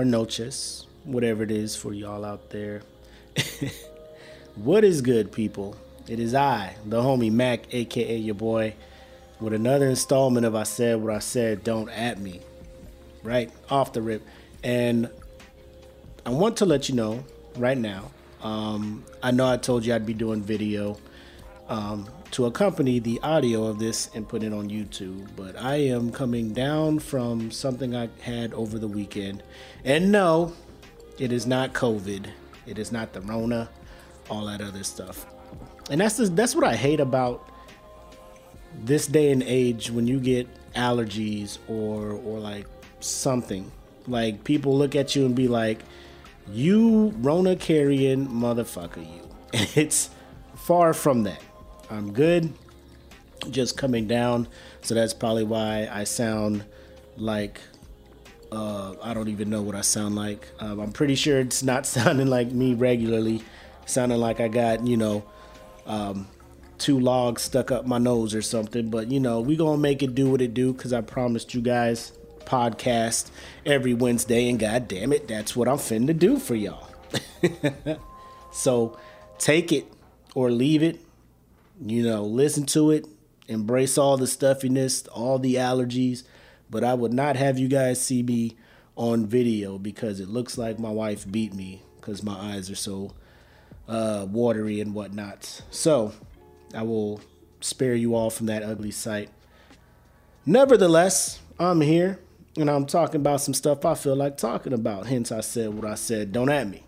Or 0.00 0.04
noches, 0.04 0.86
whatever 1.04 1.42
it 1.42 1.50
is 1.50 1.76
for 1.76 1.92
y'all 1.92 2.24
out 2.24 2.48
there. 2.48 2.80
what 4.54 4.82
is 4.82 5.02
good, 5.02 5.30
people? 5.30 5.76
It 6.08 6.18
is 6.18 6.34
I, 6.34 6.74
the 6.86 7.02
homie 7.02 7.30
Mac, 7.30 7.72
aka 7.74 8.16
your 8.16 8.34
boy, 8.34 8.74
with 9.40 9.52
another 9.52 9.88
installment 9.88 10.46
of 10.46 10.54
I 10.54 10.62
Said 10.62 11.02
What 11.02 11.14
I 11.14 11.18
Said, 11.18 11.62
Don't 11.64 11.90
At 11.90 12.18
Me, 12.18 12.40
right? 13.22 13.50
Off 13.68 13.92
the 13.92 14.00
rip. 14.00 14.22
And 14.64 15.10
I 16.24 16.30
want 16.30 16.56
to 16.58 16.64
let 16.64 16.88
you 16.88 16.94
know 16.94 17.22
right 17.56 17.78
now. 17.78 18.10
Um, 18.42 19.04
I 19.22 19.32
know 19.32 19.46
I 19.46 19.58
told 19.58 19.84
you 19.84 19.94
I'd 19.94 20.06
be 20.06 20.14
doing 20.14 20.42
video 20.42 20.96
um, 21.68 22.08
to 22.32 22.46
accompany 22.46 22.98
the 22.98 23.20
audio 23.22 23.64
of 23.64 23.78
this 23.78 24.10
and 24.14 24.28
put 24.28 24.42
it 24.42 24.52
on 24.52 24.70
YouTube. 24.70 25.28
But 25.36 25.56
I 25.56 25.76
am 25.76 26.12
coming 26.12 26.52
down 26.52 26.98
from 27.00 27.50
something 27.50 27.94
I 27.94 28.08
had 28.20 28.54
over 28.54 28.78
the 28.78 28.88
weekend. 28.88 29.42
And 29.84 30.12
no, 30.12 30.52
it 31.18 31.32
is 31.32 31.46
not 31.46 31.72
COVID. 31.72 32.26
It 32.66 32.78
is 32.78 32.92
not 32.92 33.12
the 33.12 33.20
Rona, 33.20 33.68
all 34.28 34.46
that 34.46 34.60
other 34.60 34.84
stuff. 34.84 35.26
And 35.90 36.00
that's 36.00 36.16
that's 36.30 36.54
what 36.54 36.64
I 36.64 36.76
hate 36.76 37.00
about 37.00 37.50
this 38.84 39.06
day 39.06 39.32
and 39.32 39.42
age 39.42 39.90
when 39.90 40.06
you 40.06 40.20
get 40.20 40.48
allergies 40.74 41.58
or 41.68 42.12
or 42.12 42.38
like 42.38 42.66
something. 43.00 43.70
Like 44.06 44.44
people 44.44 44.76
look 44.78 44.94
at 44.94 45.16
you 45.16 45.26
and 45.26 45.34
be 45.34 45.48
like, 45.48 45.80
"You 46.48 47.12
Rona 47.18 47.56
carrying 47.56 48.28
motherfucker, 48.28 49.04
you." 49.04 49.28
And 49.52 49.68
it's 49.76 50.10
far 50.54 50.94
from 50.94 51.24
that. 51.24 51.42
I'm 51.90 52.12
good. 52.12 52.52
Just 53.50 53.76
coming 53.76 54.06
down. 54.06 54.48
So 54.82 54.94
that's 54.94 55.14
probably 55.14 55.44
why 55.44 55.88
I 55.90 56.04
sound 56.04 56.64
like 57.16 57.60
uh, 58.52 58.94
I 59.02 59.14
don't 59.14 59.28
even 59.28 59.50
know 59.50 59.62
what 59.62 59.74
I 59.74 59.80
sound 59.80 60.16
like. 60.16 60.48
Um, 60.60 60.80
I'm 60.80 60.92
pretty 60.92 61.14
sure 61.14 61.40
it's 61.40 61.62
not 61.62 61.86
sounding 61.96 62.26
like 62.26 62.50
me 62.52 62.74
regularly, 62.74 63.42
sounding 63.86 64.18
like 64.18 64.40
I 64.40 64.48
got, 64.48 64.86
you 64.86 64.96
know, 64.96 65.24
um, 65.86 66.28
two 66.78 66.98
logs 66.98 67.42
stuck 67.42 67.70
up 67.70 67.86
my 67.86 67.98
nose 67.98 68.34
or 68.34 68.42
something. 68.42 68.90
But, 68.90 69.10
you 69.10 69.20
know, 69.20 69.40
we 69.40 69.56
going 69.56 69.76
to 69.76 69.82
make 69.82 70.02
it 70.02 70.14
do 70.14 70.30
what 70.30 70.40
it 70.40 70.54
do 70.54 70.72
because 70.72 70.92
I 70.92 71.00
promised 71.00 71.54
you 71.54 71.60
guys 71.60 72.12
podcast 72.44 73.30
every 73.64 73.94
Wednesday. 73.94 74.48
And 74.48 74.58
God 74.58 74.88
damn 74.88 75.12
it, 75.12 75.28
that's 75.28 75.54
what 75.54 75.68
I'm 75.68 75.76
finna 75.76 76.18
do 76.18 76.38
for 76.38 76.54
y'all. 76.54 76.88
so 78.52 78.98
take 79.38 79.72
it 79.72 79.86
or 80.34 80.50
leave 80.50 80.82
it 80.82 81.00
you 81.84 82.02
know, 82.02 82.22
listen 82.22 82.66
to 82.66 82.90
it, 82.90 83.06
embrace 83.48 83.96
all 83.96 84.16
the 84.16 84.26
stuffiness, 84.26 85.06
all 85.08 85.38
the 85.38 85.54
allergies, 85.54 86.24
but 86.68 86.84
I 86.84 86.94
would 86.94 87.12
not 87.12 87.36
have 87.36 87.58
you 87.58 87.68
guys 87.68 88.00
see 88.00 88.22
me 88.22 88.56
on 88.96 89.26
video 89.26 89.78
because 89.78 90.20
it 90.20 90.28
looks 90.28 90.58
like 90.58 90.78
my 90.78 90.90
wife 90.90 91.30
beat 91.30 91.54
me 91.54 91.82
because 91.96 92.22
my 92.22 92.34
eyes 92.34 92.70
are 92.70 92.76
so 92.76 93.12
uh, 93.88 94.26
watery 94.28 94.80
and 94.80 94.94
whatnot. 94.94 95.62
So 95.70 96.12
I 96.74 96.82
will 96.82 97.20
spare 97.60 97.94
you 97.94 98.14
all 98.14 98.30
from 98.30 98.46
that 98.46 98.62
ugly 98.62 98.90
sight. 98.90 99.30
Nevertheless, 100.46 101.40
I'm 101.58 101.80
here 101.80 102.18
and 102.56 102.70
I'm 102.70 102.86
talking 102.86 103.20
about 103.20 103.40
some 103.40 103.54
stuff 103.54 103.84
I 103.84 103.94
feel 103.94 104.16
like 104.16 104.36
talking 104.36 104.72
about. 104.72 105.06
Hence, 105.06 105.32
I 105.32 105.40
said 105.40 105.74
what 105.74 105.84
I 105.84 105.94
said. 105.94 106.32
Don't 106.32 106.50
at 106.50 106.68
me. 106.68 106.84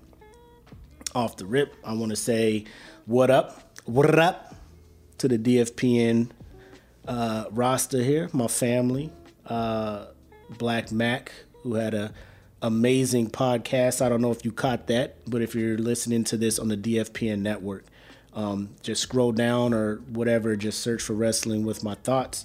Off 1.14 1.36
the 1.36 1.46
rip, 1.46 1.76
I 1.84 1.92
want 1.92 2.10
to 2.10 2.16
say, 2.16 2.64
what 3.06 3.30
up? 3.30 3.76
What 3.84 4.18
up? 4.18 4.51
To 5.22 5.28
the 5.28 5.38
DFPN 5.38 6.30
uh, 7.06 7.44
roster 7.52 8.02
here. 8.02 8.28
My 8.32 8.48
family, 8.48 9.12
uh, 9.46 10.06
Black 10.50 10.90
Mac, 10.90 11.30
who 11.62 11.74
had 11.74 11.94
a 11.94 12.12
amazing 12.60 13.30
podcast. 13.30 14.04
I 14.04 14.08
don't 14.08 14.20
know 14.20 14.32
if 14.32 14.44
you 14.44 14.50
caught 14.50 14.88
that, 14.88 15.18
but 15.30 15.40
if 15.40 15.54
you're 15.54 15.78
listening 15.78 16.24
to 16.24 16.36
this 16.36 16.58
on 16.58 16.66
the 16.66 16.76
DFPN 16.76 17.38
network, 17.38 17.84
um, 18.34 18.70
just 18.82 19.00
scroll 19.00 19.30
down 19.30 19.72
or 19.72 19.98
whatever. 20.08 20.56
Just 20.56 20.80
search 20.80 21.00
for 21.00 21.12
Wrestling 21.12 21.64
with 21.64 21.84
My 21.84 21.94
Thoughts. 21.94 22.44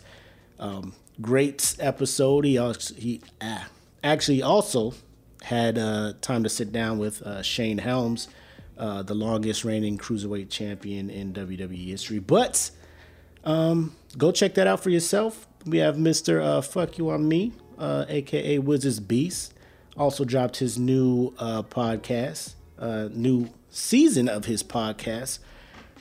Um, 0.59 0.93
great 1.19 1.75
episode. 1.79 2.45
He 2.45 2.59
also, 2.59 2.93
he 2.93 3.21
ah, 3.41 3.69
actually 4.03 4.43
also 4.43 4.93
had 5.41 5.79
uh, 5.79 6.13
time 6.21 6.43
to 6.43 6.49
sit 6.49 6.71
down 6.71 6.99
with 6.99 7.23
uh, 7.23 7.41
Shane 7.41 7.79
Helms 7.79 8.27
uh, 8.77 9.03
the 9.03 9.13
longest 9.13 9.63
reigning 9.63 9.97
cruiserweight 9.97 10.49
champion 10.49 11.09
in 11.09 11.33
WWE 11.33 11.87
history. 11.87 12.19
But 12.19 12.71
um, 13.43 13.95
go 14.17 14.31
check 14.31 14.53
that 14.55 14.67
out 14.67 14.81
for 14.81 14.89
yourself. 14.89 15.47
We 15.65 15.79
have 15.79 15.95
Mr. 15.95 16.41
Uh, 16.41 16.61
Fuck 16.61 16.97
You 16.97 17.09
On 17.09 17.27
Me, 17.27 17.53
uh, 17.77 18.05
aka 18.07 18.59
Wizards 18.59 18.99
Beast, 18.99 19.53
also 19.97 20.23
dropped 20.23 20.57
his 20.57 20.77
new 20.77 21.33
uh, 21.39 21.63
podcast, 21.63 22.53
uh, 22.79 23.09
new 23.11 23.49
season 23.69 24.29
of 24.29 24.45
his 24.45 24.63
podcast, 24.63 25.39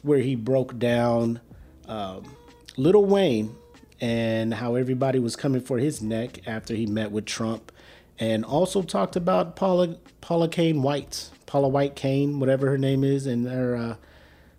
where 0.03 0.19
he 0.19 0.34
broke 0.34 0.78
down 0.78 1.41
um, 1.88 2.36
Lil 2.76 3.04
Wayne 3.04 3.54
and 4.00 4.53
how 4.54 4.75
everybody 4.75 5.19
was 5.19 5.36
coming 5.36 5.60
for 5.60 5.78
his 5.78 6.03
neck 6.03 6.47
after 6.47 6.75
he 6.75 6.86
met 6.86 7.10
with 7.10 7.25
Trump, 7.25 7.72
and 8.19 8.44
also 8.44 8.82
talked 8.82 9.16
about 9.16 9.56
Paula 9.56 9.97
Paula 10.21 10.49
Cain 10.49 10.82
White, 10.82 11.31
Paula 11.47 11.69
White 11.69 11.97
Cain, 11.97 12.41
whatever 12.41 12.69
her 12.69 12.78
name 12.78 13.04
is, 13.04 13.27
and 13.27 13.47
her 13.47 13.77
uh, 13.77 13.97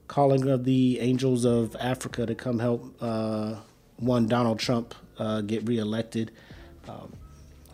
calling 0.07 0.47
of 0.47 0.63
the 0.63 0.99
Angels 0.99 1.45
of 1.45 1.75
Africa 1.79 2.25
to 2.25 2.35
come 2.35 2.59
help 2.59 2.95
uh, 3.01 3.55
one 3.97 4.27
Donald 4.27 4.59
Trump 4.59 4.93
uh, 5.17 5.41
get 5.41 5.67
reelected. 5.67 6.31
Um, 6.87 7.13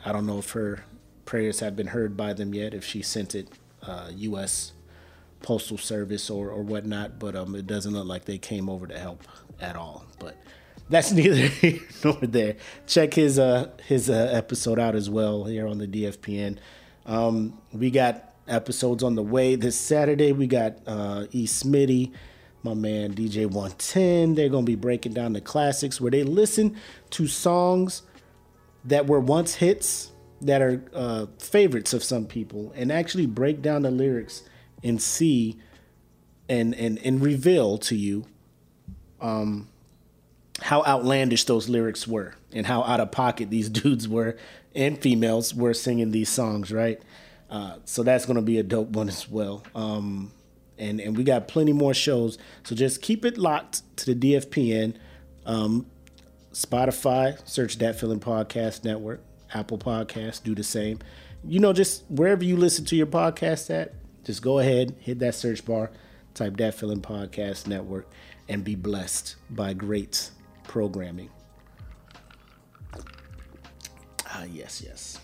I 0.06 0.12
don't 0.12 0.26
know 0.26 0.40
if 0.40 0.52
her 0.52 0.84
prayers 1.26 1.60
have 1.60 1.76
been 1.76 1.88
heard 1.88 2.18
by 2.18 2.34
them 2.34 2.54
yet, 2.54 2.74
if 2.74 2.84
she 2.84 3.02
sent 3.02 3.36
it 3.36 3.48
U.S. 4.12 4.72
Uh, 4.72 4.80
Postal 5.44 5.78
Service 5.78 6.30
or, 6.30 6.50
or 6.50 6.64
whatnot, 6.64 7.20
but 7.20 7.36
um, 7.36 7.54
it 7.54 7.68
doesn't 7.68 7.94
look 7.94 8.08
like 8.08 8.26
they 8.26 8.38
came 8.38 8.70
over 8.70 8.88
to 8.88 8.98
help 8.98 9.24
at 9.60 9.76
all. 9.76 10.06
But 10.18 10.38
that's 10.90 11.12
neither 11.14 11.36
here 11.36 11.82
nor 12.04 12.18
there. 12.22 12.56
Check 12.88 13.14
his 13.14 13.40
uh, 13.40 13.72
his 13.86 14.10
uh, 14.10 14.30
episode 14.32 14.80
out 14.80 14.96
as 14.96 15.10
well 15.10 15.46
here 15.46 15.68
on 15.68 15.78
the 15.78 15.88
DFPN. 15.88 16.58
Um, 17.06 17.60
we 17.72 17.92
got 17.92 18.34
episodes 18.48 19.04
on 19.04 19.16
the 19.16 19.24
way. 19.24 19.56
This 19.56 19.80
Saturday, 19.80 20.32
we 20.32 20.48
got 20.48 20.78
uh, 20.86 21.26
E. 21.32 21.46
Smitty, 21.46 22.12
my 22.64 22.74
man 22.74 23.14
DJ 23.14 23.46
110. 23.46 24.36
They're 24.36 24.50
to 24.50 24.62
be 24.64 24.76
breaking 24.76 25.14
down 25.14 25.34
the 25.34 25.42
classics 25.42 26.00
where 26.00 26.12
they 26.12 26.24
listen 26.24 26.78
to 27.12 27.28
songs 27.28 28.04
that 28.86 29.08
were 29.08 29.20
once 29.20 29.56
hits 29.56 30.12
that 30.42 30.62
are 30.62 30.84
uh, 30.94 31.26
favorites 31.40 31.94
of 31.94 32.04
some 32.04 32.26
people 32.26 32.74
and 32.76 32.92
actually 32.92 33.26
break 33.26 33.62
down 33.62 33.84
the 33.84 33.92
lyrics 33.92 34.44
and 34.84 35.02
see 35.02 35.58
and, 36.50 36.76
and, 36.76 37.00
and 37.00 37.22
reveal 37.22 37.78
to 37.78 37.96
you 37.96 38.26
um, 39.22 39.70
how 40.61 40.84
outlandish 40.84 41.46
those 41.46 41.67
lyrics 41.67 42.08
were 42.08 42.35
and 42.52 42.66
how 42.66 42.84
out 42.84 43.00
of 43.00 43.11
pocket 43.11 43.50
these 43.50 43.70
dudes 43.82 44.08
were 44.08 44.38
and 44.76 45.00
females 45.00 45.53
were 45.53 45.73
singing 45.73 46.11
these 46.11 46.29
songs, 46.29 46.72
right? 46.72 47.02
Uh, 47.50 47.78
so 47.85 48.03
that's 48.03 48.26
going 48.26 48.35
to 48.35 48.41
be 48.41 48.58
a 48.58 48.64
dope 48.64 48.90
one 48.90 49.08
as 49.08 49.29
well. 49.29 49.64
Um, 49.76 50.32
and 50.78 51.00
and 51.00 51.16
we 51.16 51.23
got 51.23 51.47
plenty 51.47 51.73
more 51.73 51.94
shows. 51.94 52.38
So 52.64 52.76
just 52.76 53.02
keep 53.02 53.26
it 53.26 53.38
locked 53.38 53.84
to 53.97 54.14
the 54.14 54.34
DFPN. 54.34 54.96
Um, 55.46 55.85
Spotify, 56.52 57.38
search 57.47 57.78
that 57.78 58.00
feeling 58.00 58.20
podcast 58.20 58.84
network. 58.84 59.22
Apple 59.53 59.78
Podcasts, 59.78 60.41
do 60.41 60.55
the 60.55 60.64
same. 60.64 61.00
You 61.46 61.59
know, 61.59 61.73
just 61.73 62.03
wherever 62.09 62.44
you 62.44 62.58
listen 62.58 62.85
to 62.85 62.96
your 62.96 63.08
podcast 63.08 63.70
at, 63.70 63.94
just 64.23 64.41
go 64.41 64.59
ahead, 64.59 64.96
hit 65.00 65.20
that 65.20 65.35
search 65.35 65.64
bar, 65.66 65.91
type 66.34 66.58
that 66.58 66.73
feeling 66.73 67.02
podcast 67.02 67.67
network, 67.67 68.09
and 68.47 68.64
be 68.64 68.76
blessed 68.76 69.35
by 69.50 69.73
great 69.73 70.32
programming. 70.73 71.29
Ah, 74.25 74.43
yes, 74.52 74.81
yes. 74.84 75.20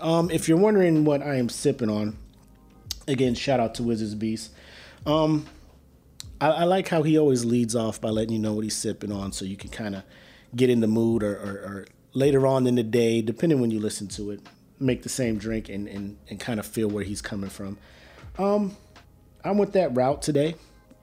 Um, 0.00 0.30
if 0.30 0.48
you're 0.48 0.56
wondering 0.56 1.04
what 1.04 1.22
I 1.22 1.34
am 1.34 1.50
sipping 1.50 1.90
on, 1.90 2.16
again, 3.06 3.34
shout 3.34 3.60
out 3.60 3.74
to 3.74 3.82
Wizards 3.82 4.14
Beast. 4.14 4.50
Um, 5.04 5.44
I, 6.40 6.48
I, 6.48 6.64
like 6.64 6.88
how 6.88 7.02
he 7.02 7.18
always 7.18 7.44
leads 7.44 7.76
off 7.76 8.00
by 8.00 8.08
letting 8.08 8.32
you 8.32 8.38
know 8.38 8.54
what 8.54 8.64
he's 8.64 8.76
sipping 8.76 9.12
on, 9.12 9.32
so 9.32 9.44
you 9.44 9.58
can 9.58 9.68
kind 9.68 9.94
of 9.94 10.04
get 10.56 10.70
in 10.70 10.80
the 10.80 10.86
mood, 10.86 11.22
or, 11.22 11.34
or, 11.34 11.52
or, 11.52 11.86
later 12.14 12.46
on 12.46 12.66
in 12.66 12.76
the 12.76 12.82
day, 12.82 13.20
depending 13.20 13.60
when 13.60 13.70
you 13.70 13.80
listen 13.80 14.08
to 14.08 14.30
it, 14.30 14.40
make 14.80 15.02
the 15.02 15.10
same 15.10 15.36
drink 15.36 15.68
and, 15.68 15.86
and, 15.86 16.16
and 16.30 16.40
kind 16.40 16.58
of 16.58 16.64
feel 16.64 16.88
where 16.88 17.04
he's 17.04 17.20
coming 17.20 17.50
from. 17.50 17.76
Um, 18.38 18.74
I 19.44 19.50
went 19.50 19.74
that 19.74 19.94
route 19.94 20.22
today. 20.22 20.54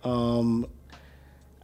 Um, 0.04 0.66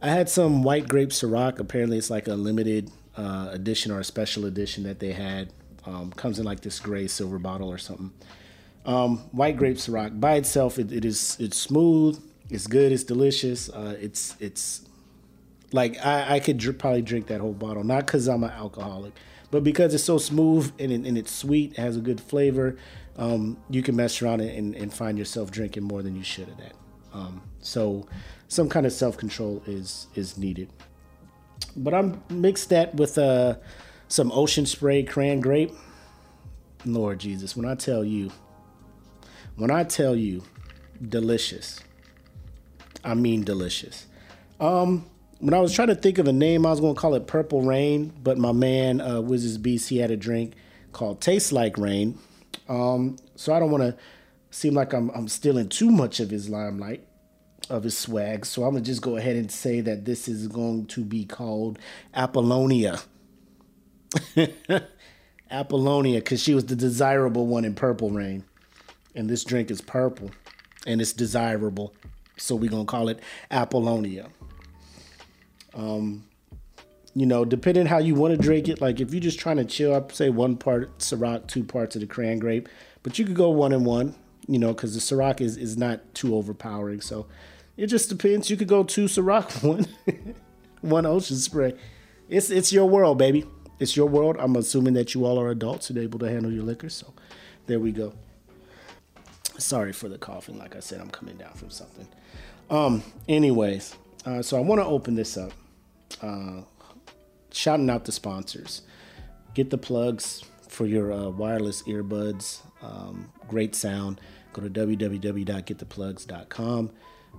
I 0.00 0.10
had 0.10 0.28
some 0.28 0.62
white 0.62 0.88
grape 0.88 1.10
Ciroc. 1.10 1.58
Apparently, 1.58 1.98
it's 1.98 2.10
like 2.10 2.28
a 2.28 2.34
limited 2.34 2.90
uh, 3.16 3.48
edition 3.50 3.90
or 3.90 4.00
a 4.00 4.04
special 4.04 4.46
edition 4.46 4.84
that 4.84 5.00
they 5.00 5.12
had. 5.12 5.52
Um, 5.84 6.12
comes 6.12 6.38
in 6.38 6.44
like 6.44 6.60
this 6.60 6.80
gray 6.80 7.06
silver 7.06 7.38
bottle 7.38 7.70
or 7.70 7.78
something. 7.78 8.12
Um, 8.84 9.18
white 9.32 9.56
grape 9.56 9.76
Ciroc 9.76 10.20
by 10.20 10.34
itself, 10.34 10.78
it, 10.78 10.92
it 10.92 11.04
is 11.04 11.36
it's 11.40 11.56
smooth, 11.56 12.22
it's 12.50 12.66
good, 12.66 12.92
it's 12.92 13.04
delicious. 13.04 13.68
Uh, 13.68 13.96
it's 14.00 14.36
it's 14.38 14.86
like 15.72 16.04
I, 16.04 16.36
I 16.36 16.40
could 16.40 16.58
dr- 16.58 16.78
probably 16.78 17.02
drink 17.02 17.26
that 17.28 17.40
whole 17.40 17.52
bottle, 17.52 17.84
not 17.84 18.06
because 18.06 18.28
I'm 18.28 18.44
an 18.44 18.50
alcoholic, 18.50 19.12
but 19.50 19.64
because 19.64 19.94
it's 19.94 20.04
so 20.04 20.18
smooth 20.18 20.72
and, 20.78 20.92
and 20.92 21.18
it's 21.18 21.32
sweet, 21.32 21.72
it 21.72 21.78
has 21.78 21.96
a 21.96 22.00
good 22.00 22.20
flavor. 22.20 22.76
Um, 23.16 23.56
you 23.68 23.82
can 23.82 23.96
mess 23.96 24.22
around 24.22 24.42
and, 24.42 24.76
and, 24.76 24.94
find 24.94 25.18
yourself 25.18 25.50
drinking 25.50 25.82
more 25.82 26.02
than 26.04 26.14
you 26.14 26.22
should 26.22 26.48
of 26.48 26.56
that. 26.58 26.72
Um, 27.12 27.42
so 27.60 28.06
some 28.48 28.68
kind 28.68 28.86
of 28.86 28.92
self 28.92 29.16
control 29.16 29.62
is 29.66 30.08
is 30.14 30.36
needed. 30.36 30.70
But 31.76 31.94
I'm 31.94 32.22
mixed 32.30 32.70
that 32.70 32.94
with 32.94 33.18
uh, 33.18 33.56
some 34.08 34.32
ocean 34.32 34.66
spray 34.66 35.02
cran 35.02 35.40
grape. 35.40 35.72
Lord 36.84 37.18
Jesus, 37.18 37.56
when 37.56 37.66
I 37.66 37.74
tell 37.74 38.04
you, 38.04 38.30
when 39.56 39.70
I 39.70 39.84
tell 39.84 40.16
you, 40.16 40.42
delicious. 41.06 41.80
I 43.04 43.14
mean 43.14 43.44
delicious. 43.44 44.06
Um, 44.60 45.06
when 45.38 45.54
I 45.54 45.60
was 45.60 45.72
trying 45.72 45.88
to 45.88 45.94
think 45.94 46.18
of 46.18 46.26
a 46.26 46.32
name, 46.32 46.66
I 46.66 46.70
was 46.70 46.80
gonna 46.80 46.94
call 46.94 47.14
it 47.14 47.26
Purple 47.26 47.62
Rain, 47.62 48.12
but 48.22 48.38
my 48.38 48.52
man 48.52 49.00
uh, 49.00 49.20
Wizards 49.20 49.58
Beast 49.58 49.88
he 49.88 49.98
had 49.98 50.10
a 50.10 50.16
drink 50.16 50.54
called 50.92 51.20
Tastes 51.20 51.52
Like 51.52 51.76
Rain. 51.78 52.18
Um, 52.68 53.16
so 53.36 53.52
I 53.52 53.60
don't 53.60 53.70
want 53.70 53.82
to 53.82 53.96
seem 54.50 54.74
like 54.74 54.92
I'm 54.92 55.10
I'm 55.10 55.28
stealing 55.28 55.68
too 55.68 55.90
much 55.90 56.18
of 56.18 56.30
his 56.30 56.48
limelight 56.48 57.07
of 57.70 57.84
his 57.84 57.96
swag. 57.96 58.46
So 58.46 58.64
I'm 58.64 58.72
gonna 58.74 58.84
just 58.84 59.02
go 59.02 59.16
ahead 59.16 59.36
and 59.36 59.50
say 59.50 59.80
that 59.80 60.04
this 60.04 60.28
is 60.28 60.48
going 60.48 60.86
to 60.86 61.04
be 61.04 61.24
called 61.24 61.78
Apollonia. 62.14 63.00
Apollonia, 65.50 66.20
because 66.20 66.42
she 66.42 66.54
was 66.54 66.66
the 66.66 66.76
desirable 66.76 67.46
one 67.46 67.64
in 67.64 67.74
Purple 67.74 68.10
Rain. 68.10 68.44
And 69.14 69.28
this 69.28 69.44
drink 69.44 69.70
is 69.70 69.80
purple 69.80 70.30
and 70.86 71.00
it's 71.00 71.12
desirable. 71.12 71.94
So 72.36 72.54
we're 72.54 72.70
gonna 72.70 72.84
call 72.84 73.08
it 73.08 73.20
Apollonia. 73.50 74.28
Um, 75.74 76.24
you 77.14 77.26
know, 77.26 77.44
depending 77.44 77.86
how 77.86 77.98
you 77.98 78.14
want 78.14 78.32
to 78.32 78.38
drink 78.38 78.68
it, 78.68 78.80
like 78.80 79.00
if 79.00 79.12
you're 79.12 79.20
just 79.20 79.40
trying 79.40 79.56
to 79.56 79.64
chill 79.64 79.94
up, 79.94 80.12
say 80.12 80.30
one 80.30 80.56
part 80.56 80.98
Ciroc, 80.98 81.46
two 81.48 81.64
parts 81.64 81.96
of 81.96 82.00
the 82.00 82.06
cran 82.06 82.38
grape, 82.38 82.68
but 83.02 83.18
you 83.18 83.24
could 83.24 83.34
go 83.34 83.50
one 83.50 83.72
and 83.72 83.84
one, 83.84 84.14
you 84.46 84.58
know, 84.58 84.72
because 84.72 84.94
the 84.94 85.00
Ciroc 85.00 85.40
is, 85.40 85.56
is 85.56 85.76
not 85.76 86.14
too 86.14 86.36
overpowering. 86.36 87.00
So 87.00 87.26
it 87.78 87.86
just 87.86 88.10
depends. 88.10 88.50
You 88.50 88.58
could 88.58 88.68
go 88.68 88.84
two 88.84 89.06
Ciroc, 89.06 89.64
one 89.64 89.86
one 90.82 91.06
Ocean 91.06 91.36
Spray. 91.36 91.74
It's 92.28 92.50
it's 92.50 92.72
your 92.72 92.86
world, 92.86 93.16
baby. 93.16 93.46
It's 93.78 93.96
your 93.96 94.08
world. 94.08 94.36
I'm 94.38 94.56
assuming 94.56 94.94
that 94.94 95.14
you 95.14 95.24
all 95.24 95.40
are 95.40 95.48
adults 95.48 95.88
and 95.88 95.98
able 95.98 96.18
to 96.18 96.28
handle 96.28 96.52
your 96.52 96.64
liquor. 96.64 96.88
So 96.88 97.14
there 97.66 97.78
we 97.78 97.92
go. 97.92 98.12
Sorry 99.56 99.92
for 99.92 100.08
the 100.08 100.18
coughing. 100.18 100.58
Like 100.58 100.74
I 100.76 100.80
said, 100.80 101.00
I'm 101.00 101.10
coming 101.10 101.36
down 101.36 101.52
from 101.54 101.70
something. 101.70 102.08
Um. 102.68 103.02
Anyways, 103.28 103.94
uh, 104.26 104.42
so 104.42 104.58
I 104.58 104.60
want 104.60 104.80
to 104.80 104.86
open 104.86 105.14
this 105.14 105.38
up. 105.38 105.52
Uh, 106.20 106.62
shouting 107.52 107.88
out 107.88 108.04
the 108.04 108.12
sponsors. 108.12 108.82
Get 109.54 109.70
the 109.70 109.78
plugs 109.78 110.44
for 110.68 110.86
your 110.86 111.12
uh, 111.12 111.28
wireless 111.28 111.82
earbuds. 111.84 112.60
Um, 112.82 113.30
great 113.46 113.74
sound. 113.74 114.20
Go 114.52 114.62
to 114.62 114.70
www.gettheplugs.com. 114.70 116.90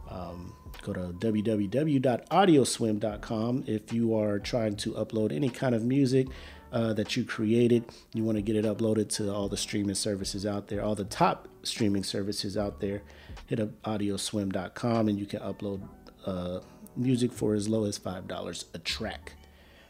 Um, 0.09 0.53
go 0.81 0.93
to 0.93 1.13
www.audioswim.com 1.19 3.63
if 3.67 3.93
you 3.93 4.15
are 4.15 4.39
trying 4.39 4.77
to 4.77 4.93
upload 4.93 5.33
any 5.33 5.49
kind 5.49 5.75
of 5.75 5.83
music 5.83 6.29
uh, 6.71 6.93
that 6.93 7.17
you 7.17 7.23
created. 7.23 7.85
You 8.13 8.23
want 8.23 8.37
to 8.37 8.41
get 8.41 8.55
it 8.55 8.65
uploaded 8.65 9.09
to 9.15 9.33
all 9.33 9.49
the 9.49 9.57
streaming 9.57 9.95
services 9.95 10.45
out 10.45 10.67
there, 10.67 10.83
all 10.83 10.95
the 10.95 11.05
top 11.05 11.47
streaming 11.63 12.03
services 12.03 12.57
out 12.57 12.79
there. 12.79 13.01
Hit 13.47 13.59
up 13.59 13.69
audioswim.com 13.83 15.07
and 15.07 15.19
you 15.19 15.25
can 15.25 15.39
upload 15.39 15.81
uh, 16.25 16.59
music 16.95 17.31
for 17.31 17.53
as 17.53 17.67
low 17.67 17.85
as 17.85 17.97
$5 17.97 18.65
a 18.73 18.79
track, 18.79 19.33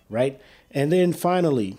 right? 0.09 0.39
And 0.71 0.91
then 0.91 1.13
finally, 1.13 1.77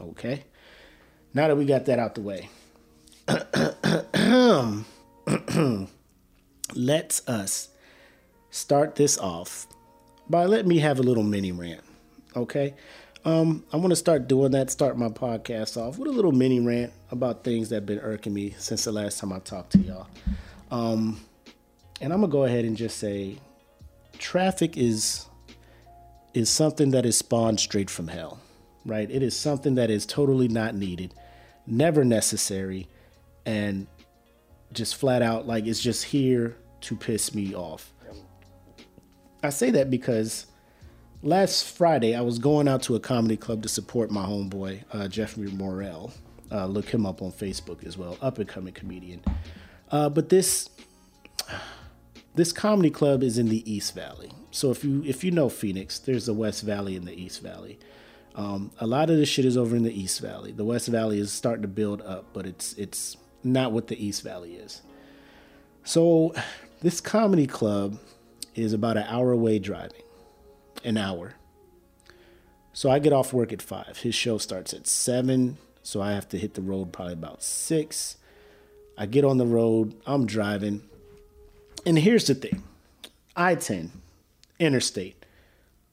Okay. 0.00 0.44
Now 1.32 1.46
that 1.48 1.56
we 1.56 1.64
got 1.64 1.86
that 1.86 1.98
out 1.98 2.14
the 2.14 2.20
way, 2.20 2.50
let's 6.74 7.26
us 7.28 7.68
start 8.50 8.96
this 8.96 9.16
off 9.18 9.66
by 10.28 10.44
let 10.44 10.66
me 10.66 10.78
have 10.78 10.98
a 10.98 11.02
little 11.02 11.22
mini 11.22 11.52
rant. 11.52 11.80
Okay. 12.36 12.74
Um, 13.24 13.64
I'm 13.72 13.80
gonna 13.80 13.96
start 13.96 14.28
doing 14.28 14.52
that. 14.52 14.70
Start 14.70 14.98
my 14.98 15.08
podcast 15.08 15.78
off 15.78 15.98
with 15.98 16.08
a 16.08 16.12
little 16.12 16.32
mini 16.32 16.60
rant 16.60 16.92
about 17.10 17.42
things 17.42 17.70
that 17.70 17.76
have 17.76 17.86
been 17.86 18.00
irking 18.00 18.34
me 18.34 18.54
since 18.58 18.84
the 18.84 18.92
last 18.92 19.18
time 19.18 19.32
I 19.32 19.38
talked 19.38 19.72
to 19.72 19.78
y'all. 19.78 20.08
Um, 20.70 21.20
and 22.02 22.12
I'm 22.12 22.20
gonna 22.20 22.30
go 22.30 22.44
ahead 22.44 22.66
and 22.66 22.76
just 22.76 22.98
say, 22.98 23.38
traffic 24.18 24.76
is 24.76 25.26
is 26.34 26.50
something 26.50 26.90
that 26.90 27.06
is 27.06 27.16
spawned 27.16 27.60
straight 27.60 27.88
from 27.88 28.08
hell, 28.08 28.40
right? 28.84 29.10
It 29.10 29.22
is 29.22 29.34
something 29.34 29.76
that 29.76 29.88
is 29.88 30.04
totally 30.04 30.48
not 30.48 30.74
needed, 30.74 31.14
never 31.66 32.04
necessary, 32.04 32.88
and 33.46 33.86
just 34.72 34.96
flat 34.96 35.22
out 35.22 35.46
like 35.46 35.66
it's 35.66 35.80
just 35.80 36.04
here 36.04 36.56
to 36.82 36.96
piss 36.96 37.34
me 37.34 37.54
off. 37.54 37.90
I 39.42 39.50
say 39.50 39.70
that 39.70 39.90
because 39.90 40.46
last 41.24 41.64
Friday, 41.76 42.14
I 42.14 42.20
was 42.20 42.38
going 42.38 42.68
out 42.68 42.82
to 42.82 42.94
a 42.94 43.00
comedy 43.00 43.36
club 43.36 43.62
to 43.62 43.68
support 43.68 44.10
my 44.10 44.24
homeboy, 44.24 44.84
uh, 44.92 45.08
Jeffrey 45.08 45.50
Morrell. 45.50 46.12
Uh, 46.52 46.66
look 46.66 46.90
him 46.90 47.06
up 47.06 47.22
on 47.22 47.32
Facebook 47.32 47.84
as 47.84 47.98
well, 47.98 48.16
up 48.20 48.38
and 48.38 48.48
coming 48.48 48.74
comedian. 48.74 49.24
Uh, 49.90 50.08
but 50.08 50.28
this 50.28 50.68
this 52.34 52.52
comedy 52.52 52.90
club 52.90 53.22
is 53.22 53.38
in 53.38 53.48
the 53.48 53.70
East 53.70 53.94
Valley. 53.94 54.30
So 54.50 54.70
if 54.70 54.84
you 54.84 55.02
if 55.04 55.24
you 55.24 55.30
know 55.30 55.48
Phoenix, 55.48 55.98
there's 55.98 56.26
the 56.26 56.34
West 56.34 56.62
Valley 56.62 56.96
and 56.96 57.08
the 57.08 57.14
East 57.14 57.42
Valley. 57.42 57.78
Um, 58.36 58.72
a 58.80 58.86
lot 58.86 59.10
of 59.10 59.16
this 59.16 59.28
shit 59.28 59.44
is 59.44 59.56
over 59.56 59.74
in 59.74 59.84
the 59.84 59.98
East 59.98 60.20
Valley. 60.20 60.52
The 60.52 60.64
West 60.64 60.88
Valley 60.88 61.18
is 61.18 61.32
starting 61.32 61.62
to 61.62 61.68
build 61.68 62.02
up, 62.02 62.26
but 62.32 62.46
it's 62.46 62.74
it's 62.74 63.16
not 63.42 63.72
what 63.72 63.88
the 63.88 64.04
East 64.04 64.22
Valley 64.22 64.54
is. 64.54 64.82
So 65.82 66.34
this 66.82 67.00
comedy 67.00 67.46
club 67.46 67.98
is 68.54 68.72
about 68.72 68.96
an 68.96 69.04
hour 69.08 69.32
away 69.32 69.58
driving 69.58 70.03
an 70.84 70.96
hour. 70.96 71.34
So 72.72 72.90
I 72.90 72.98
get 72.98 73.12
off 73.12 73.32
work 73.32 73.52
at 73.52 73.62
five. 73.62 73.98
His 73.98 74.14
show 74.14 74.38
starts 74.38 74.74
at 74.74 74.86
seven, 74.86 75.58
so 75.82 76.02
I 76.02 76.12
have 76.12 76.28
to 76.30 76.38
hit 76.38 76.54
the 76.54 76.62
road 76.62 76.92
probably 76.92 77.14
about 77.14 77.42
six. 77.42 78.16
I 78.96 79.06
get 79.06 79.24
on 79.24 79.38
the 79.38 79.46
road, 79.46 79.94
I'm 80.06 80.26
driving. 80.26 80.82
And 81.86 81.98
here's 81.98 82.26
the 82.26 82.34
thing 82.34 82.62
I 83.36 83.54
10, 83.54 83.92
interstate, 84.58 85.24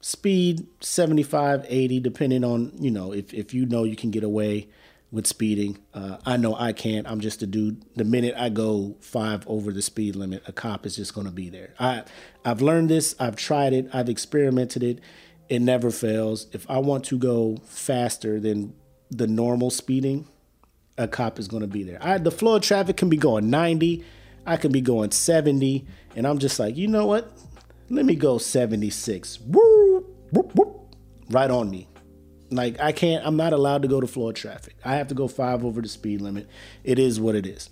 speed 0.02 0.68
75, 0.82 1.66
80, 1.68 2.00
depending 2.00 2.44
on, 2.44 2.72
you 2.80 2.92
know, 2.92 3.12
if, 3.12 3.34
if 3.34 3.54
you 3.54 3.66
know 3.66 3.84
you 3.84 3.96
can 3.96 4.12
get 4.12 4.24
away 4.24 4.68
with 5.12 5.28
speeding. 5.28 5.78
Uh, 5.94 6.18
I 6.26 6.38
know 6.38 6.56
I 6.56 6.72
can't. 6.74 7.06
I'm 7.08 7.20
just 7.20 7.42
a 7.42 7.48
dude. 7.48 7.84
The 7.96 8.06
minute 8.06 8.34
I 8.38 8.50
go 8.50 8.96
five 9.02 9.46
over 9.48 9.72
the 9.72 9.82
speed 9.82 10.16
limit, 10.16 10.44
a 10.48 10.54
cop 10.54 10.86
is 10.86 10.96
just 10.96 11.14
going 11.14 11.28
to 11.28 11.34
be 11.34 11.50
there. 11.50 11.74
I 11.80 12.04
I've 12.46 12.62
learned 12.62 12.90
this. 12.90 13.16
I've 13.20 13.36
tried 13.36 13.74
it. 13.74 13.90
I've 13.94 14.10
experimented 14.10 14.84
it. 14.84 15.00
It 15.50 15.62
never 15.62 15.92
fails. 15.92 16.48
If 16.54 16.70
I 16.70 16.78
want 16.78 17.04
to 17.06 17.18
go 17.18 17.58
faster 17.66 18.40
than 18.40 18.74
the 19.10 19.28
normal 19.28 19.70
speeding, 19.70 20.28
a 20.98 21.08
cop 21.08 21.40
is 21.40 21.48
going 21.48 21.62
to 21.62 21.68
be 21.68 21.84
there. 21.84 21.98
I, 22.02 22.18
the 22.18 22.32
flow 22.32 22.56
of 22.56 22.62
traffic 22.62 22.96
can 22.96 23.10
be 23.10 23.18
going 23.18 23.50
90. 23.50 24.06
I 24.46 24.58
can 24.58 24.72
be 24.72 24.82
going 24.82 25.12
70, 25.12 25.86
and 26.16 26.26
I'm 26.26 26.40
just 26.40 26.58
like, 26.60 26.76
you 26.76 26.88
know 26.88 27.06
what? 27.06 27.32
Let 27.90 28.06
me 28.06 28.16
go 28.16 28.38
76. 28.38 29.40
Woo, 29.42 30.06
whoop, 30.32 30.56
whoop, 30.56 30.96
right 31.30 31.52
on 31.52 31.70
me. 31.70 31.88
Like 32.52 32.80
I 32.80 32.92
can't. 32.92 33.26
I'm 33.26 33.38
not 33.38 33.54
allowed 33.54 33.82
to 33.82 33.88
go 33.88 34.02
to 34.02 34.08
floor 34.08 34.34
traffic. 34.34 34.76
I 34.84 34.96
have 34.96 35.08
to 35.08 35.16
go 35.16 35.28
five 35.28 35.64
over 35.66 35.82
the 35.82 35.88
speed 35.88 36.22
limit. 36.22 36.48
It 36.84 37.00
is 37.00 37.20
what 37.20 37.36
it 37.36 37.48
is. 37.48 37.70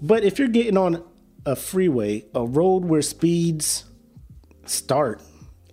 But 0.00 0.24
if 0.24 0.38
you're 0.38 0.48
getting 0.48 0.76
on 0.76 1.04
a 1.44 1.56
freeway, 1.56 2.24
a 2.34 2.46
road 2.46 2.84
where 2.84 3.02
speeds 3.02 3.84
start 4.64 5.20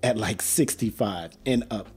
at 0.03 0.17
like 0.17 0.41
65 0.41 1.37
and 1.45 1.65
up. 1.71 1.87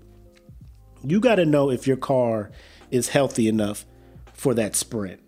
You 1.03 1.21
got 1.21 1.37
to 1.37 1.47
know 1.47 1.71
if 1.71 1.87
your 1.87 1.97
car 1.97 2.51
is 2.91 3.09
healthy 3.09 3.49
enough 3.49 3.87
for 4.35 4.55
that 4.55 4.77
sprint. 4.77 5.21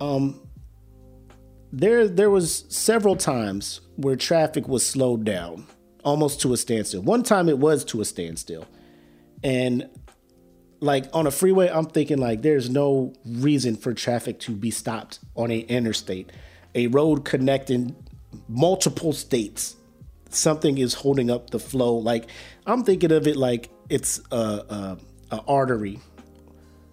Um, 0.00 0.40
there, 1.72 2.08
there 2.08 2.30
was 2.30 2.64
several 2.68 3.16
times 3.16 3.80
where 3.96 4.16
traffic 4.16 4.68
was 4.68 4.86
slowed 4.86 5.24
down, 5.24 5.66
almost 6.04 6.40
to 6.42 6.52
a 6.52 6.56
standstill. 6.56 7.02
One 7.02 7.22
time 7.22 7.48
it 7.48 7.58
was 7.58 7.84
to 7.86 8.00
a 8.00 8.04
standstill, 8.04 8.66
and 9.42 9.88
like 10.80 11.06
on 11.12 11.26
a 11.26 11.30
freeway, 11.30 11.68
I'm 11.68 11.86
thinking 11.86 12.18
like 12.18 12.42
there's 12.42 12.70
no 12.70 13.12
reason 13.24 13.76
for 13.76 13.92
traffic 13.92 14.40
to 14.40 14.52
be 14.52 14.70
stopped 14.70 15.20
on 15.36 15.50
a 15.50 15.60
interstate, 15.60 16.30
a 16.74 16.86
road 16.88 17.24
connecting 17.24 17.94
multiple 18.48 19.12
states. 19.12 19.76
Something 20.30 20.78
is 20.78 20.94
holding 20.94 21.30
up 21.30 21.50
the 21.50 21.58
flow. 21.58 21.96
Like 21.96 22.28
I'm 22.66 22.84
thinking 22.84 23.12
of 23.12 23.26
it 23.26 23.36
like 23.36 23.70
it's 23.88 24.20
a, 24.30 24.36
a, 24.36 24.98
a 25.32 25.42
artery. 25.46 26.00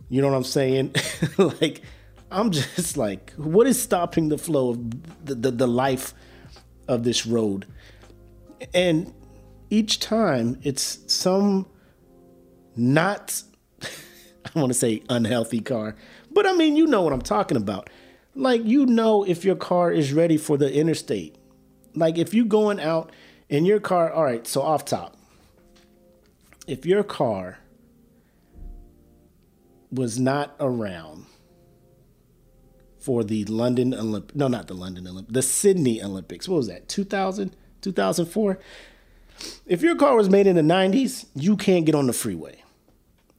You 0.09 0.21
know 0.21 0.29
what 0.29 0.37
I'm 0.37 0.43
saying? 0.43 0.95
like 1.37 1.81
I'm 2.29 2.51
just 2.51 2.97
like, 2.97 3.31
what 3.37 3.67
is 3.67 3.81
stopping 3.81 4.29
the 4.29 4.37
flow 4.37 4.71
of 4.71 5.25
the, 5.25 5.35
the, 5.35 5.51
the 5.51 5.67
life 5.67 6.13
of 6.87 7.03
this 7.03 7.25
road? 7.25 7.65
And 8.73 9.13
each 9.69 9.99
time 9.99 10.59
it's 10.63 10.99
some 11.07 11.67
not 12.77 13.43
I 14.55 14.59
want 14.59 14.71
to 14.71 14.77
say 14.77 15.03
unhealthy 15.09 15.61
car, 15.61 15.95
but 16.31 16.47
I 16.47 16.53
mean, 16.53 16.75
you 16.75 16.87
know 16.87 17.01
what 17.01 17.13
I'm 17.13 17.21
talking 17.21 17.57
about. 17.57 17.89
Like, 18.35 18.63
you 18.63 18.85
know, 18.85 19.23
if 19.23 19.43
your 19.43 19.55
car 19.55 19.91
is 19.91 20.13
ready 20.13 20.37
for 20.37 20.57
the 20.57 20.71
interstate. 20.71 21.35
Like, 21.95 22.17
if 22.17 22.33
you 22.33 22.45
going 22.45 22.79
out 22.79 23.11
in 23.49 23.65
your 23.65 23.79
car, 23.79 24.11
all 24.11 24.23
right, 24.23 24.45
so 24.45 24.61
off 24.61 24.85
top, 24.85 25.17
if 26.67 26.85
your 26.85 27.03
car 27.03 27.59
was 29.91 30.19
not 30.19 30.55
around 30.59 31.25
for 32.99 33.23
the 33.23 33.45
London 33.45 33.93
Olympic, 33.93 34.35
no, 34.35 34.47
not 34.47 34.67
the 34.67 34.75
London 34.75 35.07
Olympic, 35.07 35.33
the 35.33 35.41
Sydney 35.41 36.03
Olympics, 36.03 36.47
what 36.47 36.57
was 36.57 36.67
that, 36.67 36.87
2000, 36.87 37.55
2004? 37.81 38.59
If 39.65 39.81
your 39.81 39.95
car 39.95 40.15
was 40.15 40.29
made 40.29 40.45
in 40.45 40.55
the 40.55 40.61
90s, 40.61 41.25
you 41.33 41.57
can't 41.57 41.85
get 41.85 41.95
on 41.95 42.07
the 42.07 42.13
freeway 42.13 42.61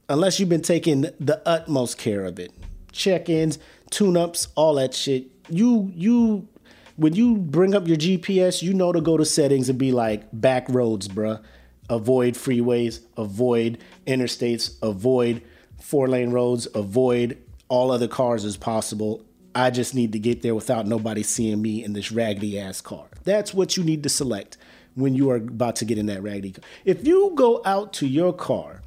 unless 0.09 0.39
you've 0.39 0.49
been 0.49 0.61
taking 0.61 1.01
the 1.01 1.41
utmost 1.45 1.97
care 1.97 2.25
of 2.25 2.39
it. 2.39 2.51
Check-ins, 2.91 3.59
tune-ups, 3.91 4.47
all 4.55 4.75
that 4.75 4.93
shit. 4.93 5.27
You 5.49 5.91
you 5.95 6.47
when 6.95 7.15
you 7.15 7.37
bring 7.37 7.73
up 7.75 7.87
your 7.87 7.95
GPS, 7.95 8.61
you 8.61 8.73
know 8.73 8.91
to 8.91 8.99
go 8.99 9.15
to 9.15 9.23
settings 9.23 9.69
and 9.69 9.79
be 9.79 9.91
like 9.91 10.27
back 10.33 10.67
roads, 10.67 11.07
bruh. 11.07 11.41
Avoid 11.89 12.33
freeways, 12.33 12.99
avoid 13.15 13.77
interstates, 14.05 14.75
avoid 14.81 15.41
four 15.79 16.07
lane 16.07 16.31
roads, 16.31 16.67
avoid 16.75 17.37
all 17.67 17.91
other 17.91 18.07
cars 18.07 18.43
as 18.45 18.57
possible. 18.57 19.23
I 19.55 19.71
just 19.71 19.95
need 19.95 20.11
to 20.11 20.19
get 20.19 20.41
there 20.41 20.53
without 20.53 20.85
nobody 20.85 21.23
seeing 21.23 21.61
me 21.61 21.83
in 21.83 21.93
this 21.93 22.11
raggedy 22.11 22.59
ass 22.59 22.81
car. 22.81 23.07
That's 23.23 23.53
what 23.53 23.77
you 23.77 23.83
need 23.83 24.03
to 24.03 24.09
select 24.09 24.57
when 24.93 25.15
you 25.15 25.31
are 25.31 25.37
about 25.37 25.77
to 25.77 25.85
get 25.85 25.97
in 25.97 26.07
that 26.07 26.21
raggedy 26.21 26.51
car. 26.51 26.63
If 26.85 27.07
you 27.07 27.31
go 27.35 27.61
out 27.65 27.93
to 27.93 28.07
your 28.07 28.33
car 28.33 28.81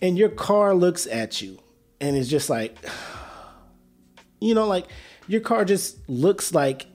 and 0.00 0.18
your 0.18 0.28
car 0.28 0.74
looks 0.74 1.06
at 1.06 1.42
you 1.42 1.58
and 2.00 2.16
it's 2.16 2.28
just 2.28 2.50
like 2.50 2.76
you 4.40 4.54
know 4.54 4.66
like 4.66 4.86
your 5.26 5.40
car 5.40 5.64
just 5.64 5.96
looks 6.08 6.54
like 6.54 6.86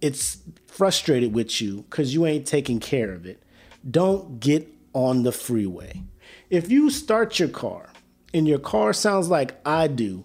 it's 0.00 0.38
frustrated 0.66 1.34
with 1.34 1.60
you 1.60 1.82
because 1.90 2.14
you 2.14 2.26
ain't 2.26 2.46
taking 2.46 2.80
care 2.80 3.12
of 3.12 3.26
it. 3.26 3.42
Don't 3.90 4.40
get 4.40 4.68
on 4.92 5.22
the 5.22 5.32
freeway. 5.32 6.02
If 6.50 6.70
you 6.70 6.90
start 6.90 7.38
your 7.38 7.48
car 7.48 7.90
and 8.36 8.46
your 8.46 8.58
car 8.58 8.92
sounds 8.92 9.28
like 9.28 9.54
i 9.64 9.86
do 9.86 10.24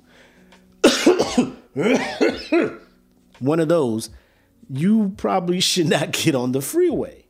one 3.40 3.60
of 3.60 3.70
those 3.70 4.10
you 4.70 5.14
probably 5.18 5.60
should 5.60 5.88
not 5.90 6.12
get 6.12 6.36
on 6.36 6.52
the 6.52 6.62
freeway 6.62 7.24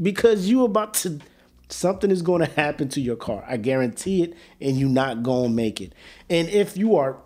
because 0.00 0.48
you 0.48 0.64
about 0.64 0.94
to 0.94 1.20
Something 1.72 2.10
is 2.10 2.22
going 2.22 2.44
to 2.44 2.52
happen 2.52 2.88
to 2.90 3.00
your 3.00 3.16
car. 3.16 3.44
I 3.48 3.56
guarantee 3.56 4.22
it, 4.22 4.34
and 4.60 4.76
you're 4.76 4.88
not 4.88 5.22
going 5.22 5.50
to 5.50 5.56
make 5.56 5.80
it. 5.80 5.94
And 6.28 6.48
if 6.48 6.76
you 6.76 6.96
are 6.96 7.16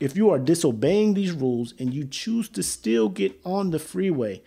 if 0.00 0.16
you 0.16 0.30
are 0.30 0.38
disobeying 0.40 1.14
these 1.14 1.30
rules 1.30 1.74
and 1.78 1.94
you 1.94 2.04
choose 2.04 2.48
to 2.48 2.62
still 2.64 3.08
get 3.08 3.38
on 3.44 3.70
the 3.70 3.78
freeway, 3.78 4.42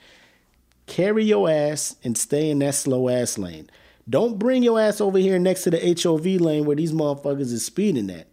carry 0.86 1.24
your 1.24 1.50
ass 1.50 1.96
and 2.04 2.18
stay 2.18 2.50
in 2.50 2.60
that 2.60 2.76
slow 2.76 3.08
ass 3.08 3.38
lane. 3.38 3.70
Don't 4.10 4.38
bring 4.38 4.64
your 4.64 4.82
ass 4.82 5.00
over 5.00 5.18
here 5.18 5.40
next 5.40 5.64
to 5.64 5.72
the 5.72 5.98
HOV 6.04 6.42
lane 6.42 6.66
where 6.66 6.76
these 6.76 6.92
motherfuckers 6.92 7.54
is 7.54 7.66
speeding 7.66 8.10
at. 8.10 8.28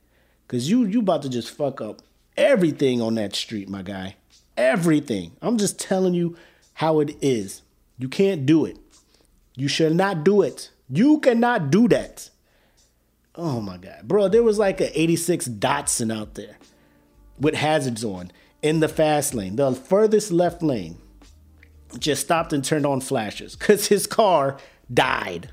Cause 0.49 0.69
you 0.69 0.85
you 0.85 0.99
about 0.99 1.23
to 1.23 1.28
just 1.28 1.50
fuck 1.50 1.81
up 1.81 2.02
everything 2.37 3.00
on 3.00 3.14
that 3.14 3.37
street, 3.37 3.69
my 3.69 3.83
guy. 3.83 4.16
Everything. 4.57 5.33
I'm 5.40 5.59
just 5.59 5.78
telling 5.78 6.14
you 6.14 6.37
how 6.75 6.99
it 6.99 7.16
is. 7.23 7.62
You 7.99 8.09
can't 8.09 8.45
do 8.45 8.64
it. 8.64 8.78
You 9.54 9.69
shall 9.69 9.95
not 9.95 10.25
do 10.25 10.42
it. 10.42 10.71
You 10.95 11.21
cannot 11.21 11.71
do 11.71 11.89
that. 11.89 12.29
Oh 13.35 13.63
my 13.63 13.79
God. 13.79 14.03
Bro, 14.05 14.29
there 14.29 14.43
was 14.43 14.59
like 14.59 14.79
a 14.83 15.01
86 15.01 15.49
Datsun 15.49 16.15
out 16.15 16.35
there 16.35 16.59
with 17.39 17.55
hazards 17.55 18.05
on 18.05 18.31
in 18.61 18.81
the 18.81 18.89
fast 18.89 19.33
lane, 19.33 19.57
the 19.57 19.73
furthest 19.73 20.31
left 20.31 20.63
lane. 20.63 20.99
Just 21.99 22.23
stopped 22.23 22.53
and 22.53 22.63
turned 22.63 22.85
on 22.85 23.01
flashes 23.01 23.57
because 23.57 23.87
his 23.87 24.07
car 24.07 24.59
died. 24.93 25.51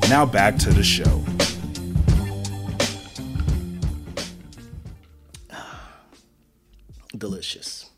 Now 0.07 0.23
back 0.25 0.57
to 0.59 0.69
the 0.69 0.83
show. 0.83 1.23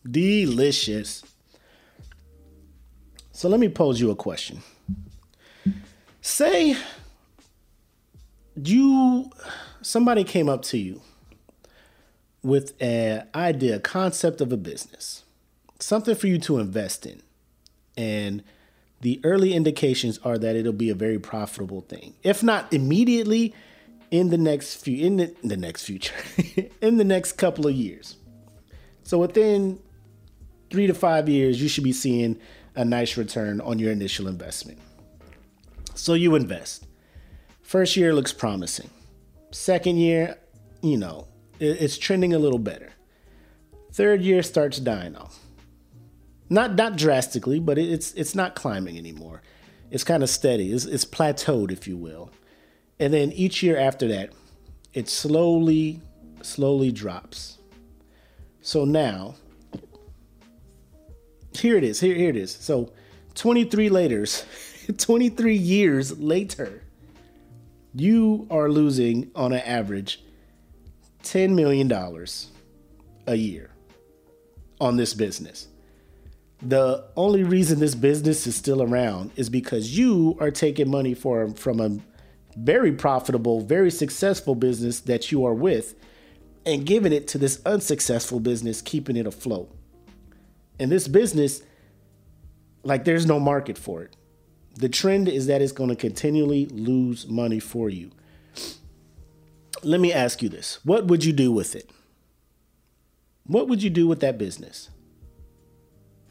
Delicious. 0.09 1.23
So 3.31 3.49
let 3.49 3.59
me 3.59 3.69
pose 3.69 3.99
you 3.99 4.11
a 4.11 4.15
question. 4.15 4.61
Say 6.21 6.77
you 8.55 9.29
somebody 9.81 10.23
came 10.23 10.49
up 10.49 10.61
to 10.63 10.77
you 10.77 11.01
with 12.41 12.73
an 12.81 13.27
idea, 13.33 13.79
concept 13.79 14.41
of 14.41 14.51
a 14.51 14.57
business, 14.57 15.23
something 15.79 16.15
for 16.15 16.27
you 16.27 16.37
to 16.39 16.59
invest 16.59 17.05
in. 17.05 17.21
And 17.95 18.43
the 19.01 19.19
early 19.23 19.53
indications 19.53 20.19
are 20.23 20.37
that 20.37 20.55
it'll 20.55 20.73
be 20.73 20.89
a 20.89 20.95
very 20.95 21.19
profitable 21.19 21.81
thing. 21.81 22.13
If 22.23 22.43
not 22.43 22.71
immediately, 22.73 23.53
in 24.11 24.29
the 24.29 24.37
next 24.37 24.75
few 24.75 25.05
in 25.05 25.17
the, 25.17 25.35
in 25.41 25.49
the 25.49 25.57
next 25.57 25.83
future, 25.83 26.13
in 26.81 26.97
the 26.97 27.03
next 27.03 27.33
couple 27.33 27.65
of 27.65 27.73
years. 27.73 28.15
So 29.03 29.17
within 29.17 29.79
three 30.73 30.87
to 30.87 30.93
five 30.95 31.29
years, 31.29 31.61
you 31.61 31.69
should 31.69 31.83
be 31.83 31.93
seeing 31.93 32.35
a 32.75 32.83
nice 32.83 33.15
return 33.15 33.61
on 33.61 33.77
your 33.77 33.91
initial 33.91 34.27
investment. 34.27 34.79
So 35.93 36.15
you 36.15 36.33
invest. 36.33 36.87
First 37.61 37.95
year 37.95 38.11
looks 38.11 38.33
promising. 38.33 38.89
Second 39.51 39.97
year, 39.97 40.35
you 40.81 40.97
know, 40.97 41.27
it's 41.59 41.99
trending 41.99 42.33
a 42.33 42.39
little 42.39 42.57
better. 42.57 42.91
Third 43.91 44.23
year 44.23 44.41
starts 44.41 44.79
dying 44.79 45.15
off. 45.15 45.37
Not 46.49 46.73
not 46.73 46.97
drastically, 46.97 47.59
but 47.59 47.77
it's 47.77 48.11
it's 48.13 48.33
not 48.33 48.55
climbing 48.55 48.97
anymore. 48.97 49.43
It's 49.91 50.03
kind 50.03 50.23
of 50.23 50.29
steady. 50.29 50.73
It's, 50.73 50.85
it's 50.85 51.05
plateaued, 51.05 51.71
if 51.71 51.87
you 51.87 51.97
will. 51.97 52.31
And 52.99 53.13
then 53.13 53.31
each 53.33 53.61
year 53.61 53.77
after 53.77 54.07
that, 54.07 54.31
it 54.91 55.07
slowly, 55.07 56.01
slowly 56.41 56.91
drops. 56.91 57.59
So 58.61 58.85
now, 58.85 59.35
here 61.55 61.77
it 61.77 61.83
is. 61.83 61.99
Here, 61.99 62.15
here 62.15 62.29
it 62.29 62.35
is. 62.35 62.51
So 62.51 62.91
23 63.35 63.89
later, 63.89 64.25
23 64.97 65.55
years 65.55 66.17
later, 66.19 66.83
you 67.95 68.47
are 68.49 68.69
losing 68.69 69.31
on 69.35 69.53
an 69.53 69.61
average 69.61 70.21
$10 71.23 71.53
million 71.53 71.91
a 73.27 73.35
year 73.35 73.69
on 74.81 74.97
this 74.97 75.13
business. 75.13 75.67
The 76.61 77.05
only 77.15 77.43
reason 77.43 77.79
this 77.79 77.95
business 77.95 78.47
is 78.47 78.55
still 78.55 78.81
around 78.81 79.31
is 79.35 79.49
because 79.49 79.97
you 79.97 80.37
are 80.39 80.51
taking 80.51 80.89
money 80.89 81.13
for, 81.13 81.49
from 81.49 81.79
a 81.79 81.99
very 82.57 82.91
profitable, 82.91 83.61
very 83.61 83.91
successful 83.91 84.55
business 84.55 85.01
that 85.01 85.31
you 85.31 85.45
are 85.45 85.53
with 85.53 85.95
and 86.65 86.85
giving 86.85 87.11
it 87.11 87.27
to 87.29 87.37
this 87.37 87.61
unsuccessful 87.65 88.39
business, 88.39 88.81
keeping 88.81 89.17
it 89.17 89.27
afloat. 89.27 89.69
And 90.79 90.91
this 90.91 91.07
business, 91.07 91.61
like, 92.83 93.05
there's 93.05 93.25
no 93.25 93.39
market 93.39 93.77
for 93.77 94.01
it. 94.01 94.15
The 94.75 94.89
trend 94.89 95.27
is 95.27 95.47
that 95.47 95.61
it's 95.61 95.71
going 95.71 95.89
to 95.89 95.95
continually 95.95 96.65
lose 96.65 97.27
money 97.27 97.59
for 97.59 97.89
you. 97.89 98.11
Let 99.83 99.99
me 99.99 100.13
ask 100.13 100.41
you 100.41 100.49
this 100.49 100.79
what 100.83 101.05
would 101.05 101.25
you 101.25 101.33
do 101.33 101.51
with 101.51 101.75
it? 101.75 101.89
What 103.45 103.67
would 103.67 103.83
you 103.83 103.89
do 103.89 104.07
with 104.07 104.21
that 104.21 104.37
business? 104.37 104.89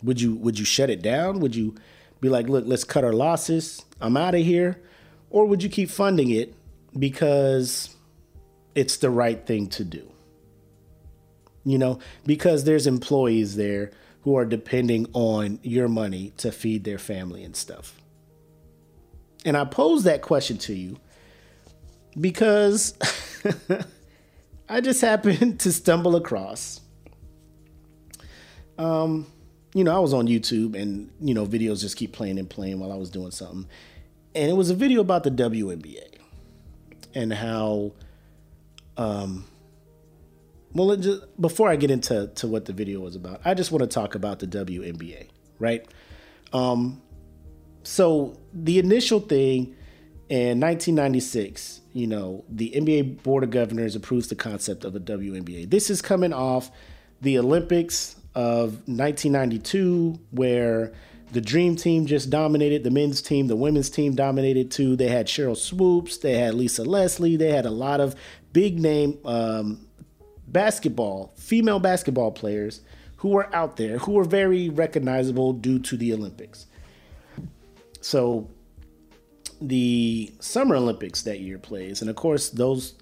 Would 0.03 0.21
you 0.21 0.35
would 0.35 0.59
you 0.59 0.65
shut 0.65 0.91
it 0.91 1.03
down? 1.03 1.39
Would 1.41 1.55
you 1.55 1.77
be 2.23 2.29
like, 2.29 2.49
look, 2.49 2.65
let's 2.67 2.85
cut 2.85 3.05
our 3.05 3.13
losses. 3.13 3.85
I'm 4.01 4.17
out 4.17 4.35
of 4.35 4.43
here. 4.43 4.81
Or 5.29 5.45
would 5.45 5.63
you 5.63 5.69
keep 5.69 5.91
funding 5.91 6.31
it 6.31 6.55
because 6.99 7.95
it's 8.75 8.97
the 8.97 9.11
right 9.11 9.45
thing 9.45 9.67
to 9.71 9.85
do? 9.85 10.09
You 11.65 11.79
know, 11.79 11.99
because 12.25 12.65
there's 12.65 12.87
employees 12.87 13.57
there 13.57 13.91
who 14.23 14.37
are 14.37 14.45
depending 14.45 15.07
on 15.13 15.59
your 15.63 15.89
money 15.89 16.33
to 16.39 16.53
feed 16.53 16.85
their 16.85 16.99
family 16.99 17.43
and 17.43 17.57
stuff. 17.57 18.01
And 19.45 19.57
I 19.57 19.65
pose 19.65 20.05
that 20.05 20.23
question 20.23 20.59
to 20.59 20.75
you 20.75 20.99
because 22.19 22.97
I 24.69 24.81
just 24.81 25.01
happened 25.01 25.61
to 25.61 25.73
stumble 25.73 26.15
across. 26.15 26.81
Um, 28.79 29.27
you 29.75 29.85
know, 29.85 29.95
I 29.95 29.99
was 29.99 30.15
on 30.15 30.29
YouTube 30.29 30.81
and, 30.81 31.11
you 31.21 31.35
know, 31.35 31.47
videos 31.47 31.81
just 31.81 31.97
keep 31.97 32.13
playing 32.13 32.39
and 32.39 32.49
playing 32.49 32.79
while 32.79 32.93
I 32.93 32.97
was 32.97 33.11
doing 33.11 33.31
something. 33.33 33.67
And 34.35 34.51
it 34.51 34.55
was 34.55 34.71
a 34.71 34.75
video 34.75 35.01
about 35.01 35.25
the 35.25 35.31
WNBA 35.31 36.19
and 37.15 37.33
how, 37.33 37.93
um, 38.97 39.47
well, 40.75 40.97
just, 40.97 41.41
before 41.41 41.69
I 41.69 41.77
get 41.77 41.91
into 41.91 42.29
to 42.37 42.47
what 42.47 42.65
the 42.65 42.73
video 42.73 43.01
was 43.01 43.17
about, 43.17 43.41
I 43.45 43.55
just 43.55 43.73
want 43.73 43.83
to 43.83 43.89
talk 43.89 44.15
about 44.15 44.39
the 44.39 44.47
WNBA, 44.47 45.29
right? 45.59 45.87
Um, 46.53 47.03
so 47.83 48.39
the 48.53 48.79
initial 48.79 49.21
thing 49.21 49.77
in 50.29 50.61
1996, 50.61 51.83
you 51.93 52.07
know, 52.07 52.45
the 52.49 52.73
NBA 52.75 53.23
Board 53.23 53.45
of 53.45 53.51
Governors 53.51 53.97
approves 53.97 54.29
the 54.29 54.35
concept 54.35 54.85
of 54.85 54.97
a 54.97 55.01
WNBA. 55.01 55.69
This 55.69 55.91
is 55.91 56.01
coming 56.01 56.33
off 56.33 56.71
the 57.21 57.39
Olympics 57.39 58.17
of 58.35 58.73
1992, 58.89 60.19
where 60.31 60.93
the 61.33 61.41
Dream 61.41 61.77
Team 61.77 62.07
just 62.07 62.31
dominated 62.31 62.85
the 62.85 62.91
men's 62.91 63.23
team, 63.23 63.47
the 63.47 63.57
women's 63.57 63.91
team 63.91 64.15
dominated 64.15 64.71
too. 64.71 64.97
They 64.97 65.09
had 65.09 65.27
Sheryl 65.27 65.57
Swoopes, 65.57 66.19
they 66.19 66.35
had 66.35 66.55
Lisa 66.55 66.85
Leslie, 66.85 67.37
they 67.37 67.51
had 67.51 67.67
a 67.67 67.71
lot 67.71 68.01
of 68.01 68.15
big 68.53 68.79
name 68.79 69.19
um, 69.25 69.87
basketball, 70.53 71.33
female 71.37 71.79
basketball 71.79 72.31
players 72.31 72.83
who 73.17 73.31
were 73.31 73.55
out 73.55 73.77
there, 73.77 73.99
who 73.99 74.13
were 74.13 74.25
very 74.25 74.69
recognizable 74.69 75.53
due 75.53 75.79
to 75.79 75.97
the 75.97 76.13
Olympics. 76.13 76.67
So 78.01 78.49
the 79.61 80.33
Summer 80.41 80.75
Olympics 80.77 81.23
that 81.23 81.41
year 81.41 81.59
plays, 81.59 82.01
and 82.01 82.11
of 82.11 82.17
course 82.17 82.51
those 82.51 82.95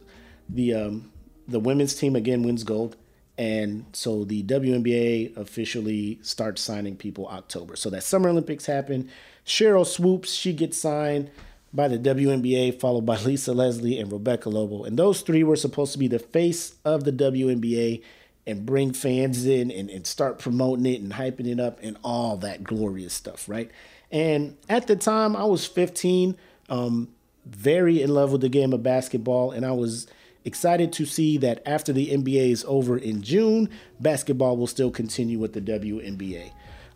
the 0.48 0.74
um, 0.74 1.10
the 1.48 1.58
women's 1.58 1.94
team 1.94 2.16
again 2.16 2.42
wins 2.42 2.64
gold, 2.64 2.96
and 3.38 3.86
so 3.92 4.24
the 4.24 4.42
WNBA 4.42 5.36
officially 5.36 6.18
starts 6.22 6.60
signing 6.60 6.96
people 6.96 7.26
October. 7.28 7.76
So 7.76 7.88
that 7.90 8.02
Summer 8.02 8.28
Olympics 8.28 8.66
happen. 8.66 9.08
Sheryl 9.46 9.86
Swoopes, 9.86 10.32
she 10.32 10.52
gets 10.52 10.76
signed 10.76 11.30
by 11.72 11.88
the 11.88 11.98
WNBA, 11.98 12.80
followed 12.80 13.06
by 13.06 13.16
Lisa 13.18 13.52
Leslie 13.52 13.98
and 13.98 14.12
Rebecca 14.12 14.48
Lobo, 14.48 14.84
and 14.84 14.98
those 14.98 15.22
three 15.22 15.44
were 15.44 15.56
supposed 15.56 15.92
to 15.92 15.98
be 15.98 16.08
the 16.08 16.18
face 16.18 16.74
of 16.84 17.04
the 17.04 17.12
WNBA 17.12 18.02
and 18.46 18.66
bring 18.66 18.92
fans 18.92 19.46
in 19.46 19.70
and, 19.70 19.90
and 19.90 20.06
start 20.06 20.38
promoting 20.38 20.86
it 20.86 21.00
and 21.00 21.12
hyping 21.12 21.46
it 21.46 21.60
up 21.60 21.78
and 21.82 21.96
all 22.02 22.36
that 22.38 22.64
glorious 22.64 23.12
stuff, 23.12 23.48
right? 23.48 23.70
And 24.10 24.56
at 24.68 24.86
the 24.86 24.96
time, 24.96 25.36
I 25.36 25.44
was 25.44 25.66
15, 25.66 26.36
um, 26.68 27.08
very 27.46 28.02
in 28.02 28.12
love 28.12 28.32
with 28.32 28.40
the 28.40 28.48
game 28.48 28.72
of 28.72 28.82
basketball, 28.82 29.52
and 29.52 29.64
I 29.64 29.72
was 29.72 30.06
excited 30.44 30.92
to 30.94 31.06
see 31.06 31.36
that 31.38 31.62
after 31.66 31.92
the 31.92 32.08
NBA 32.08 32.50
is 32.50 32.64
over 32.66 32.96
in 32.96 33.22
June, 33.22 33.68
basketball 34.00 34.56
will 34.56 34.66
still 34.66 34.90
continue 34.90 35.38
with 35.38 35.52
the 35.52 35.60
WNBA. 35.60 36.50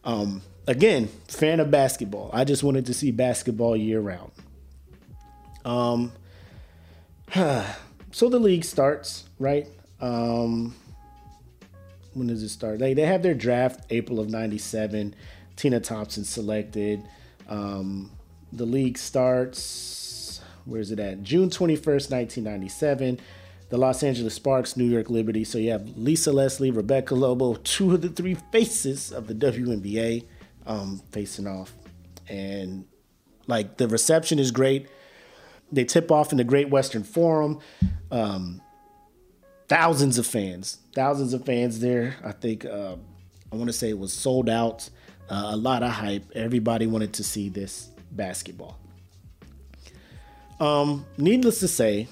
Um, 0.05 0.43
again, 0.67 1.09
fan 1.29 1.61
of 1.61 1.71
basketball. 1.71 2.31
I 2.33 2.45
just 2.45 2.63
wanted 2.63 2.87
to 2.87 2.95
see 2.95 3.11
basketball 3.11 3.77
year 3.77 4.01
round. 4.01 4.33
Um, 5.65 6.13
so 7.35 8.29
the 8.29 8.39
league 8.39 8.65
starts, 8.65 9.25
right? 9.39 9.67
Um, 10.01 10.75
when 12.15 12.29
does 12.29 12.43
it 12.43 12.51
start? 12.51 12.79
They, 12.79 12.95
they 12.95 13.07
have 13.07 13.23
their 13.23 13.35
draft 13.35 13.81
April 13.91 14.21
of 14.21 14.31
97. 14.31 15.15
Tina 15.57 15.81
Thompson 15.81 16.25
selected. 16.25 17.03
Um, 17.49 18.11
the 18.53 18.65
league 18.65 18.99
starts, 18.99 20.41
where 20.65 20.81
is 20.81 20.91
it 20.91 21.01
at? 21.01 21.23
June 21.23 21.51
21st, 21.51 22.11
1997. 22.11 23.21
The 23.71 23.79
Los 23.79 24.03
Angeles 24.03 24.35
Sparks, 24.35 24.77
New 24.77 24.85
York 24.85 25.11
Liberty. 25.11 25.43
So 25.43 25.59
you 25.59 25.71
have 25.71 25.97
Lisa 25.97 26.33
Leslie, 26.33 26.71
Rebecca 26.71 27.15
Lobo, 27.15 27.55
two 27.55 27.95
of 27.95 28.03
the 28.03 28.09
three 28.09 28.35
faces 28.53 29.11
of 29.11 29.27
the 29.27 29.35
WNBA 29.35 30.25
um, 30.67 31.03
facing 31.11 31.47
off. 31.47 31.73
And 32.29 32.85
like 33.47 33.77
the 33.77 33.89
reception 33.89 34.39
is 34.39 34.51
great. 34.51 34.89
They 35.73 35.85
tip 35.85 36.11
off 36.13 36.31
in 36.33 36.39
the 36.39 36.45
Great 36.45 36.71
Western 36.71 37.03
Forum. 37.03 37.61
Um, 38.11 38.61
thousands 39.69 40.19
of 40.19 40.27
fans, 40.27 40.79
thousands 40.95 41.33
of 41.33 41.45
fans 41.45 41.81
there. 41.81 42.17
I 42.25 42.33
think 42.33 42.65
uh, 42.65 42.97
I 43.53 43.57
want 43.57 43.69
to 43.69 43.73
say 43.73 43.89
it 43.89 43.99
was 43.99 44.13
sold 44.13 44.49
out 44.49 44.89
uh, 45.29 45.49
a 45.51 45.57
lot 45.57 45.83
of 45.83 45.91
hype. 45.91 46.31
Everybody 46.35 46.87
wanted 46.87 47.15
to 47.15 47.25
see 47.25 47.49
this 47.49 47.89
basketball. 48.11 48.79
Um, 50.61 51.05
needless 51.19 51.61
to 51.61 51.69
say, 51.69 52.09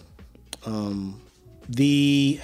um, 0.67 1.21
the 1.69 2.41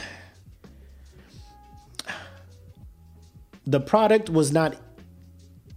the 3.66 3.80
product 3.80 4.30
was 4.30 4.52
not 4.52 4.76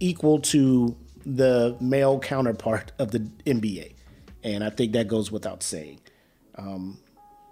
equal 0.00 0.40
to 0.40 0.96
the 1.24 1.76
male 1.80 2.18
counterpart 2.18 2.92
of 2.98 3.10
the 3.10 3.20
NBA. 3.46 3.94
And 4.44 4.64
I 4.64 4.70
think 4.70 4.92
that 4.92 5.08
goes 5.08 5.30
without 5.30 5.62
saying. 5.62 6.00
Um, 6.56 6.98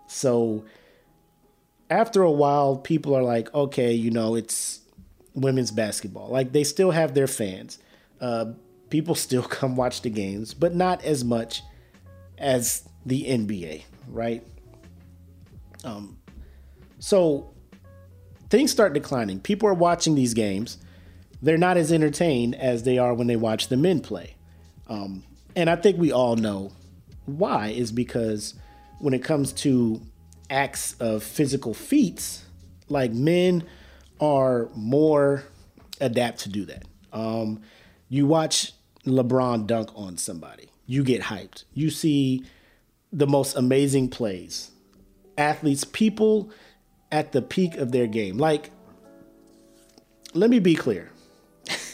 so 0.09 0.65
after 1.89 2.23
a 2.23 2.31
while, 2.31 2.77
people 2.77 3.15
are 3.17 3.23
like, 3.23 3.53
okay, 3.55 3.93
you 3.93 4.11
know, 4.11 4.35
it's 4.35 4.81
women's 5.35 5.71
basketball. 5.71 6.29
Like 6.29 6.53
they 6.53 6.65
still 6.65 6.91
have 6.91 7.15
their 7.15 7.27
fans. 7.27 7.79
Uh, 8.21 8.53
people 8.91 9.15
still 9.27 9.43
come 9.43 9.77
watch 9.77 10.03
the 10.03 10.11
games, 10.11 10.55
but 10.55 10.75
not 10.75 11.05
as 11.05 11.25
much 11.25 11.63
as 12.39 12.89
the 13.07 13.25
NBA, 13.25 13.83
right? 14.09 14.43
Um, 15.85 16.19
so 16.99 17.53
things 18.51 18.71
start 18.71 18.93
declining. 18.93 19.41
People 19.41 19.69
are 19.69 19.75
watching 19.75 20.15
these 20.15 20.35
games. 20.35 20.79
They're 21.43 21.59
not 21.59 21.77
as 21.77 21.93
entertained 21.93 22.55
as 22.55 22.83
they 22.83 22.99
are 22.99 23.15
when 23.15 23.27
they 23.27 23.37
watch 23.37 23.69
the 23.69 23.77
men 23.77 24.01
play. 24.01 24.37
Um, 24.89 25.25
and 25.57 25.71
I 25.71 25.77
think 25.77 25.99
we 25.99 26.13
all 26.13 26.37
know 26.37 26.73
why 27.39 27.69
is 27.69 27.93
because 27.93 28.55
when 28.99 29.15
it 29.15 29.25
comes 29.25 29.53
to 29.53 30.01
acts 30.49 30.95
of 31.01 31.23
physical 31.23 31.75
feats, 31.75 32.45
like 32.89 33.13
men 33.13 33.65
are 34.21 34.69
more 34.75 35.45
adapt 36.01 36.41
to 36.41 36.49
do 36.49 36.65
that. 36.67 36.85
Um, 37.13 37.63
you 38.09 38.27
watch 38.27 38.73
LeBron 39.07 39.67
dunk 39.67 39.91
on 39.95 40.17
somebody, 40.17 40.69
you 40.87 41.05
get 41.05 41.23
hyped. 41.23 41.65
You 41.73 41.91
see 41.91 42.45
the 43.13 43.27
most 43.27 43.57
amazing 43.57 44.09
plays. 44.09 44.71
Athletes, 45.39 45.85
people 45.85 46.51
at 47.11 47.33
the 47.33 47.43
peak 47.43 47.77
of 47.77 47.93
their 47.93 48.07
game. 48.07 48.39
Like, 48.39 48.71
let 50.35 50.51
me 50.51 50.59
be 50.59 50.75
clear. 50.75 51.11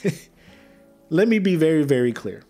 let 1.11 1.29
me 1.29 1.38
be 1.38 1.57
very, 1.57 1.85
very 1.85 2.12
clear. 2.12 2.42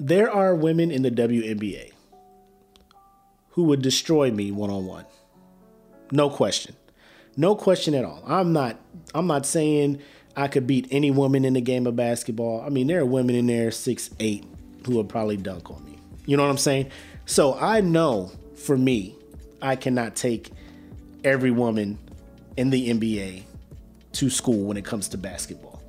There 0.00 0.30
are 0.30 0.54
women 0.54 0.92
in 0.92 1.02
the 1.02 1.10
WNBA 1.10 1.90
who 3.50 3.64
would 3.64 3.82
destroy 3.82 4.30
me 4.30 4.52
one 4.52 4.70
on 4.70 4.86
one. 4.86 5.04
No 6.12 6.30
question. 6.30 6.76
No 7.36 7.56
question 7.56 7.94
at 7.94 8.04
all. 8.04 8.22
I'm 8.24 8.52
not 8.52 8.78
I'm 9.12 9.26
not 9.26 9.44
saying 9.44 10.00
I 10.36 10.46
could 10.46 10.68
beat 10.68 10.86
any 10.92 11.10
woman 11.10 11.44
in 11.44 11.54
the 11.54 11.60
game 11.60 11.84
of 11.88 11.96
basketball. 11.96 12.60
I 12.60 12.68
mean, 12.68 12.86
there 12.86 13.00
are 13.00 13.06
women 13.06 13.34
in 13.34 13.48
there 13.48 13.72
six 13.72 14.10
eight 14.20 14.44
who 14.86 14.96
would 14.96 15.08
probably 15.08 15.36
dunk 15.36 15.68
on 15.68 15.84
me. 15.84 15.98
You 16.26 16.36
know 16.36 16.44
what 16.44 16.50
I'm 16.50 16.58
saying? 16.58 16.92
So 17.26 17.58
I 17.58 17.80
know 17.80 18.30
for 18.54 18.78
me, 18.78 19.16
I 19.60 19.74
cannot 19.74 20.14
take 20.14 20.52
every 21.24 21.50
woman 21.50 21.98
in 22.56 22.70
the 22.70 22.90
NBA 22.90 23.42
to 24.12 24.30
school 24.30 24.64
when 24.64 24.76
it 24.76 24.84
comes 24.84 25.08
to 25.08 25.18
basketball. 25.18 25.82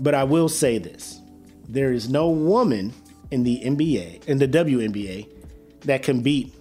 But 0.00 0.14
I 0.14 0.24
will 0.24 0.48
say 0.48 0.78
this 0.78 1.20
there 1.68 1.92
is 1.92 2.08
no 2.08 2.30
woman 2.30 2.94
in 3.30 3.42
the 3.42 3.60
NBA, 3.64 4.24
in 4.26 4.38
the 4.38 4.48
WNBA, 4.48 5.28
that 5.82 6.02
can 6.02 6.20
beat 6.20 6.54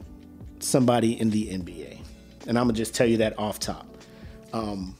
somebody 0.59 1.19
in 1.19 1.29
the 1.29 1.47
NBA. 1.47 1.99
And 2.47 2.57
I'm 2.57 2.65
going 2.65 2.75
to 2.75 2.79
just 2.79 2.95
tell 2.95 3.07
you 3.07 3.17
that 3.17 3.37
off 3.37 3.59
top. 3.59 3.87
Um, 4.53 4.95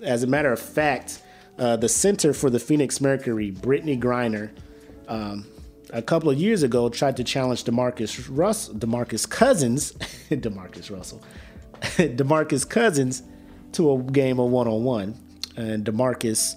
as 0.00 0.22
a 0.22 0.26
matter 0.26 0.52
of 0.52 0.60
fact, 0.60 1.22
uh, 1.58 1.76
the 1.76 1.88
center 1.88 2.32
for 2.32 2.50
the 2.50 2.58
Phoenix 2.58 3.00
Mercury, 3.00 3.52
Brittney 3.52 4.00
Griner, 4.00 4.50
um, 5.08 5.46
a 5.92 6.02
couple 6.02 6.30
of 6.30 6.38
years 6.38 6.62
ago 6.62 6.88
tried 6.88 7.16
to 7.18 7.24
challenge 7.24 7.64
Demarcus 7.64 8.28
Russ, 8.30 8.68
Demarcus 8.70 9.28
Cousins, 9.28 9.92
Demarcus 10.30 10.90
Russell, 10.90 11.22
Demarcus 11.80 12.68
Cousins 12.68 13.22
to 13.72 13.92
a 13.92 13.98
game 13.98 14.40
of 14.40 14.50
one 14.50 14.68
on 14.68 14.84
one, 14.84 15.18
and 15.56 15.84
Demarcus 15.84 16.56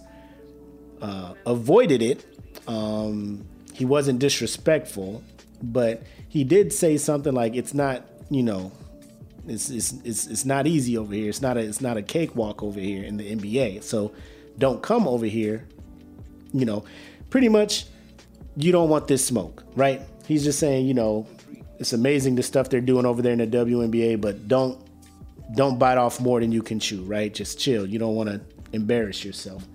uh, 1.01 1.33
avoided 1.45 2.01
it. 2.01 2.25
Um, 2.67 3.45
he 3.75 3.83
wasn't 3.83 4.19
disrespectful, 4.19 5.21
but 5.61 6.03
he 6.29 6.43
did 6.45 6.71
say 6.71 6.97
something 6.97 7.33
like, 7.33 7.55
"It's 7.55 7.73
not, 7.73 8.05
you 8.29 8.41
know, 8.41 8.71
it's 9.47 9.69
it's 9.69 9.93
it's, 10.03 10.27
it's 10.27 10.45
not 10.45 10.65
easy 10.65 10.97
over 10.97 11.13
here. 11.13 11.29
It's 11.29 11.41
not 11.41 11.57
a 11.57 11.59
it's 11.59 11.81
not 11.81 11.97
a 11.97 12.01
cakewalk 12.01 12.63
over 12.63 12.79
here 12.79 13.03
in 13.03 13.17
the 13.17 13.35
NBA. 13.35 13.83
So 13.83 14.13
don't 14.57 14.81
come 14.81 15.07
over 15.07 15.25
here. 15.25 15.67
You 16.53 16.65
know, 16.65 16.85
pretty 17.29 17.49
much, 17.49 17.85
you 18.55 18.71
don't 18.71 18.89
want 18.89 19.07
this 19.09 19.25
smoke, 19.25 19.63
right? 19.75 20.01
He's 20.25 20.45
just 20.45 20.57
saying, 20.57 20.87
you 20.87 20.93
know, 20.93 21.27
it's 21.79 21.91
amazing 21.91 22.35
the 22.35 22.43
stuff 22.43 22.69
they're 22.69 22.79
doing 22.79 23.05
over 23.05 23.21
there 23.21 23.33
in 23.33 23.39
the 23.39 23.47
WNBA, 23.47 24.21
but 24.21 24.47
don't 24.47 24.79
don't 25.55 25.77
bite 25.77 25.97
off 25.97 26.21
more 26.21 26.39
than 26.39 26.51
you 26.51 26.63
can 26.63 26.79
chew, 26.79 27.03
right? 27.03 27.33
Just 27.33 27.59
chill. 27.59 27.85
You 27.85 27.99
don't 27.99 28.15
want 28.15 28.29
to 28.29 28.41
embarrass 28.71 29.25
yourself. 29.25 29.67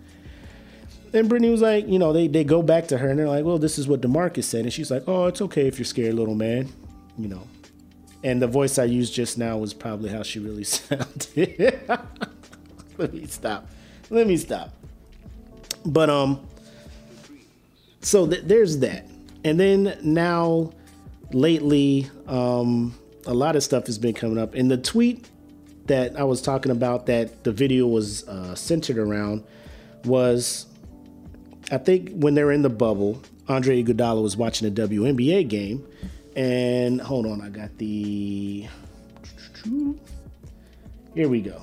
And 1.12 1.28
Brittney 1.28 1.50
was 1.50 1.60
like, 1.60 1.88
you 1.88 1.98
know, 1.98 2.12
they, 2.12 2.28
they 2.28 2.44
go 2.44 2.62
back 2.62 2.88
to 2.88 2.98
her 2.98 3.08
and 3.08 3.18
they're 3.18 3.28
like, 3.28 3.44
well, 3.44 3.58
this 3.58 3.78
is 3.78 3.88
what 3.88 4.00
DeMarcus 4.00 4.44
said. 4.44 4.62
And 4.62 4.72
she's 4.72 4.90
like, 4.90 5.04
oh, 5.08 5.26
it's 5.26 5.42
okay 5.42 5.66
if 5.66 5.78
you're 5.78 5.84
scared, 5.84 6.14
little 6.14 6.34
man. 6.34 6.68
You 7.18 7.28
know. 7.28 7.42
And 8.22 8.40
the 8.40 8.46
voice 8.46 8.78
I 8.78 8.84
used 8.84 9.14
just 9.14 9.38
now 9.38 9.58
was 9.58 9.74
probably 9.74 10.10
how 10.10 10.22
she 10.22 10.38
really 10.38 10.64
sounded. 10.64 11.80
Let 12.98 13.14
me 13.14 13.26
stop. 13.26 13.68
Let 14.10 14.26
me 14.26 14.36
stop. 14.36 14.70
But, 15.84 16.10
um, 16.10 16.46
so 18.02 18.26
th- 18.26 18.44
there's 18.44 18.78
that. 18.78 19.06
And 19.44 19.58
then 19.58 19.98
now, 20.02 20.72
lately, 21.32 22.10
um, 22.26 22.94
a 23.26 23.34
lot 23.34 23.56
of 23.56 23.62
stuff 23.62 23.86
has 23.86 23.98
been 23.98 24.14
coming 24.14 24.38
up. 24.38 24.54
And 24.54 24.70
the 24.70 24.76
tweet 24.76 25.28
that 25.86 26.18
I 26.18 26.24
was 26.24 26.42
talking 26.42 26.72
about 26.72 27.06
that 27.06 27.44
the 27.44 27.52
video 27.52 27.86
was 27.86 28.26
uh, 28.28 28.54
centered 28.54 28.98
around 28.98 29.44
was 30.04 30.66
I 31.70 31.78
think 31.78 32.10
when 32.10 32.34
they're 32.34 32.50
in 32.50 32.62
the 32.62 32.70
bubble, 32.70 33.22
Andre 33.48 33.82
Iguodala 33.82 34.22
was 34.22 34.36
watching 34.36 34.66
a 34.66 34.70
WNBA 34.70 35.48
game, 35.48 35.86
and 36.34 37.00
hold 37.00 37.26
on, 37.26 37.40
I 37.40 37.48
got 37.48 37.76
the. 37.78 38.66
Here 41.14 41.28
we 41.28 41.40
go. 41.40 41.60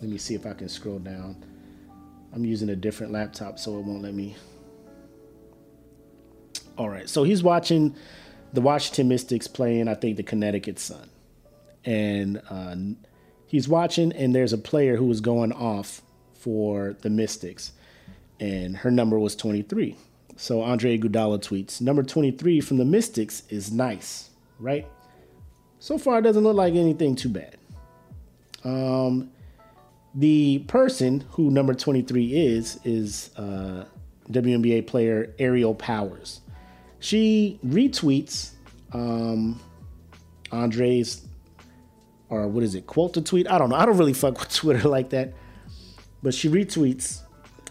Let 0.00 0.10
me 0.10 0.18
see 0.18 0.34
if 0.34 0.46
I 0.46 0.54
can 0.54 0.68
scroll 0.68 0.98
down. 0.98 1.44
I'm 2.34 2.44
using 2.44 2.70
a 2.70 2.76
different 2.76 3.12
laptop, 3.12 3.58
so 3.58 3.78
it 3.78 3.84
won't 3.84 4.02
let 4.02 4.14
me. 4.14 4.34
All 6.78 6.88
right, 6.88 7.08
so 7.08 7.24
he's 7.24 7.42
watching 7.42 7.94
the 8.54 8.62
Washington 8.62 9.08
Mystics 9.08 9.46
playing, 9.46 9.88
I 9.88 9.94
think, 9.94 10.16
the 10.16 10.22
Connecticut 10.22 10.78
Sun, 10.78 11.10
and 11.84 12.40
uh, 12.48 12.76
he's 13.46 13.68
watching, 13.68 14.10
and 14.12 14.34
there's 14.34 14.54
a 14.54 14.58
player 14.58 14.96
who 14.96 15.04
was 15.04 15.20
going 15.20 15.52
off 15.52 16.00
for 16.32 16.96
the 17.02 17.10
Mystics 17.10 17.72
and 18.42 18.76
her 18.76 18.90
number 18.90 19.18
was 19.20 19.36
23. 19.36 19.96
So 20.36 20.62
Andre 20.62 20.98
Iguodala 20.98 21.38
tweets, 21.38 21.80
number 21.80 22.02
23 22.02 22.60
from 22.60 22.78
the 22.78 22.84
Mystics 22.84 23.44
is 23.48 23.70
nice, 23.70 24.30
right? 24.58 24.86
So 25.78 25.96
far, 25.96 26.18
it 26.18 26.22
doesn't 26.22 26.42
look 26.42 26.56
like 26.56 26.74
anything 26.74 27.14
too 27.14 27.28
bad. 27.28 27.56
Um, 28.64 29.30
the 30.16 30.58
person 30.66 31.24
who 31.30 31.50
number 31.50 31.72
23 31.72 32.34
is, 32.34 32.80
is 32.84 33.30
uh, 33.36 33.84
WNBA 34.30 34.88
player 34.88 35.32
Aerial 35.38 35.74
Powers. 35.76 36.40
She 36.98 37.60
retweets 37.64 38.50
um, 38.92 39.60
Andre's, 40.50 41.26
or 42.28 42.48
what 42.48 42.64
is 42.64 42.74
it, 42.74 42.88
quote 42.88 43.14
to 43.14 43.22
tweet? 43.22 43.48
I 43.48 43.58
don't 43.58 43.70
know. 43.70 43.76
I 43.76 43.86
don't 43.86 43.98
really 43.98 44.12
fuck 44.12 44.40
with 44.40 44.52
Twitter 44.54 44.88
like 44.88 45.10
that. 45.10 45.32
But 46.24 46.34
she 46.34 46.48
retweets 46.48 47.22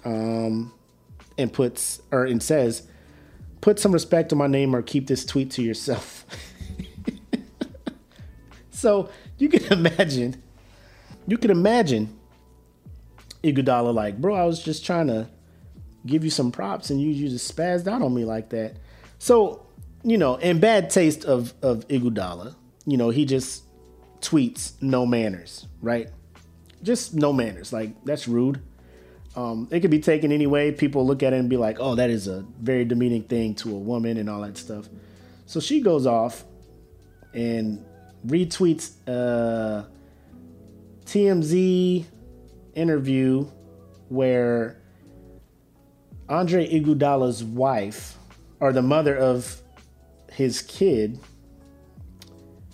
um, 0.05 0.73
and 1.37 1.51
puts 1.51 2.01
or 2.11 2.25
and 2.25 2.41
says, 2.41 2.83
"Put 3.61 3.79
some 3.79 3.91
respect 3.91 4.31
on 4.31 4.37
my 4.37 4.47
name 4.47 4.75
or 4.75 4.81
keep 4.81 5.07
this 5.07 5.25
tweet 5.25 5.51
to 5.51 5.61
yourself." 5.61 6.25
so 8.71 9.09
you 9.37 9.49
can 9.49 9.63
imagine, 9.73 10.41
you 11.27 11.37
can 11.37 11.51
imagine 11.51 12.17
Iguodala 13.43 13.93
like, 13.93 14.19
bro, 14.19 14.35
I 14.35 14.45
was 14.45 14.61
just 14.61 14.85
trying 14.85 15.07
to 15.07 15.27
give 16.05 16.23
you 16.23 16.29
some 16.29 16.51
props 16.51 16.89
and 16.89 17.01
you, 17.01 17.09
you 17.09 17.29
just 17.29 17.55
spazzed 17.55 17.87
out 17.87 18.01
on 18.01 18.13
me 18.13 18.25
like 18.25 18.49
that. 18.49 18.77
So, 19.19 19.65
you 20.03 20.17
know, 20.17 20.35
in 20.35 20.59
bad 20.59 20.89
taste 20.89 21.25
of 21.25 21.53
of 21.61 21.87
Iguodala, 21.87 22.55
you 22.85 22.97
know, 22.97 23.09
he 23.09 23.25
just 23.25 23.63
tweets 24.19 24.73
no 24.81 25.05
manners, 25.05 25.67
right? 25.81 26.09
Just 26.83 27.13
no 27.13 27.33
manners. 27.33 27.73
Like 27.73 28.03
that's 28.05 28.27
rude. 28.27 28.61
Um, 29.35 29.67
it 29.71 29.79
could 29.79 29.91
be 29.91 29.99
taken 29.99 30.31
anyway. 30.31 30.71
People 30.71 31.05
look 31.05 31.23
at 31.23 31.33
it 31.33 31.39
and 31.39 31.49
be 31.49 31.57
like, 31.57 31.77
"Oh, 31.79 31.95
that 31.95 32.09
is 32.09 32.27
a 32.27 32.45
very 32.59 32.83
demeaning 32.83 33.23
thing 33.23 33.55
to 33.55 33.73
a 33.73 33.79
woman," 33.79 34.17
and 34.17 34.29
all 34.29 34.41
that 34.41 34.57
stuff. 34.57 34.89
So 35.45 35.59
she 35.59 35.81
goes 35.81 36.05
off 36.05 36.43
and 37.33 37.83
retweets 38.25 38.91
a 39.07 39.87
TMZ 41.05 42.05
interview 42.75 43.47
where 44.09 44.81
Andre 46.27 46.67
Iguodala's 46.67 47.43
wife, 47.43 48.17
or 48.59 48.73
the 48.73 48.81
mother 48.81 49.15
of 49.15 49.61
his 50.31 50.61
kid, 50.61 51.19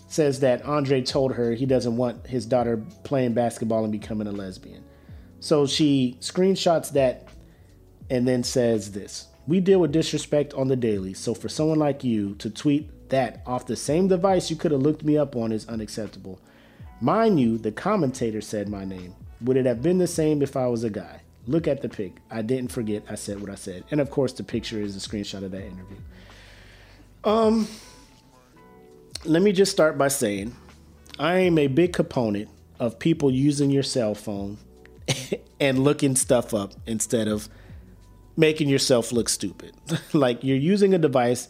says 0.07 0.39
that 0.39 0.63
Andre 0.63 1.01
told 1.01 1.33
her 1.33 1.53
he 1.53 1.65
doesn't 1.65 1.97
want 1.97 2.25
his 2.27 2.45
daughter 2.45 2.83
playing 3.03 3.33
basketball 3.33 3.83
and 3.83 3.91
becoming 3.91 4.27
a 4.27 4.31
lesbian. 4.31 4.83
So 5.39 5.67
she 5.67 6.17
screenshots 6.19 6.91
that 6.93 7.27
and 8.09 8.27
then 8.27 8.43
says 8.43 8.91
this 8.91 9.27
We 9.45 9.59
deal 9.59 9.79
with 9.79 9.91
disrespect 9.91 10.53
on 10.53 10.67
the 10.67 10.75
daily, 10.75 11.13
so 11.13 11.33
for 11.33 11.49
someone 11.49 11.79
like 11.79 12.03
you 12.03 12.35
to 12.35 12.49
tweet 12.49 13.09
that 13.09 13.41
off 13.45 13.65
the 13.65 13.75
same 13.75 14.07
device 14.07 14.49
you 14.49 14.55
could 14.55 14.71
have 14.71 14.81
looked 14.81 15.03
me 15.03 15.17
up 15.17 15.35
on 15.35 15.51
is 15.51 15.67
unacceptable. 15.67 16.39
Mind 16.99 17.39
you, 17.39 17.57
the 17.57 17.71
commentator 17.71 18.41
said 18.41 18.67
my 18.67 18.83
name. 18.83 19.15
Would 19.41 19.57
it 19.57 19.65
have 19.65 19.83
been 19.83 19.99
the 19.99 20.07
same 20.07 20.41
if 20.41 20.57
I 20.57 20.67
was 20.67 20.83
a 20.83 20.89
guy? 20.89 21.21
Look 21.45 21.67
at 21.67 21.81
the 21.81 21.89
pic. 21.89 22.13
I 22.29 22.41
didn't 22.41 22.71
forget 22.71 23.03
I 23.09 23.15
said 23.15 23.39
what 23.39 23.49
I 23.49 23.55
said. 23.55 23.83
And 23.91 24.01
of 24.01 24.09
course, 24.09 24.33
the 24.33 24.43
picture 24.43 24.81
is 24.81 24.95
a 24.95 24.99
screenshot 24.99 25.43
of 25.43 25.51
that 25.51 25.61
interview. 25.61 25.97
Um, 27.23 27.67
let 29.23 29.41
me 29.41 29.51
just 29.51 29.71
start 29.71 29.97
by 29.97 30.07
saying 30.07 30.55
I 31.19 31.37
am 31.39 31.57
a 31.57 31.67
big 31.67 31.93
component 31.93 32.49
of 32.79 32.99
people 32.99 33.31
using 33.31 33.69
your 33.69 33.83
cell 33.83 34.13
phone 34.15 34.57
and 35.59 35.79
looking 35.79 36.15
stuff 36.15 36.53
up 36.53 36.73
instead 36.85 37.27
of 37.27 37.49
making 38.35 38.69
yourself 38.69 39.11
look 39.11 39.29
stupid. 39.29 39.73
like 40.13 40.43
you're 40.43 40.57
using 40.57 40.93
a 40.93 40.97
device 40.97 41.47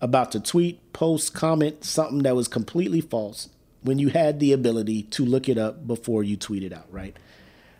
about 0.00 0.32
to 0.32 0.40
tweet, 0.40 0.92
post, 0.92 1.34
comment 1.34 1.84
something 1.84 2.20
that 2.20 2.36
was 2.36 2.48
completely 2.48 3.00
false 3.00 3.48
when 3.82 3.98
you 3.98 4.08
had 4.08 4.40
the 4.40 4.52
ability 4.52 5.02
to 5.02 5.24
look 5.24 5.48
it 5.48 5.58
up 5.58 5.86
before 5.86 6.22
you 6.22 6.36
tweet 6.36 6.62
it 6.62 6.72
out, 6.72 6.86
right? 6.90 7.16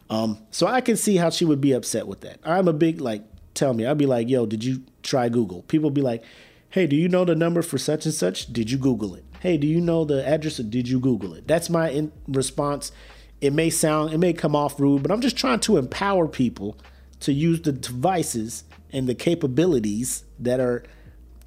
Um, 0.09 0.39
so 0.51 0.67
I 0.67 0.81
can 0.81 0.97
see 0.97 1.17
how 1.17 1.31
she 1.31 1.45
would 1.45 1.61
be 1.61 1.73
upset 1.73 2.07
with 2.07 2.21
that. 2.21 2.39
I'm 2.45 2.69
a 2.69 2.73
big 2.73 3.01
like, 3.01 3.23
tell 3.55 3.75
me, 3.75 3.87
I'd 3.87 3.99
be 3.99 4.07
like, 4.07 4.29
yo, 4.29 4.47
did 4.47 4.65
you 4.65 4.83
try 5.03 5.29
Google? 5.29 5.63
People 5.63 5.91
be 5.91 6.03
like, 6.03 6.23
hey, 6.71 6.87
do 6.87 6.97
you 6.97 7.09
know 7.09 7.25
the 7.25 7.35
number 7.35 7.63
for 7.63 7.79
such 7.79 8.05
and 8.05 8.15
such? 8.15 8.53
Did 8.53 8.71
you 8.71 8.79
Google 8.79 9.15
it? 9.15 9.25
Hey, 9.41 9.57
do 9.57 9.67
you 9.67 9.81
know 9.81 10.05
the 10.05 10.27
address? 10.27 10.59
Did 10.59 10.89
you 10.89 11.01
Google 11.01 11.35
it? 11.35 11.47
That's 11.47 11.69
my 11.69 11.91
in- 11.91 12.13
response. 12.29 12.93
It 13.41 13.53
may 13.53 13.71
sound, 13.71 14.13
it 14.13 14.19
may 14.19 14.33
come 14.33 14.57
off 14.57 14.81
rude, 14.81 15.03
but 15.03 15.11
I'm 15.11 15.21
just 15.21 15.37
trying 15.37 15.61
to 15.61 15.77
empower 15.77 16.27
people 16.27 16.77
to 17.21 17.33
use 17.33 17.61
the 17.63 17.73
devices 17.73 18.65
and 18.93 19.09
the 19.09 19.15
capabilities 19.15 20.25
that 20.39 20.61
are 20.61 20.85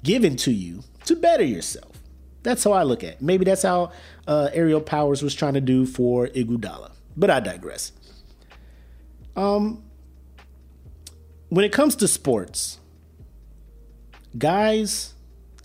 given 0.02 0.36
to 0.36 0.52
you 0.52 0.82
to 1.04 1.16
better 1.16 1.44
yourself. 1.44 1.90
That's 2.42 2.64
how 2.64 2.72
I 2.72 2.84
look 2.84 3.04
at 3.04 3.14
it. 3.14 3.22
Maybe 3.22 3.44
that's 3.44 3.62
how 3.62 3.92
uh, 4.26 4.48
Aerial 4.52 4.80
Powers 4.80 5.22
was 5.22 5.34
trying 5.34 5.54
to 5.54 5.60
do 5.60 5.84
for 5.84 6.28
Iguodala, 6.28 6.92
But 7.16 7.30
I 7.30 7.40
digress. 7.40 7.92
Um, 9.36 9.82
when 11.48 11.64
it 11.64 11.72
comes 11.72 11.96
to 11.96 12.08
sports, 12.08 12.78
guys, 14.38 15.14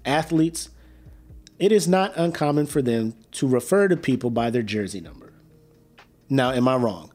athletes, 0.03 0.69
it 1.59 1.71
is 1.71 1.87
not 1.87 2.15
uncommon 2.17 2.65
for 2.65 2.81
them 2.81 3.15
to 3.31 3.47
refer 3.47 3.87
to 3.87 3.95
people 3.95 4.29
by 4.29 4.49
their 4.49 4.63
jersey 4.63 4.99
number. 4.99 5.24
Now, 6.29 6.51
am 6.51 6.67
I 6.67 6.75
wrong? 6.75 7.11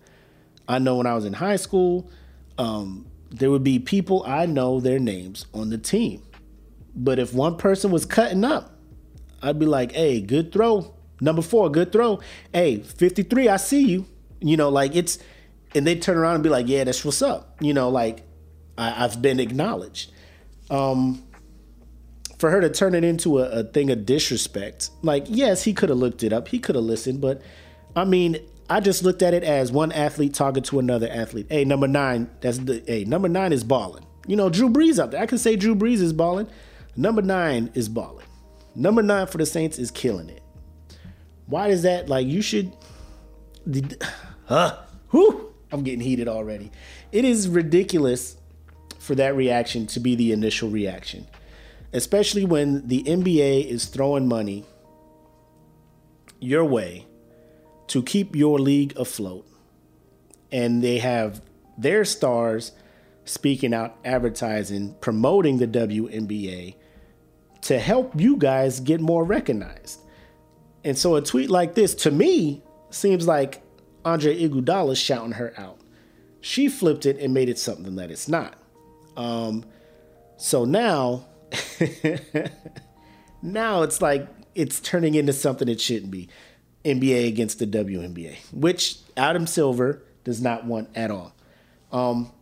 I 0.69 0.79
know 0.79 0.97
when 0.97 1.07
I 1.07 1.15
was 1.15 1.25
in 1.25 1.33
high 1.33 1.57
school, 1.57 2.11
um, 2.59 3.07
there 3.31 3.51
would 3.51 3.65
be 3.65 3.79
people 3.79 4.25
I 4.27 4.47
know 4.47 4.81
their 4.81 4.99
names 4.99 5.47
on 5.53 5.71
the 5.71 5.79
team. 5.79 6.23
But 6.95 7.19
if 7.19 7.33
one 7.33 7.57
person 7.57 7.91
was 7.91 8.05
cutting 8.05 8.45
up, 8.45 8.77
I'd 9.43 9.59
be 9.59 9.67
like, 9.67 9.93
hey, 9.93 10.21
good 10.21 10.53
throw. 10.53 10.95
Number 11.21 11.43
four, 11.43 11.71
good 11.71 11.93
throw. 11.93 12.21
Hey, 12.53 12.79
53, 12.79 13.49
I 13.49 13.57
see 13.57 13.85
you. 13.87 14.07
You 14.41 14.57
know, 14.57 14.69
like 14.69 14.97
it's, 14.97 15.19
and 15.75 15.87
they 15.87 15.97
turn 15.97 16.17
around 16.17 16.37
and 16.37 16.43
be 16.43 16.51
like, 16.51 16.69
yeah, 16.69 16.85
that's 16.85 17.05
what's 17.05 17.23
up. 17.23 17.57
You 17.61 17.75
know, 17.75 17.89
like 17.91 18.23
I, 18.77 18.91
have 18.91 19.21
been 19.21 19.39
acknowledged. 19.41 20.13
Um, 20.71 21.23
for 22.39 22.51
her 22.51 22.61
to 22.61 22.71
turn 22.71 22.95
it 22.95 23.05
into 23.05 23.39
a, 23.39 23.51
a 23.51 23.65
thing 23.65 23.91
of 23.91 24.07
disrespect, 24.07 24.91
like, 25.03 25.25
yes, 25.29 25.65
he 25.65 25.75
could 25.75 25.91
have 25.91 25.99
looked 25.99 26.23
it 26.23 26.33
up, 26.33 26.49
he 26.49 26.59
could 26.59 26.75
have 26.75 26.85
listened, 26.85 27.21
but 27.21 27.43
I 27.95 28.05
mean, 28.05 28.39
I 28.71 28.79
just 28.79 29.03
looked 29.03 29.21
at 29.21 29.35
it 29.35 29.43
as 29.43 29.73
one 29.73 29.91
athlete 29.91 30.33
talking 30.33 30.63
to 30.63 30.79
another 30.79 31.09
athlete. 31.11 31.49
Hey, 31.51 31.65
number 31.65 31.89
nine, 31.89 32.31
that's 32.41 32.59
the 32.59 32.81
hey, 32.87 33.05
number 33.05 33.29
nine 33.29 33.53
is 33.53 33.65
balling. 33.65 34.07
You 34.29 34.37
know, 34.37 34.49
Drew 34.49 34.71
Brees 34.71 35.03
out 35.03 35.11
there. 35.11 35.21
I 35.21 35.27
can 35.27 35.39
say 35.39 35.57
Drew 35.57 35.75
Brees 35.75 36.01
is 36.01 36.13
balling. 36.13 36.47
Number 36.97 37.21
nine 37.21 37.73
is 37.75 37.89
balling. 37.89 38.27
Number 38.77 39.03
nine 39.03 39.27
for 39.27 39.39
the 39.39 39.47
Saints 39.47 39.77
is 39.77 39.91
killing 39.91 40.29
it. 40.29 40.43
Why 41.47 41.67
is 41.69 41.83
that? 41.83 42.09
Like 42.09 42.27
you 42.27 42.41
should. 42.41 42.73
Huh? 44.47 44.77
Whew, 45.11 45.55
I'm 45.71 45.85
getting 45.85 46.01
heated 46.01 46.27
already. 46.27 46.73
It 47.13 47.25
is 47.25 47.49
ridiculous 47.49 48.37
for 48.99 49.15
that 49.15 49.37
reaction 49.37 49.87
to 49.87 50.01
be 50.01 50.17
the 50.17 50.33
initial 50.33 50.69
reaction, 50.69 51.29
especially 51.93 52.45
when 52.45 52.89
the 52.89 53.05
NBA 53.05 53.67
is 53.67 53.85
throwing 53.85 54.27
money 54.27 54.65
your 56.41 56.65
way 56.65 57.07
to 57.91 58.03
keep 58.05 58.37
your 58.37 58.59
league 58.59 58.97
afloat, 58.97 59.47
and 60.53 60.83
they 60.83 60.99
have 60.99 61.43
their 61.77 62.05
stars 62.05 62.73
speaking 63.25 63.75
out, 63.75 63.97
advertising, 64.05 64.95
promoting 65.01 65.59
the 65.59 65.67
WNBA 65.67 66.77
to 67.63 67.79
help 67.79 68.19
you 68.19 68.37
guys 68.37 68.79
get 68.79 69.01
more 69.01 69.25
recognized. 69.25 70.01
And 70.85 70.97
so 70.97 71.17
a 71.17 71.23
tweet 71.23 71.51
like 71.51 71.75
this 71.75 71.95
to 71.97 72.13
me 72.13 72.63
seems 72.91 73.27
like 73.27 73.61
Andre 74.05 74.41
Iguodala 74.41 74.97
shouting 74.97 75.33
her 75.33 75.53
out. 75.57 75.81
She 76.41 76.69
flipped 76.69 77.07
it 77.07 77.19
and 77.19 77.35
made 77.35 77.49
it 77.49 77.59
something 77.59 77.97
that 77.97 78.11
it's 78.13 78.29
not. 78.29 78.57
Um, 79.17 79.65
so 80.37 80.65
now, 80.65 81.27
now 83.43 83.83
it's 83.83 84.01
like 84.01 84.29
it's 84.55 84.81
turning 84.81 85.15
into 85.15 85.33
something 85.33 85.69
it 85.69 85.81
shouldn't 85.81 86.11
be. 86.11 86.29
NBA 86.85 87.29
against 87.29 87.59
the 87.59 87.67
WNBA, 87.67 88.37
which 88.53 88.97
Adam 89.17 89.47
Silver 89.47 90.03
does 90.25 90.41
not 90.41 90.65
want 90.65 90.89
at 90.95 91.11
all. 91.11 91.35
Um, 91.93 92.33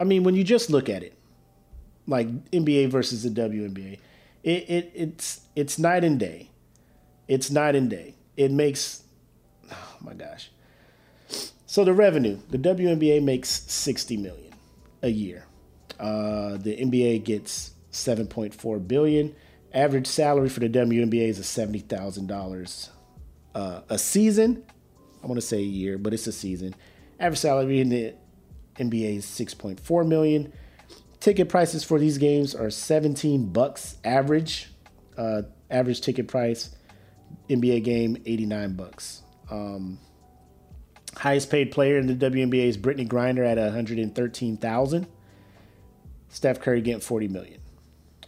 I 0.00 0.04
mean, 0.04 0.24
when 0.24 0.34
you 0.34 0.44
just 0.44 0.70
look 0.70 0.88
at 0.88 1.02
it, 1.02 1.18
like 2.08 2.50
NBA 2.50 2.90
versus 2.90 3.22
the 3.22 3.28
WNBA. 3.28 3.98
It, 4.42 4.70
it 4.70 4.92
it's 4.94 5.42
it's 5.54 5.78
night 5.78 6.02
and 6.02 6.18
day. 6.18 6.50
It's 7.28 7.50
night 7.50 7.76
and 7.76 7.88
day. 7.88 8.14
It 8.36 8.50
makes 8.50 9.04
oh 9.70 9.96
my 10.00 10.14
gosh. 10.14 10.50
So 11.66 11.84
the 11.84 11.92
revenue, 11.92 12.38
the 12.48 12.56
WNBA 12.56 13.22
makes 13.22 13.50
60 13.50 14.16
million 14.16 14.54
a 15.02 15.10
year. 15.10 15.44
Uh, 16.00 16.56
the 16.56 16.74
NBA 16.78 17.24
gets 17.24 17.72
7.4 17.92 18.88
billion. 18.88 19.34
Average 19.78 20.08
salary 20.08 20.48
for 20.48 20.58
the 20.58 20.68
WNBA 20.68 21.28
is 21.28 21.46
seventy 21.46 21.78
thousand 21.78 22.32
uh, 22.32 22.34
dollars 22.34 22.90
a 23.54 23.96
season. 23.96 24.64
I 25.22 25.26
want 25.28 25.40
to 25.40 25.46
say 25.46 25.58
a 25.58 25.62
year, 25.62 25.98
but 25.98 26.12
it's 26.12 26.26
a 26.26 26.32
season. 26.32 26.74
Average 27.20 27.38
salary 27.38 27.80
in 27.80 27.88
the 27.88 28.14
NBA 28.76 29.18
is 29.18 29.26
6.4 29.26 30.06
million. 30.06 30.52
Ticket 31.20 31.48
prices 31.48 31.84
for 31.84 32.00
these 32.00 32.18
games 32.18 32.56
are 32.56 32.70
17 32.70 33.52
bucks 33.52 33.98
average. 34.04 34.68
Uh, 35.16 35.42
average 35.70 36.00
ticket 36.00 36.26
price, 36.26 36.74
NBA 37.48 37.84
game 37.84 38.16
89 38.26 38.74
bucks. 38.74 39.22
Um, 39.48 40.00
highest 41.16 41.50
paid 41.50 41.70
player 41.70 41.98
in 41.98 42.08
the 42.08 42.14
WNBA 42.14 42.66
is 42.66 42.76
Brittney 42.76 43.06
Griner 43.06 43.46
at 43.46 43.58
113,000. 43.58 45.06
Steph 46.30 46.60
Curry 46.60 46.80
getting 46.80 47.00
40 47.00 47.28
million. 47.28 47.60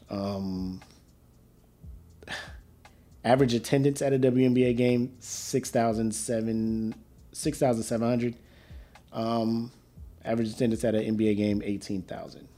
Um, 0.08 0.80
average 3.24 3.54
attendance 3.54 4.02
at 4.02 4.12
a 4.12 4.18
WNBA 4.18 4.76
game 4.76 5.14
6,700. 5.20 6.94
6, 7.32 7.62
um, 9.12 9.70
average 10.24 10.50
attendance 10.50 10.84
at 10.84 10.94
an 10.94 11.16
NBA 11.16 11.36
game 11.36 11.62
18,000. 11.64 12.48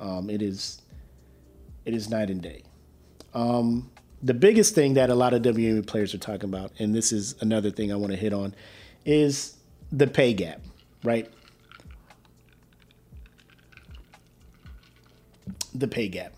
Um, 0.00 0.30
it 0.30 0.42
is 0.42 0.82
it 1.84 1.94
is 1.94 2.10
night 2.10 2.30
and 2.30 2.42
day. 2.42 2.62
Um, 3.34 3.90
the 4.22 4.34
biggest 4.34 4.74
thing 4.74 4.94
that 4.94 5.10
a 5.10 5.14
lot 5.14 5.32
of 5.32 5.42
WNBA 5.42 5.86
players 5.86 6.14
are 6.14 6.18
talking 6.18 6.48
about, 6.48 6.72
and 6.78 6.94
this 6.94 7.12
is 7.12 7.34
another 7.40 7.70
thing 7.70 7.92
I 7.92 7.96
want 7.96 8.12
to 8.12 8.18
hit 8.18 8.32
on, 8.32 8.54
is 9.04 9.56
the 9.90 10.06
pay 10.06 10.34
gap, 10.34 10.60
right? 11.02 11.30
The 15.74 15.88
pay 15.88 16.08
gap. 16.08 16.32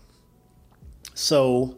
So, 1.15 1.77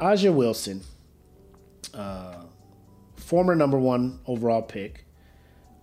A'ja 0.00 0.32
Wilson, 0.32 0.80
uh, 1.92 2.44
former 3.16 3.54
number 3.54 3.78
one 3.78 4.20
overall 4.26 4.62
pick, 4.62 5.04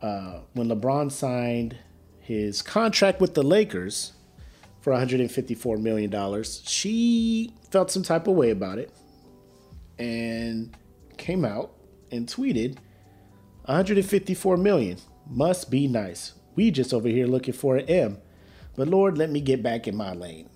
uh, 0.01 0.39
when 0.53 0.67
LeBron 0.67 1.11
signed 1.11 1.77
his 2.19 2.63
contract 2.63 3.21
with 3.21 3.35
the 3.35 3.43
Lakers 3.43 4.13
for 4.81 4.91
$154 4.91 5.79
million, 5.79 6.43
she 6.43 7.53
felt 7.69 7.91
some 7.91 8.01
type 8.01 8.27
of 8.27 8.35
way 8.35 8.49
about 8.49 8.79
it 8.79 8.91
and 9.99 10.75
came 11.17 11.45
out 11.45 11.73
and 12.11 12.27
tweeted 12.27 12.77
154 13.65 14.57
million 14.57 14.97
must 15.29 15.69
be 15.69 15.87
nice. 15.87 16.33
We 16.55 16.71
just 16.71 16.93
over 16.93 17.07
here 17.07 17.27
looking 17.27 17.53
for 17.53 17.77
an 17.77 17.85
M. 17.87 18.17
But 18.75 18.87
Lord, 18.87 19.17
let 19.17 19.29
me 19.29 19.41
get 19.41 19.61
back 19.61 19.87
in 19.87 19.95
my 19.95 20.13
lane. 20.13 20.49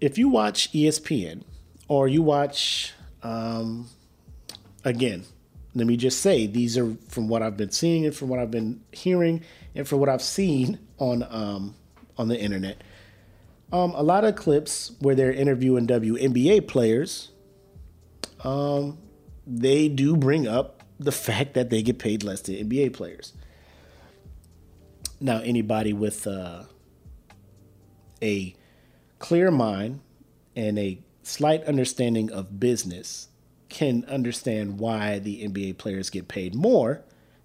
If 0.00 0.18
you 0.18 0.28
watch 0.28 0.72
ESPN 0.72 1.42
or 1.88 2.08
you 2.08 2.22
watch, 2.22 2.92
um, 3.22 3.88
again, 4.84 5.24
let 5.74 5.86
me 5.86 5.96
just 5.96 6.20
say 6.20 6.46
these 6.46 6.78
are 6.78 6.96
from 7.08 7.28
what 7.28 7.42
I've 7.42 7.56
been 7.56 7.70
seeing 7.70 8.06
and 8.06 8.14
from 8.14 8.28
what 8.28 8.38
I've 8.38 8.50
been 8.50 8.80
hearing 8.92 9.42
and 9.74 9.86
from 9.86 10.00
what 10.00 10.08
I've 10.08 10.22
seen 10.22 10.78
on 10.98 11.22
um, 11.28 11.74
on 12.16 12.28
the 12.28 12.40
internet. 12.40 12.82
Um, 13.72 13.92
a 13.94 14.02
lot 14.02 14.24
of 14.24 14.36
clips 14.36 14.92
where 15.00 15.14
they're 15.14 15.32
interviewing 15.32 15.86
WNBA 15.86 16.66
players, 16.68 17.30
um, 18.44 18.98
they 19.46 19.88
do 19.88 20.16
bring 20.16 20.46
up 20.46 20.82
the 20.98 21.12
fact 21.12 21.54
that 21.54 21.68
they 21.70 21.82
get 21.82 21.98
paid 21.98 22.22
less 22.22 22.40
than 22.42 22.54
NBA 22.54 22.92
players. 22.92 23.32
Now, 25.20 25.40
anybody 25.40 25.92
with 25.92 26.26
uh, 26.26 26.64
a 28.22 28.54
clear 29.26 29.50
mind 29.50 29.98
and 30.54 30.78
a 30.78 30.96
slight 31.24 31.64
understanding 31.64 32.30
of 32.30 32.60
business 32.60 33.26
can 33.68 34.04
understand 34.04 34.78
why 34.78 35.18
the 35.18 35.42
NBA 35.42 35.78
players 35.78 36.10
get 36.10 36.28
paid 36.28 36.54
more 36.54 37.02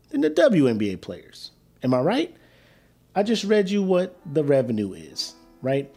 than 0.10 0.22
the 0.22 0.30
WNBA 0.30 1.02
players. 1.02 1.50
Am 1.82 1.96
I 1.96 2.02
right? 2.02 2.38
I 3.16 3.24
just 3.24 3.44
read 3.46 3.72
you 3.72 3.82
what 3.82 4.16
the 4.32 4.44
revenue 4.44 4.94
is, 4.94 5.34
right? 5.64 5.92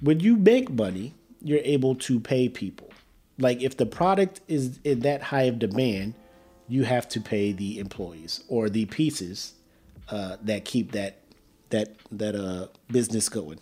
When 0.00 0.20
you 0.20 0.36
make 0.36 0.70
money, 0.70 1.14
you're 1.40 1.58
able 1.64 1.96
to 1.96 2.20
pay 2.20 2.48
people. 2.48 2.88
Like 3.38 3.62
if 3.62 3.76
the 3.76 3.86
product 3.86 4.42
is 4.46 4.78
in 4.84 5.00
that 5.00 5.22
high 5.22 5.42
of 5.50 5.58
demand, 5.58 6.14
you 6.68 6.84
have 6.84 7.08
to 7.08 7.20
pay 7.20 7.50
the 7.50 7.80
employees 7.80 8.44
or 8.46 8.70
the 8.70 8.84
pieces 8.86 9.54
uh, 10.08 10.36
that 10.42 10.64
keep 10.64 10.92
that 10.92 11.18
that 11.70 11.96
that 12.12 12.36
uh, 12.36 12.68
business 12.92 13.28
going. 13.28 13.58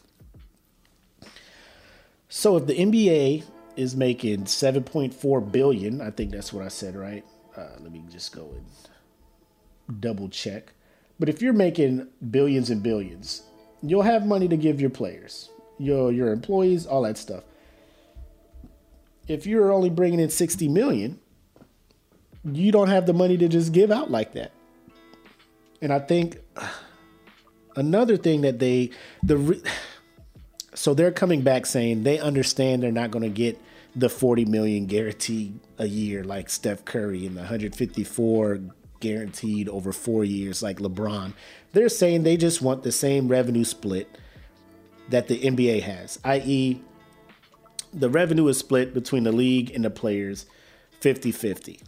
So 2.33 2.57
if 2.57 2.66
the 2.66 2.75
NBA 2.75 3.43
is 3.75 3.97
making 3.97 4.45
7.4 4.45 5.53
billion, 5.53 6.01
I 6.01 6.12
think 6.12 6.31
that's 6.31 6.53
what 6.53 6.64
I 6.64 6.69
said, 6.69 6.95
right? 6.95 7.25
Uh, 7.57 7.71
let 7.81 7.90
me 7.90 8.05
just 8.09 8.33
go 8.33 8.55
and 8.55 10.01
double 10.01 10.29
check. 10.29 10.73
But 11.19 11.29
if 11.29 11.43
you're 11.43 11.53
making 11.53 12.07
billions 12.31 12.71
and 12.71 12.85
billions, 12.85 13.43
you'll 13.83 14.03
have 14.03 14.27
money 14.27 14.47
to 14.47 14.57
give 14.57 14.81
your 14.81 14.90
players, 14.90 15.51
your 15.79 16.12
your 16.12 16.33
employees, 16.33 16.87
all 16.87 17.03
that 17.03 17.19
stuff. 17.19 17.43
If 19.27 19.45
you're 19.45 19.73
only 19.73 19.90
bringing 19.90 20.21
in 20.21 20.31
60 20.31 20.69
million, 20.69 21.19
you 22.45 22.71
don't 22.71 22.88
have 22.88 23.07
the 23.07 23.12
money 23.12 23.37
to 23.38 23.49
just 23.49 23.73
give 23.73 23.90
out 23.90 24.09
like 24.09 24.35
that. 24.35 24.53
And 25.83 25.93
I 25.93 25.99
think 25.99 26.38
another 27.77 28.16
thing 28.16 28.43
that 28.43 28.61
they 28.61 28.90
the 29.25 29.61
so 30.81 30.95
they're 30.95 31.12
coming 31.12 31.43
back 31.43 31.66
saying 31.66 32.05
they 32.05 32.19
understand 32.19 32.83
they're 32.83 32.90
not 32.90 33.11
going 33.11 33.23
to 33.23 33.29
get 33.29 33.61
the 33.95 34.09
40 34.09 34.47
million 34.47 34.87
guaranteed 34.87 35.61
a 35.77 35.87
year 35.87 36.25
like 36.25 36.49
Steph 36.49 36.87
Curry 36.87 37.27
and 37.27 37.37
the 37.37 37.40
154 37.40 38.61
guaranteed 38.99 39.69
over 39.69 39.93
4 39.93 40.25
years 40.25 40.62
like 40.62 40.79
LeBron. 40.79 41.35
They're 41.73 41.90
saying 41.90 42.23
they 42.23 42.38
just 42.38 42.62
want 42.62 42.83
the 42.83 42.93
same 42.93 43.29
revenue 43.29 43.64
split 43.64 44.16
that 45.11 45.29
the 45.29 45.38
NBA 45.43 45.83
has, 45.83 46.19
i.e. 46.25 46.81
the 47.93 48.09
revenue 48.09 48.49
is 48.49 48.57
split 48.57 48.95
between 48.95 49.25
the 49.25 49.33
league 49.33 49.71
and 49.75 49.85
the 49.85 49.90
players 49.90 50.47
50-50. 51.03 51.83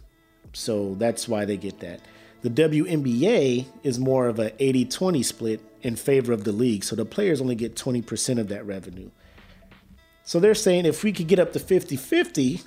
So 0.53 0.93
that's 0.99 1.27
why 1.27 1.45
they 1.45 1.57
get 1.57 1.79
that. 1.79 1.99
The 2.43 2.49
WNBA 2.49 3.65
is 3.83 3.97
more 3.99 4.27
of 4.27 4.37
a 4.37 4.51
80-20 4.51 5.23
split 5.23 5.61
in 5.81 5.95
favor 5.95 6.33
of 6.33 6.43
the 6.43 6.51
league. 6.51 6.83
So 6.83 6.95
the 6.95 7.05
players 7.05 7.39
only 7.39 7.55
get 7.55 7.75
20% 7.75 8.37
of 8.37 8.49
that 8.49 8.65
revenue. 8.65 9.09
So 10.25 10.39
they're 10.39 10.53
saying 10.53 10.85
if 10.85 11.03
we 11.03 11.13
could 11.13 11.27
get 11.27 11.39
up 11.39 11.53
to 11.53 11.59
50-50, 11.59 12.63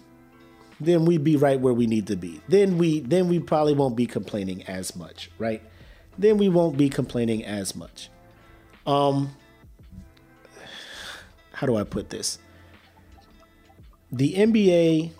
then 0.80 1.04
we'd 1.04 1.24
be 1.24 1.36
right 1.36 1.60
where 1.60 1.74
we 1.74 1.86
need 1.86 2.06
to 2.06 2.16
be. 2.16 2.40
Then 2.48 2.78
we 2.78 3.00
then 3.00 3.28
we 3.28 3.40
probably 3.40 3.72
won't 3.72 3.96
be 3.96 4.06
complaining 4.06 4.62
as 4.64 4.94
much, 4.94 5.30
right? 5.38 5.62
Then 6.18 6.36
we 6.36 6.48
won't 6.50 6.76
be 6.76 6.90
complaining 6.90 7.44
as 7.44 7.74
much. 7.74 8.10
Um 8.86 9.34
how 11.52 11.66
do 11.66 11.76
I 11.76 11.84
put 11.84 12.10
this? 12.10 12.38
The 14.12 14.34
NBA 14.34 15.12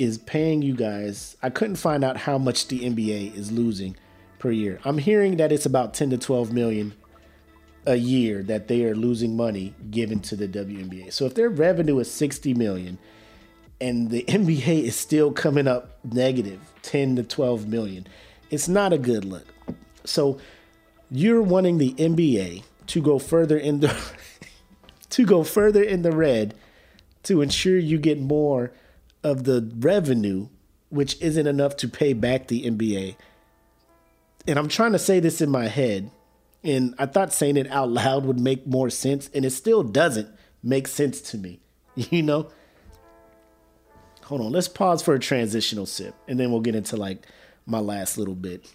is 0.00 0.18
paying 0.18 0.62
you 0.62 0.74
guys. 0.74 1.36
I 1.42 1.50
couldn't 1.50 1.76
find 1.76 2.02
out 2.02 2.16
how 2.16 2.38
much 2.38 2.68
the 2.68 2.80
NBA 2.80 3.34
is 3.34 3.52
losing 3.52 3.96
per 4.38 4.50
year. 4.50 4.80
I'm 4.84 4.98
hearing 4.98 5.36
that 5.36 5.52
it's 5.52 5.66
about 5.66 5.94
10 5.94 6.10
to 6.10 6.18
12 6.18 6.52
million 6.52 6.94
a 7.86 7.96
year 7.96 8.42
that 8.44 8.68
they 8.68 8.84
are 8.84 8.94
losing 8.94 9.36
money 9.36 9.74
given 9.90 10.20
to 10.20 10.36
the 10.36 10.48
WNBA. 10.48 11.12
So 11.12 11.26
if 11.26 11.34
their 11.34 11.48
revenue 11.48 11.98
is 11.98 12.10
60 12.10 12.54
million 12.54 12.98
and 13.80 14.10
the 14.10 14.24
NBA 14.28 14.84
is 14.84 14.96
still 14.96 15.32
coming 15.32 15.68
up 15.68 15.98
negative 16.04 16.60
10 16.82 17.16
to 17.16 17.22
12 17.22 17.68
million, 17.68 18.06
it's 18.50 18.68
not 18.68 18.92
a 18.92 18.98
good 18.98 19.24
look. 19.24 19.46
So 20.04 20.38
you're 21.10 21.42
wanting 21.42 21.78
the 21.78 21.92
NBA 21.94 22.62
to 22.88 23.02
go 23.02 23.18
further 23.18 23.58
in 23.58 23.80
the 23.80 23.94
to 25.10 25.26
go 25.26 25.44
further 25.44 25.82
in 25.82 26.02
the 26.02 26.12
red 26.12 26.54
to 27.24 27.42
ensure 27.42 27.78
you 27.78 27.98
get 27.98 28.18
more 28.18 28.72
of 29.22 29.44
the 29.44 29.70
revenue 29.78 30.48
which 30.88 31.20
isn't 31.20 31.46
enough 31.46 31.76
to 31.76 31.88
pay 31.88 32.12
back 32.12 32.48
the 32.48 32.64
NBA. 32.64 33.14
And 34.48 34.58
I'm 34.58 34.68
trying 34.68 34.92
to 34.92 34.98
say 34.98 35.20
this 35.20 35.40
in 35.40 35.48
my 35.48 35.68
head 35.68 36.10
and 36.62 36.94
I 36.98 37.06
thought 37.06 37.32
saying 37.32 37.56
it 37.56 37.70
out 37.70 37.90
loud 37.90 38.24
would 38.24 38.40
make 38.40 38.66
more 38.66 38.90
sense, 38.90 39.30
and 39.34 39.44
it 39.44 39.50
still 39.50 39.82
doesn't 39.82 40.28
make 40.62 40.88
sense 40.88 41.20
to 41.22 41.38
me. 41.38 41.60
You 42.10 42.22
know? 42.22 42.50
Hold 44.24 44.42
on, 44.42 44.52
let's 44.52 44.68
pause 44.68 45.02
for 45.02 45.12
a 45.14 45.18
transitional 45.18 45.86
sip, 45.86 46.14
and 46.28 46.38
then 46.38 46.52
we'll 46.52 46.60
get 46.60 46.76
into 46.76 46.96
like 46.96 47.26
my 47.66 47.80
last 47.80 48.16
little 48.16 48.36
bit. 48.36 48.72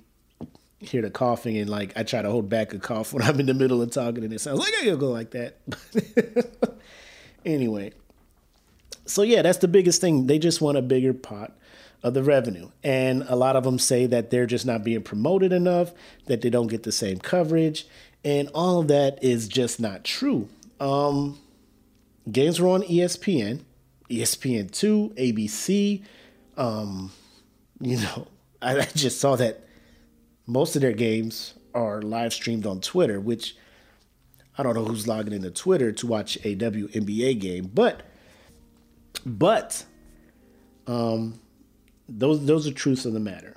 hear 0.81 1.03
the 1.03 1.11
coughing 1.11 1.59
and 1.59 1.69
like 1.69 1.93
I 1.97 2.03
try 2.03 2.23
to 2.23 2.31
hold 2.31 2.49
back 2.49 2.73
a 2.73 2.79
cough 2.79 3.13
when 3.13 3.23
I'm 3.23 3.39
in 3.39 3.47
the 3.47 3.55
middle 3.55 3.83
of 3.83 3.91
talking 3.91 4.25
and 4.25 4.33
it 4.33 4.41
sounds 4.41 4.59
like 4.59 4.73
I 4.81 4.95
go 4.95 5.11
like 5.11 5.33
that. 5.33 5.59
anyway, 7.45 7.93
so 9.05 9.23
yeah, 9.23 9.43
that's 9.43 9.59
the 9.59 9.69
biggest 9.69 10.01
thing. 10.01 10.29
They 10.29 10.39
just 10.39 10.63
want 10.63 10.79
a 10.79 10.83
bigger 10.83 11.13
pot 11.13 11.53
of 12.03 12.15
the 12.15 12.23
revenue. 12.23 12.71
And 12.83 13.23
a 13.29 13.37
lot 13.37 13.55
of 13.55 13.65
them 13.65 13.79
say 13.79 14.07
that 14.07 14.31
they're 14.31 14.47
just 14.47 14.65
not 14.65 14.83
being 14.83 15.03
promoted 15.03 15.53
enough, 15.53 15.93
that 16.25 16.41
they 16.41 16.49
don't 16.49 16.69
get 16.69 16.85
the 16.85 16.93
same 16.93 17.19
coverage, 17.19 17.87
and 18.25 18.49
all 18.55 18.81
of 18.81 18.89
that 18.89 19.23
is 19.23 19.47
just 19.47 19.79
not 19.79 20.05
true. 20.05 20.49
Um, 20.81 21.39
games 22.33 22.61
were 22.61 22.69
on 22.69 22.83
ESPN. 22.83 23.61
ESPN2, 24.09 25.15
ABC. 25.17 26.03
Um, 26.59 27.13
you 27.81 27.97
know, 27.97 28.27
I, 28.63 28.81
I 28.81 28.85
just 28.95 29.21
saw 29.21 29.37
that 29.37 29.65
most 30.47 30.77
of 30.77 30.83
their 30.83 30.93
games 30.93 31.55
are 31.75 32.03
live 32.03 32.35
streamed 32.35 32.67
on 32.67 32.81
Twitter, 32.81 33.21
which 33.21 33.57
I 34.59 34.63
don't 34.63 34.75
know 34.75 34.85
who's 34.85 35.07
logging 35.07 35.33
into 35.33 35.51
Twitter 35.51 35.93
to 35.93 36.07
watch 36.07 36.37
a 36.45 36.57
WNBA 36.57 37.39
game, 37.41 37.71
but 37.73 38.03
but 39.25 39.85
um, 40.87 41.41
those 42.09 42.45
those 42.45 42.67
are 42.67 42.73
truths 42.73 43.05
of 43.05 43.13
the 43.13 43.21
matter. 43.21 43.57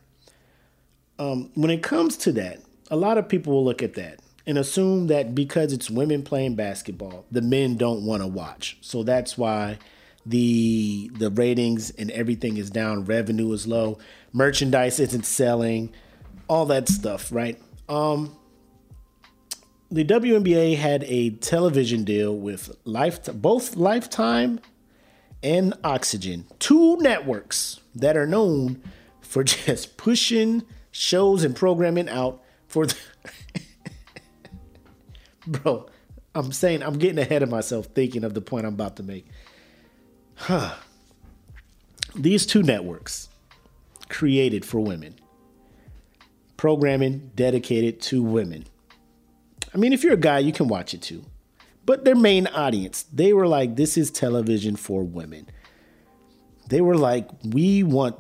Um, 1.18 1.52
when 1.56 1.72
it 1.72 1.82
comes 1.82 2.18
to 2.18 2.32
that, 2.34 2.60
a 2.90 2.96
lot 2.96 3.18
of 3.18 3.28
people 3.28 3.54
will 3.54 3.66
look 3.66 3.82
at 3.82 3.96
that 3.96 4.20
and 4.46 4.58
assume 4.58 5.08
that 5.08 5.34
because 5.34 5.72
it's 5.72 5.90
women 5.90 6.24
playing 6.24 6.56
basketball, 6.56 7.26
the 7.32 7.42
men 7.42 7.78
don't 7.78 8.06
want 8.06 8.22
to 8.22 8.28
watch. 8.28 8.78
So 8.82 9.04
that's 9.04 9.38
why 9.38 9.78
the 10.26 11.10
the 11.16 11.30
ratings 11.30 11.90
and 11.92 12.12
everything 12.12 12.58
is 12.58 12.70
down, 12.70 13.06
revenue 13.06 13.52
is 13.54 13.68
low, 13.68 13.98
merchandise 14.34 15.00
isn't 15.00 15.26
selling, 15.26 15.92
all 16.48 16.66
that 16.66 16.88
stuff, 16.88 17.32
right? 17.32 17.60
Um 17.90 18.36
the 19.90 20.06
WNBA 20.06 20.78
had 20.78 21.04
a 21.04 21.32
television 21.32 22.06
deal 22.06 22.36
with 22.36 22.74
Life 22.86 23.26
both 23.34 23.76
Lifetime 23.76 24.62
and 25.44 25.74
Oxygen, 25.84 26.46
two 26.60 26.98
networks 26.98 27.82
that 27.96 28.16
are 28.16 28.28
known 28.28 28.82
for 29.20 29.44
just 29.46 29.98
pushing 29.98 30.64
shows 30.92 31.44
and 31.44 31.56
programming 31.56 32.10
out 32.10 32.42
for 32.68 32.86
the 32.86 32.96
bro. 35.48 35.88
I'm 36.34 36.54
saying 36.54 36.84
I'm 36.84 36.98
getting 36.98 37.20
ahead 37.20 37.44
of 37.44 37.50
myself 37.50 37.88
thinking 37.88 38.24
of 38.24 38.34
the 38.34 38.42
point 38.42 38.66
I'm 38.66 38.74
about 38.74 38.96
to 38.98 39.04
make. 39.04 39.26
Huh. 40.42 40.74
These 42.16 42.48
two 42.48 42.64
networks 42.64 43.30
created 44.10 44.66
for 44.66 44.80
women. 44.80 45.14
Programming 46.58 47.30
dedicated 47.36 48.02
to 48.02 48.24
women. 48.24 48.66
I 49.72 49.78
mean, 49.78 49.94
if 49.94 50.04
you're 50.04 50.16
a 50.16 50.18
guy, 50.18 50.40
you 50.40 50.52
can 50.52 50.68
watch 50.68 50.96
it 50.96 51.04
too. 51.04 51.24
But 51.86 52.06
their 52.06 52.16
main 52.16 52.48
audience, 52.48 53.04
they 53.14 53.34
were 53.34 53.46
like, 53.46 53.76
this 53.76 53.98
is 53.98 54.10
television 54.10 54.76
for 54.76 55.04
women. 55.04 55.48
They 56.70 56.82
were 56.82 56.98
like, 56.98 57.30
we 57.44 57.84
want 57.84 58.16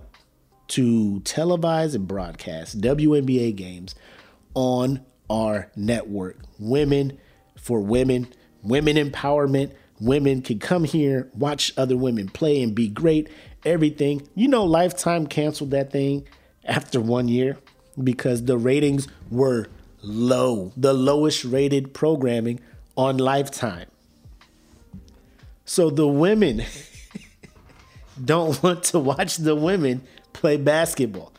to 0.69 1.21
televise 1.21 1.95
and 1.95 2.07
broadcast 2.07 2.79
WNBA 2.79 3.55
games 3.55 3.95
on 4.53 5.03
our 5.27 5.71
network. 5.75 6.37
Women 6.59 7.17
for 7.57 7.79
women, 7.79 8.27
women 8.61 8.95
empowerment. 8.95 9.73
Women 10.01 10.41
can 10.41 10.57
come 10.57 10.83
here, 10.83 11.29
watch 11.35 11.71
other 11.77 11.95
women 11.95 12.27
play 12.27 12.61
and 12.63 12.73
be 12.73 12.87
great. 12.87 13.29
Everything. 13.63 14.27
You 14.33 14.47
know, 14.47 14.65
Lifetime 14.65 15.27
canceled 15.27 15.71
that 15.71 15.91
thing 15.91 16.27
after 16.65 16.99
one 16.99 17.27
year 17.27 17.59
because 18.03 18.45
the 18.45 18.57
ratings 18.57 19.07
were 19.29 19.67
low, 20.01 20.73
the 20.75 20.93
lowest 20.93 21.45
rated 21.45 21.93
programming 21.93 22.59
on 22.97 23.17
Lifetime. 23.17 23.85
So 25.65 25.91
the 25.91 26.07
women 26.07 26.63
don't 28.25 28.61
want 28.63 28.85
to 28.85 28.99
watch 28.99 29.37
the 29.37 29.55
women 29.55 30.01
play 30.33 30.57
basketball. 30.57 31.31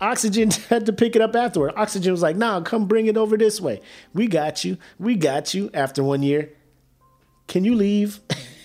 Oxygen 0.00 0.50
had 0.68 0.86
to 0.86 0.92
pick 0.92 1.16
it 1.16 1.22
up 1.22 1.34
afterward. 1.34 1.72
Oxygen 1.76 2.12
was 2.12 2.22
like, 2.22 2.36
nah, 2.36 2.60
come 2.60 2.86
bring 2.86 3.06
it 3.06 3.16
over 3.16 3.36
this 3.36 3.60
way. 3.60 3.80
We 4.14 4.28
got 4.28 4.64
you. 4.64 4.78
We 4.98 5.16
got 5.16 5.54
you 5.54 5.70
after 5.74 6.04
one 6.04 6.22
year. 6.22 6.52
Can 7.46 7.64
you 7.64 7.74
leave? 7.74 8.20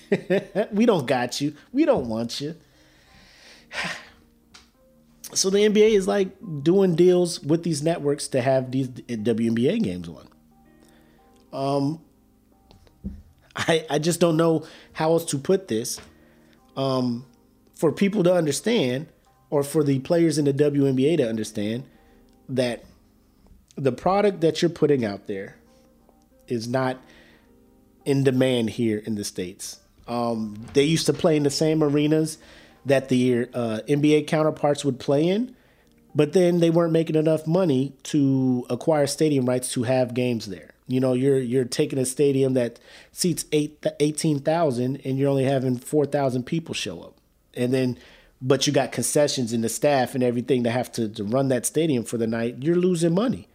we 0.72 0.86
don't 0.86 1.06
got 1.06 1.42
you. 1.42 1.56
We 1.72 1.86
don't 1.86 2.08
want 2.08 2.42
you. 2.42 2.56
So 5.34 5.50
the 5.50 5.60
NBA 5.60 5.92
is 5.92 6.10
like 6.10 6.28
doing 6.62 6.94
deals 6.94 7.42
with 7.42 7.64
these 7.64 7.82
networks 7.82 8.28
to 8.28 8.42
have 8.42 8.70
these 8.70 8.90
WNBA 8.90 9.82
games 9.82 10.10
on. 10.10 10.28
Um, 11.54 12.02
I 13.56 13.86
I 13.90 14.00
just 14.00 14.20
don't 14.20 14.36
know 14.36 14.66
how 14.92 15.14
else 15.14 15.24
to 15.26 15.38
put 15.38 15.70
this. 15.70 16.02
Um, 16.76 17.26
for 17.76 17.94
people 17.94 18.24
to 18.24 18.34
understand, 18.34 19.08
or 19.50 19.64
for 19.64 19.84
the 19.84 20.00
players 20.00 20.38
in 20.38 20.46
the 20.46 20.54
WNBA 20.54 21.18
to 21.18 21.30
understand 21.30 21.84
that 22.50 22.84
the 23.76 23.92
product 23.92 24.42
that 24.42 24.62
you're 24.62 24.70
putting 24.70 25.06
out 25.06 25.28
there 25.28 25.56
is 26.48 26.68
not 26.68 26.98
in 28.06 28.24
demand 28.24 28.72
here 28.72 29.00
in 29.00 29.16
the 29.16 29.24
states. 29.24 29.80
Um, 30.08 30.66
they 30.74 30.84
used 30.84 31.06
to 31.06 31.14
play 31.14 31.38
in 31.38 31.44
the 31.44 31.50
same 31.50 31.84
arenas 31.84 32.38
that 32.86 33.10
the 33.10 33.48
uh, 33.54 33.80
NBA 33.88 34.28
counterparts 34.28 34.84
would 34.84 35.00
play 35.00 35.28
in, 35.28 35.56
but 36.16 36.34
then 36.34 36.60
they 36.60 36.70
weren't 36.70 36.92
making 36.92 37.16
enough 37.16 37.48
money 37.48 37.94
to 38.04 38.66
acquire 38.70 39.08
stadium 39.08 39.46
rights 39.46 39.72
to 39.74 39.84
have 39.84 40.14
games 40.14 40.48
there. 40.48 40.72
You 40.88 41.00
know, 41.00 41.14
you're 41.14 41.40
you're 41.40 41.66
taking 41.66 42.00
a 42.00 42.06
stadium 42.06 42.54
that 42.56 42.80
seats 43.12 43.46
eight, 43.54 43.86
18,000 44.00 45.02
and 45.06 45.18
you're 45.18 45.30
only 45.30 45.46
having 45.46 45.78
4,000 45.78 46.44
people 46.44 46.74
show 46.74 47.02
up. 47.02 47.16
And 47.54 47.74
then 47.74 47.98
but 48.42 48.66
you 48.66 48.74
got 48.74 48.92
concessions 48.92 49.54
and 49.54 49.64
the 49.64 49.70
staff 49.70 50.16
and 50.16 50.24
everything 50.24 50.64
to 50.64 50.72
have 50.72 50.92
to, 50.94 51.08
to 51.08 51.24
run 51.24 51.50
that 51.50 51.66
stadium 51.66 52.04
for 52.04 52.18
the 52.18 52.26
night, 52.26 52.58
you're 52.60 52.76
losing 52.76 53.14
money. 53.14 53.48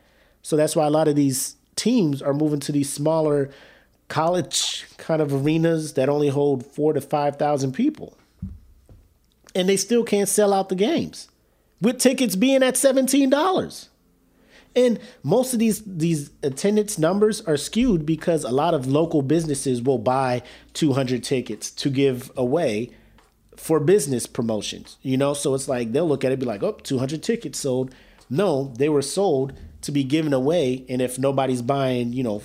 So 0.43 0.57
that's 0.57 0.77
why 0.77 0.87
a 0.87 0.91
lot 0.91 1.09
of 1.09 1.17
these 1.17 1.57
teams 1.75 2.23
are 2.23 2.33
moving 2.33 2.61
to 2.61 2.73
these 2.73 2.93
smaller 2.93 3.51
college 4.09 4.87
kind 4.99 5.21
of 5.21 5.33
arenas 5.33 5.95
that 5.95 6.09
only 6.09 6.29
hold 6.29 6.65
four 6.65 6.93
to 6.93 7.01
5,000 7.01 7.73
people. 7.73 8.17
And 9.55 9.69
they 9.69 9.77
still 9.77 10.05
can't 10.05 10.29
sell 10.29 10.53
out 10.53 10.69
the 10.69 10.75
games 10.75 11.29
with 11.81 11.99
tickets 11.99 12.37
being 12.37 12.63
at 12.63 12.75
$17. 12.75 13.89
And 14.75 15.01
most 15.23 15.55
of 15.55 15.59
these 15.59 15.83
these 15.87 16.31
attendance 16.43 16.99
numbers 16.99 17.41
are 17.41 17.57
skewed 17.57 18.05
because 18.05 18.45
a 18.45 18.51
lot 18.51 18.75
of 18.75 18.87
local 18.87 19.23
businesses 19.23 19.81
will 19.81 19.99
buy 19.99 20.43
200 20.75 21.25
tickets 21.25 21.71
to 21.71 21.89
give 21.89 22.31
away 22.37 22.91
for 23.57 23.81
business 23.81 24.27
promotions, 24.27 24.99
you 25.01 25.17
know? 25.17 25.33
So 25.33 25.55
it's 25.55 25.67
like 25.67 25.93
they'll 25.93 26.07
look 26.07 26.25
at 26.25 26.33
it 26.33 26.39
be 26.39 26.45
like, 26.45 26.63
oh, 26.63 26.73
200 26.73 27.23
tickets 27.23 27.59
sold. 27.59 27.95
No, 28.29 28.75
they 28.77 28.91
were 28.91 29.03
sold 29.03 29.55
to 29.81 29.93
be 29.93 30.05
given 30.05 30.35
away. 30.35 30.85
And 30.91 31.01
if 31.01 31.19
nobody's 31.19 31.63
buying, 31.63 32.13
you 32.13 32.23
know, 32.23 32.43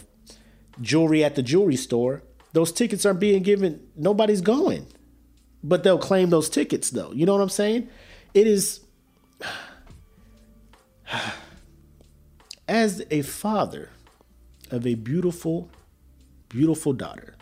jewelry 0.79 1.23
at 1.23 1.35
the 1.35 1.41
jewelry 1.41 1.75
store, 1.75 2.23
those 2.53 2.71
tickets 2.71 3.05
aren't 3.05 3.19
being 3.19 3.43
given, 3.43 3.85
nobody's 3.95 4.41
going. 4.41 4.87
But 5.63 5.83
they'll 5.83 5.97
claim 5.97 6.29
those 6.29 6.49
tickets 6.49 6.89
though. 6.89 7.11
You 7.11 7.25
know 7.25 7.33
what 7.33 7.41
I'm 7.41 7.49
saying? 7.49 7.89
It 8.33 8.47
is. 8.47 8.81
As 12.67 13.03
a 13.11 13.21
father 13.21 13.89
of 14.69 14.87
a 14.87 14.95
beautiful, 14.95 15.69
beautiful 16.47 16.93
daughter, 16.93 17.35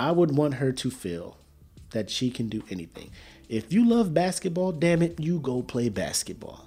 I 0.00 0.10
would 0.10 0.36
want 0.36 0.54
her 0.54 0.72
to 0.72 0.90
feel 0.90 1.36
that 1.90 2.10
she 2.10 2.30
can 2.30 2.48
do 2.48 2.62
anything. 2.70 3.10
If 3.48 3.72
you 3.72 3.88
love 3.88 4.12
basketball, 4.12 4.72
damn 4.72 5.00
it, 5.02 5.18
you 5.20 5.38
go 5.38 5.62
play 5.62 5.88
basketball. 5.88 6.66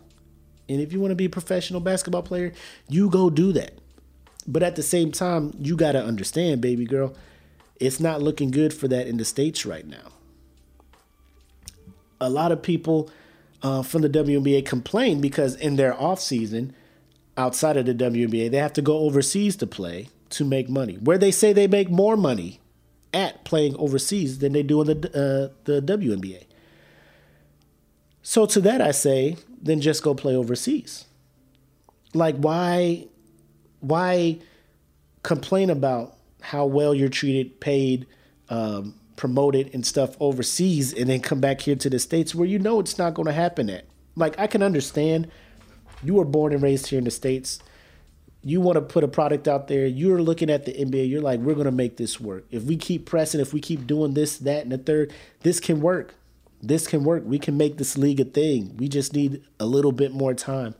And 0.68 0.80
if 0.82 0.94
you 0.94 1.00
want 1.00 1.12
to 1.12 1.16
be 1.16 1.26
a 1.26 1.30
professional 1.30 1.82
basketball 1.82 2.24
player, 2.24 2.54
you 2.88 3.10
go 3.10 3.30
do 3.30 3.52
that. 3.54 3.74
But 4.48 4.64
at 4.64 4.76
the 4.76 4.84
same 4.84 5.12
time, 5.12 5.54
you 5.60 5.76
got 5.76 5.94
to 5.94 6.04
understand, 6.04 6.62
baby 6.62 6.86
girl, 6.86 7.16
it's 7.80 8.00
not 8.00 8.22
looking 8.22 8.52
good 8.52 8.74
for 8.74 8.88
that 8.88 9.08
in 9.08 9.18
the 9.18 9.26
States 9.26 9.66
right 9.66 9.86
now. 9.86 10.12
A 12.20 12.30
lot 12.30 12.52
of 12.52 12.62
people 12.62 13.10
uh, 13.64 13.82
from 13.84 14.02
the 14.02 14.10
WNBA 14.10 14.66
complain 14.66 15.22
because 15.22 15.56
in 15.56 15.76
their 15.76 16.00
off 16.00 16.20
season, 16.20 16.76
outside 17.38 17.78
of 17.78 17.86
the 17.86 17.94
WNBA, 17.94 18.52
they 18.52 18.58
have 18.58 18.74
to 18.74 18.82
go 18.82 19.00
overseas 19.00 19.56
to 19.58 19.68
play 19.68 20.10
to 20.30 20.46
make 20.46 20.70
money, 20.70 20.96
where 20.96 21.18
they 21.18 21.32
say 21.32 21.54
they 21.54 21.68
make 21.68 21.90
more 21.90 22.16
money 22.16 22.60
at 23.14 23.44
playing 23.44 23.76
overseas 23.78 24.40
than 24.40 24.54
they 24.54 24.64
do 24.64 24.82
in 24.82 24.88
the 24.88 24.94
uh, 25.10 25.54
the 25.66 25.82
WNBA. 25.82 26.46
So 28.24 28.46
to 28.46 28.62
that 28.62 28.82
I 28.82 28.92
say, 28.92 29.38
then 29.62 29.82
just 29.82 30.04
go 30.04 30.14
play 30.14 30.36
overseas. 30.36 31.06
Like 32.14 32.36
why 32.38 33.08
why 33.82 34.40
complain 35.24 35.70
about 35.70 36.18
how 36.42 36.66
well 36.66 36.96
you're 36.96 37.10
treated, 37.10 37.60
paid, 37.60 38.08
um, 38.50 38.96
promoted 39.16 39.70
and 39.74 39.86
stuff 39.86 40.16
overseas 40.20 40.94
and 40.94 41.10
then 41.10 41.20
come 41.20 41.40
back 41.40 41.62
here 41.62 41.76
to 41.76 41.90
the 41.90 42.00
states 42.00 42.34
where 42.34 42.48
you 42.48 42.58
know 42.58 42.80
it's 42.80 42.98
not 42.98 43.14
going 43.14 43.28
to 43.28 43.34
happen 43.34 43.70
at. 43.70 43.86
Like 44.16 44.40
I 44.40 44.48
can 44.48 44.64
understand 44.64 45.30
you 46.04 46.16
were 46.16 46.26
born 46.26 46.54
and 46.54 46.64
raised 46.64 46.88
here 46.88 46.98
in 46.98 47.06
the 47.06 47.12
states 47.12 47.60
you 48.44 48.60
want 48.60 48.76
to 48.76 48.82
put 48.82 49.04
a 49.04 49.08
product 49.08 49.48
out 49.48 49.68
there, 49.68 49.86
you're 49.86 50.22
looking 50.22 50.50
at 50.50 50.66
the 50.66 50.74
NBA, 50.74 51.10
you're 51.10 51.22
like, 51.22 51.40
we're 51.40 51.54
going 51.54 51.66
to 51.66 51.72
make 51.72 51.98
this 51.98 52.20
work. 52.20 52.46
If 52.50 52.64
we 52.64 52.76
keep 52.76 53.06
pressing, 53.06 53.40
if 53.40 53.54
we 53.54 53.60
keep 53.60 53.86
doing 53.86 54.14
this, 54.14 54.38
that, 54.40 54.64
and 54.64 54.72
the 54.72 54.78
third, 54.78 55.14
this 55.42 55.60
can 55.60 55.80
work. 55.80 56.16
This 56.62 56.88
can 56.88 57.04
work. 57.04 57.24
We 57.26 57.40
can 57.40 57.58
make 57.58 57.78
this 57.78 57.98
league 57.98 58.20
a 58.20 58.24
thing. 58.24 58.76
We 58.78 58.88
just 58.88 59.14
need 59.14 59.44
a 59.60 59.66
little 59.66 59.92
bit 59.92 60.12
more 60.12 60.34
time. 60.34 60.76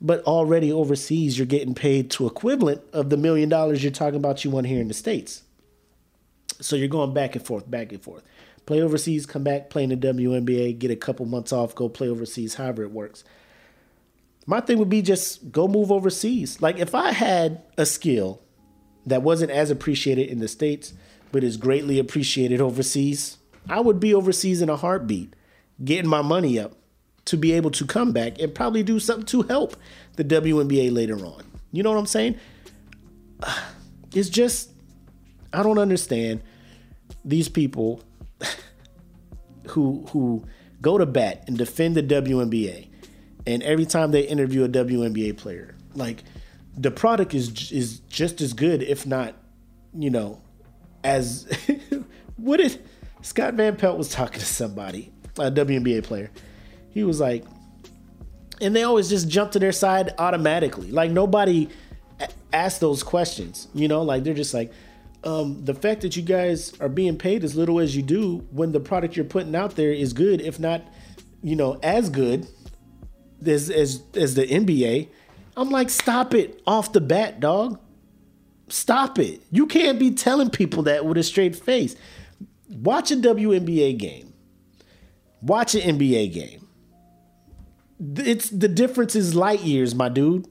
But 0.00 0.22
already 0.24 0.70
overseas, 0.70 1.38
you're 1.38 1.46
getting 1.46 1.74
paid 1.74 2.10
to 2.12 2.26
equivalent 2.26 2.82
of 2.92 3.10
the 3.10 3.16
million 3.16 3.48
dollars 3.48 3.82
you're 3.82 3.92
talking 3.92 4.16
about 4.16 4.44
you 4.44 4.50
want 4.50 4.66
here 4.66 4.80
in 4.80 4.88
the 4.88 4.94
States. 4.94 5.42
So 6.60 6.76
you're 6.76 6.88
going 6.88 7.14
back 7.14 7.34
and 7.34 7.44
forth, 7.44 7.68
back 7.68 7.92
and 7.92 8.02
forth. 8.02 8.22
Play 8.66 8.82
overseas, 8.82 9.26
come 9.26 9.44
back, 9.44 9.70
play 9.70 9.84
in 9.84 9.90
the 9.90 9.96
WNBA, 9.96 10.78
get 10.78 10.90
a 10.90 10.96
couple 10.96 11.26
months 11.26 11.52
off, 11.52 11.74
go 11.74 11.88
play 11.88 12.08
overseas, 12.08 12.54
however 12.54 12.82
it 12.82 12.90
works 12.90 13.24
my 14.48 14.62
thing 14.62 14.78
would 14.78 14.88
be 14.88 15.02
just 15.02 15.52
go 15.52 15.68
move 15.68 15.92
overseas. 15.92 16.62
Like 16.62 16.78
if 16.78 16.94
I 16.94 17.12
had 17.12 17.60
a 17.76 17.84
skill 17.84 18.40
that 19.04 19.20
wasn't 19.20 19.50
as 19.50 19.70
appreciated 19.70 20.30
in 20.30 20.38
the 20.38 20.48
States, 20.48 20.94
but 21.30 21.44
is 21.44 21.58
greatly 21.58 21.98
appreciated 21.98 22.58
overseas, 22.58 23.36
I 23.68 23.80
would 23.80 24.00
be 24.00 24.14
overseas 24.14 24.62
in 24.62 24.70
a 24.70 24.76
heartbeat, 24.76 25.36
getting 25.84 26.08
my 26.08 26.22
money 26.22 26.58
up 26.58 26.77
to 27.28 27.36
be 27.36 27.52
able 27.52 27.70
to 27.70 27.86
come 27.86 28.12
back 28.12 28.40
and 28.40 28.54
probably 28.54 28.82
do 28.82 28.98
something 28.98 29.26
to 29.26 29.42
help 29.42 29.76
the 30.16 30.24
WNBA 30.24 30.92
later 30.92 31.16
on. 31.16 31.42
You 31.72 31.82
know 31.82 31.90
what 31.90 31.98
I'm 31.98 32.06
saying? 32.06 32.36
It's 34.14 34.30
just, 34.30 34.70
I 35.52 35.62
don't 35.62 35.76
understand 35.76 36.40
these 37.26 37.46
people 37.46 38.02
who 39.68 40.06
who 40.12 40.46
go 40.80 40.96
to 40.96 41.04
bat 41.04 41.44
and 41.46 41.58
defend 41.58 41.94
the 41.94 42.02
WNBA 42.02 42.88
and 43.48 43.62
every 43.62 43.86
time 43.86 44.10
they 44.10 44.22
interview 44.22 44.64
a 44.64 44.68
WNBA 44.68 45.36
player, 45.38 45.74
like 45.94 46.22
the 46.76 46.90
product 46.90 47.32
is 47.32 47.72
is 47.72 48.00
just 48.00 48.42
as 48.42 48.52
good, 48.52 48.82
if 48.82 49.06
not, 49.06 49.34
you 49.94 50.10
know, 50.10 50.40
as 51.02 51.46
what 52.36 52.60
if 52.60 52.76
Scott 53.22 53.54
Van 53.54 53.76
Pelt 53.76 53.96
was 53.96 54.10
talking 54.10 54.38
to 54.38 54.46
somebody, 54.46 55.10
a 55.38 55.50
WNBA 55.50 56.04
player. 56.04 56.30
He 56.98 57.04
was 57.04 57.20
like, 57.20 57.44
and 58.60 58.74
they 58.74 58.82
always 58.82 59.08
just 59.08 59.28
jump 59.28 59.52
to 59.52 59.60
their 59.60 59.70
side 59.70 60.14
automatically. 60.18 60.90
Like 60.90 61.12
nobody 61.12 61.68
asked 62.52 62.80
those 62.80 63.04
questions, 63.04 63.68
you 63.72 63.86
know, 63.86 64.02
like 64.02 64.24
they're 64.24 64.34
just 64.34 64.52
like, 64.52 64.72
um, 65.22 65.64
the 65.64 65.74
fact 65.74 66.00
that 66.00 66.16
you 66.16 66.22
guys 66.22 66.72
are 66.80 66.88
being 66.88 67.16
paid 67.16 67.44
as 67.44 67.54
little 67.54 67.78
as 67.78 67.94
you 67.94 68.02
do 68.02 68.38
when 68.50 68.72
the 68.72 68.80
product 68.80 69.14
you're 69.14 69.24
putting 69.24 69.54
out 69.54 69.76
there 69.76 69.92
is 69.92 70.12
good, 70.12 70.40
if 70.40 70.58
not, 70.58 70.82
you 71.40 71.54
know, 71.54 71.78
as 71.84 72.10
good 72.10 72.48
as 73.46 73.70
as 73.70 74.02
as 74.14 74.34
the 74.34 74.44
NBA. 74.44 75.08
I'm 75.56 75.70
like, 75.70 75.90
stop 75.90 76.34
it 76.34 76.60
off 76.66 76.92
the 76.92 77.00
bat, 77.00 77.38
dog. 77.38 77.78
Stop 78.68 79.20
it. 79.20 79.40
You 79.52 79.68
can't 79.68 80.00
be 80.00 80.10
telling 80.10 80.50
people 80.50 80.82
that 80.82 81.06
with 81.06 81.16
a 81.16 81.22
straight 81.22 81.54
face. 81.54 81.94
Watch 82.68 83.12
a 83.12 83.16
WNBA 83.16 83.96
game. 83.98 84.32
Watch 85.40 85.76
an 85.76 85.98
NBA 85.98 86.32
game. 86.32 86.67
It's 88.00 88.50
the 88.50 88.68
difference 88.68 89.16
is 89.16 89.34
light 89.34 89.60
years, 89.60 89.94
my 89.94 90.08
dude. 90.08 90.46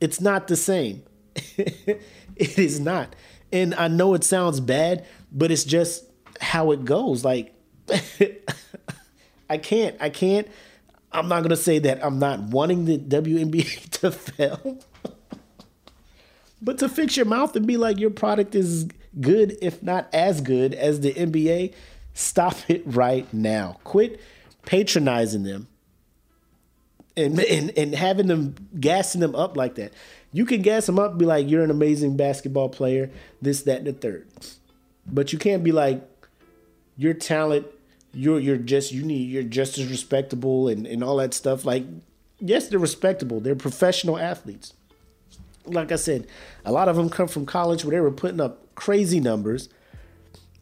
It's 0.00 0.20
not 0.20 0.48
the 0.48 0.56
same. 0.56 1.02
it 1.34 2.00
is 2.36 2.80
not. 2.80 3.14
And 3.52 3.74
I 3.74 3.88
know 3.88 4.14
it 4.14 4.24
sounds 4.24 4.60
bad, 4.60 5.06
but 5.30 5.50
it's 5.50 5.64
just 5.64 6.04
how 6.40 6.72
it 6.72 6.84
goes. 6.84 7.24
Like 7.24 7.54
I 9.50 9.58
can't, 9.58 9.96
I 10.00 10.10
can't. 10.10 10.48
I'm 11.12 11.28
not 11.28 11.42
gonna 11.42 11.56
say 11.56 11.78
that 11.80 12.04
I'm 12.04 12.18
not 12.18 12.40
wanting 12.40 12.84
the 12.84 12.98
WNBA 12.98 13.90
to 14.00 14.10
fail. 14.10 14.78
but 16.62 16.78
to 16.78 16.88
fix 16.88 17.16
your 17.16 17.26
mouth 17.26 17.54
and 17.56 17.66
be 17.66 17.76
like 17.76 17.98
your 17.98 18.10
product 18.10 18.54
is 18.54 18.88
good, 19.20 19.56
if 19.62 19.82
not 19.82 20.08
as 20.12 20.40
good 20.40 20.74
as 20.74 21.00
the 21.00 21.12
NBA, 21.12 21.74
stop 22.14 22.56
it 22.68 22.82
right 22.86 23.32
now. 23.32 23.78
Quit 23.84 24.20
patronizing 24.64 25.44
them 25.44 25.68
and, 27.16 27.38
and, 27.40 27.72
and 27.76 27.94
having 27.94 28.26
them 28.26 28.54
gassing 28.78 29.20
them 29.20 29.34
up 29.34 29.56
like 29.56 29.76
that. 29.76 29.92
You 30.32 30.44
can 30.44 30.62
gas 30.62 30.86
them 30.86 30.98
up, 30.98 31.16
be 31.16 31.24
like, 31.24 31.48
you're 31.48 31.64
an 31.64 31.70
amazing 31.70 32.16
basketball 32.16 32.68
player, 32.68 33.10
this, 33.40 33.62
that, 33.62 33.78
and 33.78 33.86
the 33.86 33.92
third. 33.92 34.26
But 35.06 35.32
you 35.32 35.38
can't 35.38 35.64
be 35.64 35.72
like, 35.72 36.02
your 36.96 37.14
talent, 37.14 37.66
you're 38.12 38.40
you're 38.40 38.56
just 38.56 38.92
you 38.92 39.02
need 39.02 39.30
you're 39.30 39.42
just 39.42 39.76
as 39.76 39.88
respectable 39.88 40.68
and, 40.68 40.86
and 40.86 41.04
all 41.04 41.16
that 41.16 41.34
stuff. 41.34 41.64
Like, 41.64 41.84
yes, 42.40 42.68
they're 42.68 42.78
respectable. 42.78 43.40
They're 43.40 43.54
professional 43.54 44.18
athletes. 44.18 44.72
Like 45.66 45.92
I 45.92 45.96
said, 45.96 46.26
a 46.64 46.72
lot 46.72 46.88
of 46.88 46.96
them 46.96 47.10
come 47.10 47.28
from 47.28 47.44
college 47.44 47.84
where 47.84 47.96
they 47.96 48.00
were 48.00 48.10
putting 48.10 48.40
up 48.40 48.74
crazy 48.74 49.20
numbers. 49.20 49.68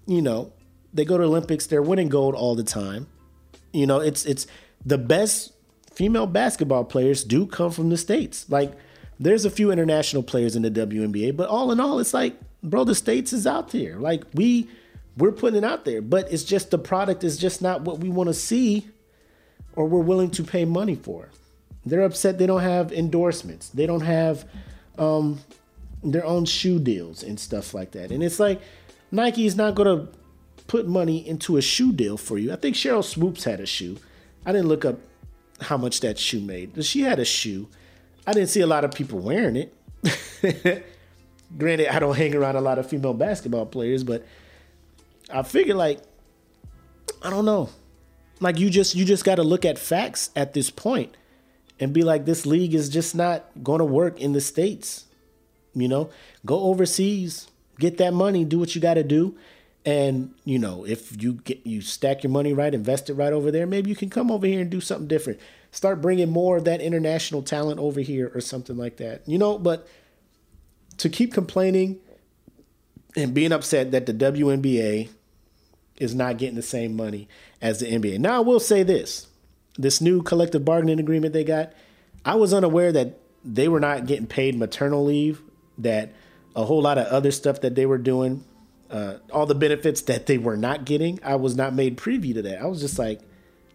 You 0.06 0.22
know, 0.22 0.52
they 0.92 1.04
go 1.04 1.16
to 1.16 1.24
Olympics, 1.24 1.66
they're 1.66 1.82
winning 1.82 2.08
gold 2.08 2.34
all 2.34 2.54
the 2.54 2.64
time. 2.64 3.06
You 3.72 3.86
know, 3.86 4.00
it's 4.00 4.24
it's 4.26 4.46
the 4.84 4.98
best 4.98 5.52
female 5.94 6.26
basketball 6.26 6.84
players 6.84 7.24
do 7.24 7.46
come 7.46 7.70
from 7.70 7.90
the 7.90 7.96
states. 7.96 8.46
Like 8.48 8.72
there's 9.18 9.44
a 9.44 9.50
few 9.50 9.70
international 9.70 10.22
players 10.22 10.56
in 10.56 10.62
the 10.62 10.70
WNBA, 10.70 11.36
but 11.36 11.48
all 11.48 11.70
in 11.72 11.80
all, 11.80 11.98
it's 11.98 12.14
like, 12.14 12.36
bro, 12.62 12.84
the 12.84 12.94
states 12.94 13.32
is 13.32 13.46
out 13.46 13.70
there. 13.70 13.96
Like 13.96 14.24
we 14.34 14.68
we're 15.16 15.32
putting 15.32 15.58
it 15.58 15.64
out 15.64 15.84
there, 15.84 16.02
but 16.02 16.32
it's 16.32 16.42
just 16.42 16.70
the 16.70 16.78
product 16.78 17.22
is 17.22 17.38
just 17.38 17.62
not 17.62 17.82
what 17.82 18.00
we 18.00 18.08
want 18.08 18.28
to 18.28 18.34
see 18.34 18.88
or 19.76 19.86
we're 19.86 20.00
willing 20.00 20.30
to 20.32 20.42
pay 20.42 20.64
money 20.64 20.96
for. 20.96 21.28
They're 21.86 22.02
upset 22.02 22.38
they 22.38 22.46
don't 22.46 22.62
have 22.62 22.92
endorsements. 22.92 23.68
They 23.68 23.86
don't 23.86 24.00
have 24.00 24.44
um, 24.98 25.40
their 26.02 26.24
own 26.24 26.44
shoe 26.46 26.78
deals 26.78 27.22
and 27.22 27.38
stuff 27.38 27.74
like 27.74 27.92
that. 27.92 28.10
And 28.10 28.22
it's 28.22 28.40
like 28.40 28.60
Nike 29.10 29.46
is 29.46 29.56
not 29.56 29.74
going 29.74 29.98
to 29.98 30.12
put 30.66 30.88
money 30.88 31.26
into 31.26 31.56
a 31.56 31.62
shoe 31.62 31.92
deal 31.92 32.16
for 32.16 32.38
you. 32.38 32.52
I 32.52 32.56
think 32.56 32.74
Sheryl 32.74 33.04
Swoopes 33.04 33.44
had 33.44 33.60
a 33.60 33.66
shoe. 33.66 33.98
I 34.46 34.52
didn't 34.52 34.68
look 34.68 34.84
up 34.84 34.98
how 35.64 35.76
much 35.76 36.00
that 36.00 36.18
shoe 36.18 36.40
made. 36.40 36.84
She 36.84 37.02
had 37.02 37.18
a 37.18 37.24
shoe. 37.24 37.68
I 38.26 38.32
didn't 38.32 38.48
see 38.48 38.60
a 38.60 38.66
lot 38.66 38.84
of 38.84 38.92
people 38.92 39.18
wearing 39.18 39.56
it. 39.56 39.74
Granted, 41.58 41.94
I 41.94 41.98
don't 41.98 42.16
hang 42.16 42.34
around 42.34 42.56
a 42.56 42.60
lot 42.60 42.78
of 42.78 42.88
female 42.88 43.14
basketball 43.14 43.66
players, 43.66 44.04
but 44.04 44.26
I 45.30 45.42
figure 45.42 45.74
like 45.74 46.00
I 47.22 47.30
don't 47.30 47.44
know. 47.44 47.70
Like 48.40 48.58
you 48.58 48.70
just 48.70 48.94
you 48.94 49.04
just 49.04 49.24
got 49.24 49.36
to 49.36 49.42
look 49.42 49.64
at 49.64 49.78
facts 49.78 50.30
at 50.36 50.52
this 50.54 50.70
point 50.70 51.16
and 51.80 51.92
be 51.92 52.02
like 52.02 52.24
this 52.24 52.46
league 52.46 52.74
is 52.74 52.88
just 52.88 53.14
not 53.14 53.44
going 53.62 53.78
to 53.78 53.84
work 53.84 54.20
in 54.20 54.32
the 54.32 54.40
states. 54.40 55.06
You 55.74 55.88
know, 55.88 56.10
go 56.44 56.60
overseas, 56.60 57.48
get 57.78 57.98
that 57.98 58.14
money, 58.14 58.44
do 58.44 58.58
what 58.58 58.74
you 58.74 58.80
got 58.80 58.94
to 58.94 59.02
do 59.02 59.36
and 59.84 60.34
you 60.44 60.58
know, 60.58 60.84
if 60.84 61.22
you 61.22 61.34
get 61.34 61.66
you 61.66 61.80
stack 61.80 62.22
your 62.22 62.30
money 62.30 62.52
right, 62.52 62.72
invest 62.72 63.10
it 63.10 63.14
right 63.14 63.32
over 63.32 63.50
there, 63.50 63.66
maybe 63.66 63.90
you 63.90 63.96
can 63.96 64.10
come 64.10 64.30
over 64.30 64.46
here 64.46 64.60
and 64.60 64.70
do 64.70 64.80
something 64.80 65.08
different. 65.08 65.40
Start 65.70 66.00
bringing 66.00 66.30
more 66.30 66.56
of 66.56 66.64
that 66.64 66.80
international 66.80 67.42
talent 67.42 67.80
over 67.80 68.00
here 68.00 68.30
or 68.34 68.40
something 68.40 68.76
like 68.76 68.96
that. 68.98 69.22
You 69.26 69.38
know, 69.38 69.58
but 69.58 69.86
to 70.98 71.08
keep 71.08 71.34
complaining 71.34 71.98
and 73.16 73.34
being 73.34 73.52
upset 73.52 73.90
that 73.92 74.06
the 74.06 74.14
WNBA 74.14 75.10
is 75.98 76.14
not 76.14 76.38
getting 76.38 76.56
the 76.56 76.62
same 76.62 76.96
money 76.96 77.28
as 77.60 77.80
the 77.80 77.86
NBA. 77.86 78.18
Now 78.18 78.36
I 78.36 78.40
will 78.40 78.60
say 78.60 78.82
this. 78.82 79.28
This 79.76 80.00
new 80.00 80.22
collective 80.22 80.64
bargaining 80.64 81.00
agreement 81.00 81.32
they 81.32 81.44
got, 81.44 81.72
I 82.24 82.36
was 82.36 82.54
unaware 82.54 82.92
that 82.92 83.18
they 83.44 83.68
were 83.68 83.80
not 83.80 84.06
getting 84.06 84.26
paid 84.26 84.56
maternal 84.56 85.04
leave, 85.04 85.42
that 85.78 86.12
a 86.54 86.64
whole 86.64 86.80
lot 86.80 86.96
of 86.98 87.06
other 87.08 87.32
stuff 87.32 87.60
that 87.60 87.74
they 87.74 87.84
were 87.84 87.98
doing 87.98 88.44
uh, 88.94 89.18
all 89.32 89.44
the 89.44 89.56
benefits 89.56 90.02
that 90.02 90.26
they 90.26 90.38
were 90.38 90.56
not 90.56 90.84
getting. 90.84 91.18
I 91.24 91.34
was 91.34 91.56
not 91.56 91.74
made 91.74 91.96
privy 91.96 92.32
to 92.32 92.42
that. 92.42 92.60
I 92.60 92.66
was 92.66 92.80
just 92.80 92.96
like, 92.96 93.20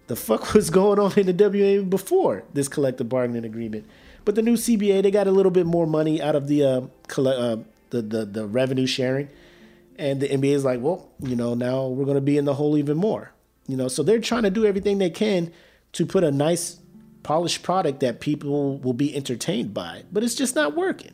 the 0.08 0.16
fuck 0.16 0.54
was 0.54 0.70
going 0.70 0.98
on 0.98 1.12
in 1.20 1.26
the 1.26 1.34
WA 1.34 1.84
before 1.84 2.44
this 2.54 2.70
collective 2.70 3.10
bargaining 3.10 3.44
agreement? 3.44 3.86
But 4.24 4.36
the 4.36 4.42
new 4.42 4.56
CBA, 4.56 5.04
they 5.04 5.12
got 5.12 5.28
a 5.28 5.32
little 5.32 5.52
bit 5.52 5.66
more 5.66 5.86
money 5.86 6.22
out 6.22 6.36
of 6.36 6.48
the 6.48 6.64
uh, 6.64 6.82
uh, 7.22 7.58
the, 7.90 8.02
the 8.02 8.26
the 8.26 8.48
revenue 8.48 8.86
sharing, 8.86 9.28
and 9.98 10.22
the 10.22 10.30
NBA 10.30 10.54
is 10.54 10.64
like, 10.64 10.80
well, 10.80 11.10
you 11.20 11.36
know, 11.36 11.54
now 11.54 11.88
we're 11.88 12.06
going 12.06 12.16
to 12.16 12.22
be 12.22 12.38
in 12.38 12.46
the 12.46 12.54
hole 12.54 12.78
even 12.78 12.96
more. 12.96 13.34
You 13.68 13.76
know, 13.76 13.90
so 13.90 14.04
they're 14.04 14.20
trying 14.20 14.44
to 14.44 14.50
do 14.50 14.66
everything 14.66 15.00
they 15.00 15.10
can 15.10 15.52
to 15.94 16.06
put 16.06 16.24
a 16.24 16.32
nice, 16.32 16.80
polished 17.24 17.62
product 17.62 18.00
that 18.00 18.22
people 18.22 18.78
will 18.78 18.94
be 18.94 19.14
entertained 19.14 19.74
by, 19.74 20.04
but 20.14 20.24
it's 20.24 20.36
just 20.36 20.56
not 20.56 20.76
working. 20.76 21.12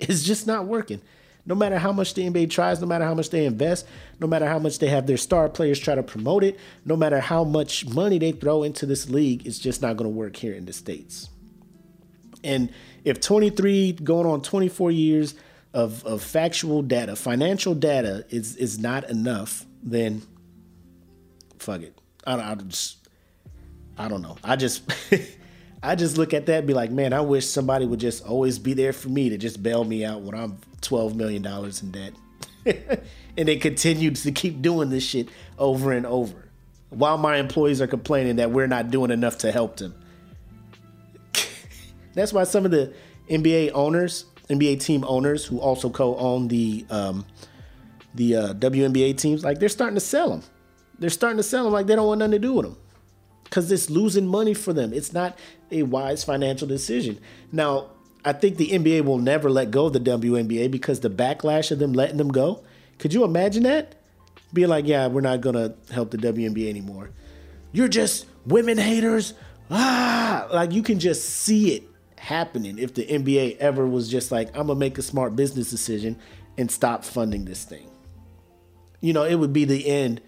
It's 0.00 0.22
just 0.22 0.46
not 0.46 0.66
working. 0.66 1.02
No 1.48 1.54
matter 1.54 1.78
how 1.78 1.92
much 1.92 2.12
the 2.12 2.28
NBA 2.28 2.50
tries, 2.50 2.78
no 2.78 2.86
matter 2.86 3.06
how 3.06 3.14
much 3.14 3.30
they 3.30 3.46
invest, 3.46 3.86
no 4.20 4.26
matter 4.26 4.46
how 4.46 4.58
much 4.58 4.80
they 4.80 4.88
have 4.88 5.06
their 5.06 5.16
star 5.16 5.48
players 5.48 5.78
try 5.80 5.94
to 5.94 6.02
promote 6.02 6.44
it, 6.44 6.60
no 6.84 6.94
matter 6.94 7.20
how 7.20 7.42
much 7.42 7.86
money 7.86 8.18
they 8.18 8.32
throw 8.32 8.62
into 8.62 8.84
this 8.84 9.08
league, 9.08 9.46
it's 9.46 9.58
just 9.58 9.80
not 9.80 9.96
going 9.96 10.10
to 10.10 10.14
work 10.14 10.36
here 10.36 10.52
in 10.52 10.66
the 10.66 10.74
States. 10.74 11.30
And 12.44 12.70
if 13.02 13.20
23 13.22 13.92
going 13.92 14.26
on 14.26 14.42
24 14.42 14.90
years 14.90 15.34
of, 15.72 16.04
of 16.04 16.22
factual 16.22 16.82
data, 16.82 17.16
financial 17.16 17.74
data 17.74 18.26
is 18.28 18.54
is 18.56 18.78
not 18.78 19.08
enough, 19.08 19.64
then 19.82 20.20
fuck 21.58 21.80
it. 21.80 21.98
I, 22.26 22.52
I 22.52 22.54
just 22.56 23.08
I 23.96 24.08
don't 24.08 24.20
know. 24.20 24.36
I 24.44 24.56
just 24.56 24.82
I 25.82 25.94
just 25.94 26.18
look 26.18 26.34
at 26.34 26.46
that 26.46 26.58
and 26.58 26.66
be 26.66 26.74
like, 26.74 26.90
man, 26.90 27.12
I 27.12 27.20
wish 27.20 27.46
somebody 27.46 27.86
would 27.86 28.00
just 28.00 28.24
always 28.24 28.58
be 28.58 28.74
there 28.74 28.92
for 28.92 29.08
me 29.08 29.28
to 29.28 29.38
just 29.38 29.62
bail 29.62 29.84
me 29.84 30.04
out 30.04 30.22
when 30.22 30.34
I'm 30.34 30.58
$12 30.80 31.14
million 31.14 31.46
in 31.46 31.90
debt. 31.90 32.12
and 33.36 33.48
they 33.48 33.56
continue 33.56 34.10
to 34.10 34.32
keep 34.32 34.60
doing 34.60 34.90
this 34.90 35.04
shit 35.04 35.28
over 35.58 35.92
and 35.92 36.04
over 36.04 36.48
while 36.90 37.18
my 37.18 37.36
employees 37.36 37.80
are 37.80 37.86
complaining 37.86 38.36
that 38.36 38.50
we're 38.50 38.66
not 38.66 38.90
doing 38.90 39.10
enough 39.10 39.38
to 39.38 39.52
help 39.52 39.76
them. 39.76 39.94
That's 42.14 42.32
why 42.32 42.44
some 42.44 42.64
of 42.64 42.70
the 42.70 42.92
NBA 43.30 43.70
owners, 43.74 44.24
NBA 44.48 44.82
team 44.82 45.04
owners 45.06 45.44
who 45.44 45.60
also 45.60 45.90
co-own 45.90 46.48
the 46.48 46.84
um, 46.90 47.24
the 48.14 48.36
uh, 48.36 48.54
WNBA 48.54 49.16
teams, 49.16 49.44
like 49.44 49.60
they're 49.60 49.68
starting 49.68 49.94
to 49.94 50.00
sell 50.00 50.30
them. 50.30 50.42
They're 50.98 51.10
starting 51.10 51.36
to 51.36 51.42
sell 51.42 51.64
them 51.64 51.72
like 51.72 51.86
they 51.86 51.94
don't 51.94 52.06
want 52.06 52.18
nothing 52.18 52.32
to 52.32 52.38
do 52.38 52.54
with 52.54 52.64
them 52.64 52.76
because 53.48 53.70
it's 53.72 53.88
losing 53.88 54.26
money 54.26 54.54
for 54.54 54.72
them. 54.72 54.92
It's 54.92 55.12
not 55.12 55.38
a 55.70 55.82
wise 55.84 56.24
financial 56.24 56.68
decision. 56.68 57.18
Now, 57.50 57.90
I 58.24 58.32
think 58.32 58.56
the 58.56 58.68
NBA 58.70 59.04
will 59.04 59.18
never 59.18 59.48
let 59.48 59.70
go 59.70 59.86
of 59.86 59.94
the 59.94 60.00
WNBA 60.00 60.70
because 60.70 61.00
the 61.00 61.10
backlash 61.10 61.70
of 61.70 61.78
them 61.78 61.92
letting 61.92 62.18
them 62.18 62.28
go. 62.28 62.62
Could 62.98 63.14
you 63.14 63.24
imagine 63.24 63.62
that? 63.62 63.94
Being 64.52 64.68
like, 64.68 64.86
yeah, 64.86 65.06
we're 65.06 65.20
not 65.20 65.40
gonna 65.40 65.74
help 65.90 66.10
the 66.10 66.18
WNBA 66.18 66.68
anymore. 66.68 67.10
You're 67.72 67.88
just 67.88 68.26
women 68.46 68.78
haters. 68.78 69.34
Ah, 69.70 70.48
like 70.52 70.72
you 70.72 70.82
can 70.82 70.98
just 70.98 71.28
see 71.28 71.74
it 71.74 71.84
happening 72.16 72.78
if 72.78 72.94
the 72.94 73.06
NBA 73.06 73.58
ever 73.58 73.86
was 73.86 74.10
just 74.10 74.32
like, 74.32 74.48
I'm 74.48 74.66
gonna 74.66 74.74
make 74.74 74.98
a 74.98 75.02
smart 75.02 75.36
business 75.36 75.70
decision 75.70 76.18
and 76.56 76.70
stop 76.70 77.04
funding 77.04 77.44
this 77.44 77.64
thing. 77.64 77.88
You 79.00 79.12
know, 79.12 79.24
it 79.24 79.36
would 79.36 79.52
be 79.52 79.64
the 79.64 79.86
end. 79.86 80.20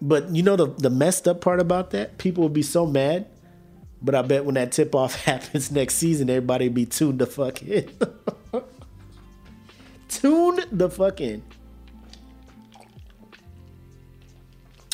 But 0.00 0.30
you 0.34 0.42
know 0.42 0.56
the 0.56 0.66
the 0.66 0.90
messed 0.90 1.26
up 1.28 1.40
part 1.40 1.60
about 1.60 1.90
that? 1.90 2.18
People 2.18 2.42
would 2.44 2.52
be 2.52 2.62
so 2.62 2.86
mad 2.86 3.26
but 4.04 4.14
I 4.14 4.20
bet 4.20 4.44
when 4.44 4.54
that 4.56 4.70
tip 4.70 4.94
off 4.94 5.14
happens 5.24 5.70
next 5.72 5.94
season, 5.94 6.28
everybody 6.28 6.68
be 6.68 6.84
tuned 6.84 7.18
the 7.18 7.26
fuck 7.26 7.62
in. 7.62 7.90
Tune 10.08 10.60
the 10.70 10.90
fuck 10.90 11.22
in. 11.22 11.42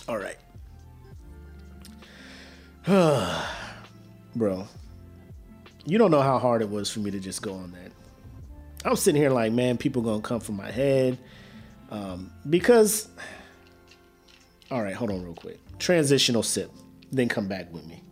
All 0.09 0.17
right. 0.17 0.37
Bro. 4.37 4.69
you 5.85 5.99
don't 5.99 6.11
know 6.13 6.23
how 6.23 6.39
hard 6.39 6.63
it 6.63 6.71
was 6.71 6.91
for 6.91 7.01
me 7.01 7.11
to 7.11 7.19
just 7.19 7.43
go 7.43 7.55
on 7.55 7.73
that. 7.73 7.91
I'm 8.85 8.97
sitting 8.97 9.21
here 9.21 9.31
like, 9.31 9.53
man, 9.53 9.77
people 9.77 10.03
gonna 10.03 10.23
come 10.23 10.41
for 10.41 10.53
my 10.53 10.71
head 10.71 11.19
um, 11.91 12.33
because. 12.49 13.09
All 14.71 14.83
right, 14.83 14.95
hold 14.95 15.11
on 15.11 15.23
real 15.23 15.35
quick. 15.35 15.59
Transitional 15.79 16.43
sip, 16.43 16.71
then 17.11 17.29
come 17.29 17.49
back 17.49 17.73
with 17.73 17.85
me. 17.87 18.05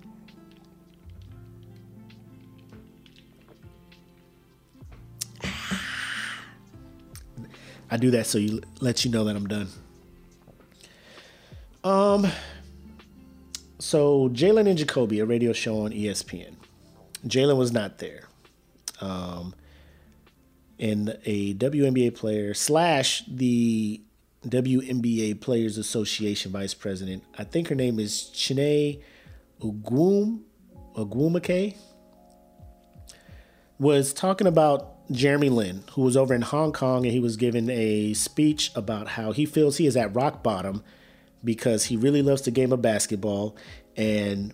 I 7.90 7.96
do 7.96 8.10
that 8.10 8.26
so 8.26 8.38
you 8.38 8.60
let 8.80 9.04
you 9.04 9.10
know 9.10 9.24
that 9.24 9.36
I'm 9.36 9.46
done. 9.46 9.68
Um. 11.84 12.26
So 13.78 14.28
Jalen 14.30 14.68
and 14.68 14.76
Jacoby, 14.76 15.20
a 15.20 15.24
radio 15.24 15.52
show 15.52 15.82
on 15.82 15.92
ESPN. 15.92 16.54
Jalen 17.26 17.56
was 17.56 17.72
not 17.72 17.98
there. 17.98 18.24
Um, 19.00 19.54
and 20.78 21.16
a 21.24 21.54
WNBA 21.54 22.14
player 22.14 22.54
slash 22.54 23.22
the 23.28 24.00
WNBA 24.46 25.40
Players 25.40 25.78
Association 25.78 26.52
vice 26.52 26.74
president. 26.74 27.24
I 27.36 27.44
think 27.44 27.68
her 27.68 27.74
name 27.74 27.98
is 27.98 28.30
Chiney 28.34 29.00
Ogwum 29.60 30.42
Ogwumike 30.94 31.76
was 33.78 34.12
talking 34.12 34.46
about 34.46 34.94
Jeremy 35.10 35.48
Lin, 35.48 35.84
who 35.92 36.02
was 36.02 36.16
over 36.16 36.34
in 36.34 36.42
Hong 36.42 36.72
Kong 36.72 37.04
and 37.04 37.12
he 37.12 37.20
was 37.20 37.36
giving 37.36 37.70
a 37.70 38.12
speech 38.14 38.70
about 38.74 39.08
how 39.08 39.32
he 39.32 39.46
feels 39.46 39.76
he 39.78 39.86
is 39.86 39.96
at 39.96 40.14
rock 40.14 40.42
bottom 40.42 40.82
because 41.42 41.86
he 41.86 41.96
really 41.96 42.22
loves 42.22 42.42
the 42.42 42.50
game 42.50 42.72
of 42.72 42.82
basketball 42.82 43.56
and 43.96 44.52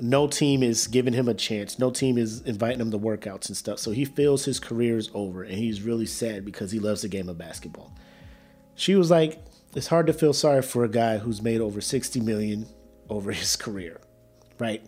no 0.00 0.26
team 0.26 0.62
is 0.62 0.86
giving 0.86 1.12
him 1.12 1.28
a 1.28 1.34
chance. 1.34 1.78
No 1.78 1.90
team 1.90 2.16
is 2.16 2.40
inviting 2.42 2.80
him 2.80 2.90
to 2.90 2.98
workouts 2.98 3.48
and 3.48 3.56
stuff. 3.56 3.78
So 3.78 3.90
he 3.90 4.04
feels 4.04 4.44
his 4.44 4.58
career 4.58 4.96
is 4.96 5.10
over 5.14 5.42
and 5.42 5.54
he's 5.54 5.82
really 5.82 6.06
sad 6.06 6.44
because 6.44 6.72
he 6.72 6.78
loves 6.78 7.02
the 7.02 7.08
game 7.08 7.28
of 7.28 7.38
basketball. 7.38 7.94
She 8.80 8.94
was 8.94 9.10
like, 9.10 9.38
it's 9.76 9.88
hard 9.88 10.06
to 10.06 10.14
feel 10.14 10.32
sorry 10.32 10.62
for 10.62 10.84
a 10.84 10.88
guy 10.88 11.18
who's 11.18 11.42
made 11.42 11.60
over 11.60 11.82
60 11.82 12.18
million 12.22 12.66
over 13.10 13.30
his 13.40 13.54
career, 13.54 14.00
right? 14.58 14.82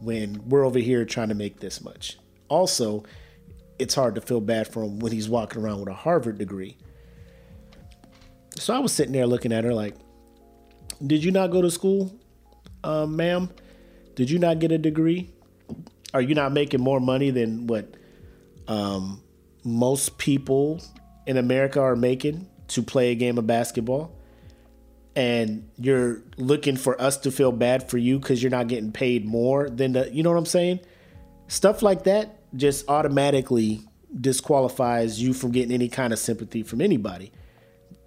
When 0.00 0.46
we're 0.50 0.66
over 0.66 0.78
here 0.78 1.06
trying 1.06 1.30
to 1.30 1.34
make 1.34 1.58
this 1.58 1.80
much. 1.80 2.18
Also, 2.50 3.04
it's 3.78 3.94
hard 3.94 4.16
to 4.16 4.20
feel 4.20 4.42
bad 4.42 4.68
for 4.68 4.82
him 4.82 4.98
when 4.98 5.12
he's 5.12 5.30
walking 5.30 5.62
around 5.62 5.80
with 5.80 5.88
a 5.88 5.94
Harvard 5.94 6.36
degree. 6.36 6.76
So 8.58 8.74
I 8.74 8.80
was 8.80 8.92
sitting 8.92 9.14
there 9.14 9.26
looking 9.26 9.50
at 9.50 9.64
her 9.64 9.72
like, 9.72 9.94
did 11.06 11.24
you 11.24 11.30
not 11.30 11.50
go 11.50 11.62
to 11.62 11.70
school, 11.70 12.14
uh, 12.84 13.06
ma'am? 13.06 13.48
Did 14.14 14.28
you 14.28 14.38
not 14.40 14.58
get 14.58 14.72
a 14.72 14.78
degree? 14.78 15.30
Are 16.12 16.20
you 16.20 16.34
not 16.34 16.52
making 16.52 16.82
more 16.82 17.00
money 17.00 17.30
than 17.30 17.66
what 17.66 17.94
um, 18.68 19.22
most 19.64 20.18
people 20.18 20.82
in 21.26 21.38
America 21.38 21.80
are 21.80 21.96
making 21.96 22.46
to 22.68 22.82
play 22.82 23.10
a 23.10 23.14
game 23.14 23.38
of 23.38 23.46
basketball? 23.46 24.16
And 25.14 25.68
you're 25.78 26.22
looking 26.38 26.76
for 26.76 27.00
us 27.00 27.18
to 27.18 27.30
feel 27.30 27.52
bad 27.52 27.90
for 27.90 27.98
you 27.98 28.18
because 28.18 28.42
you're 28.42 28.50
not 28.50 28.68
getting 28.68 28.92
paid 28.92 29.26
more 29.26 29.68
than 29.68 29.92
the, 29.92 30.10
you 30.12 30.22
know 30.22 30.30
what 30.30 30.38
I'm 30.38 30.46
saying? 30.46 30.80
Stuff 31.48 31.82
like 31.82 32.04
that 32.04 32.38
just 32.56 32.88
automatically 32.88 33.82
disqualifies 34.18 35.20
you 35.20 35.34
from 35.34 35.52
getting 35.52 35.72
any 35.72 35.88
kind 35.88 36.12
of 36.12 36.18
sympathy 36.18 36.62
from 36.62 36.80
anybody. 36.80 37.30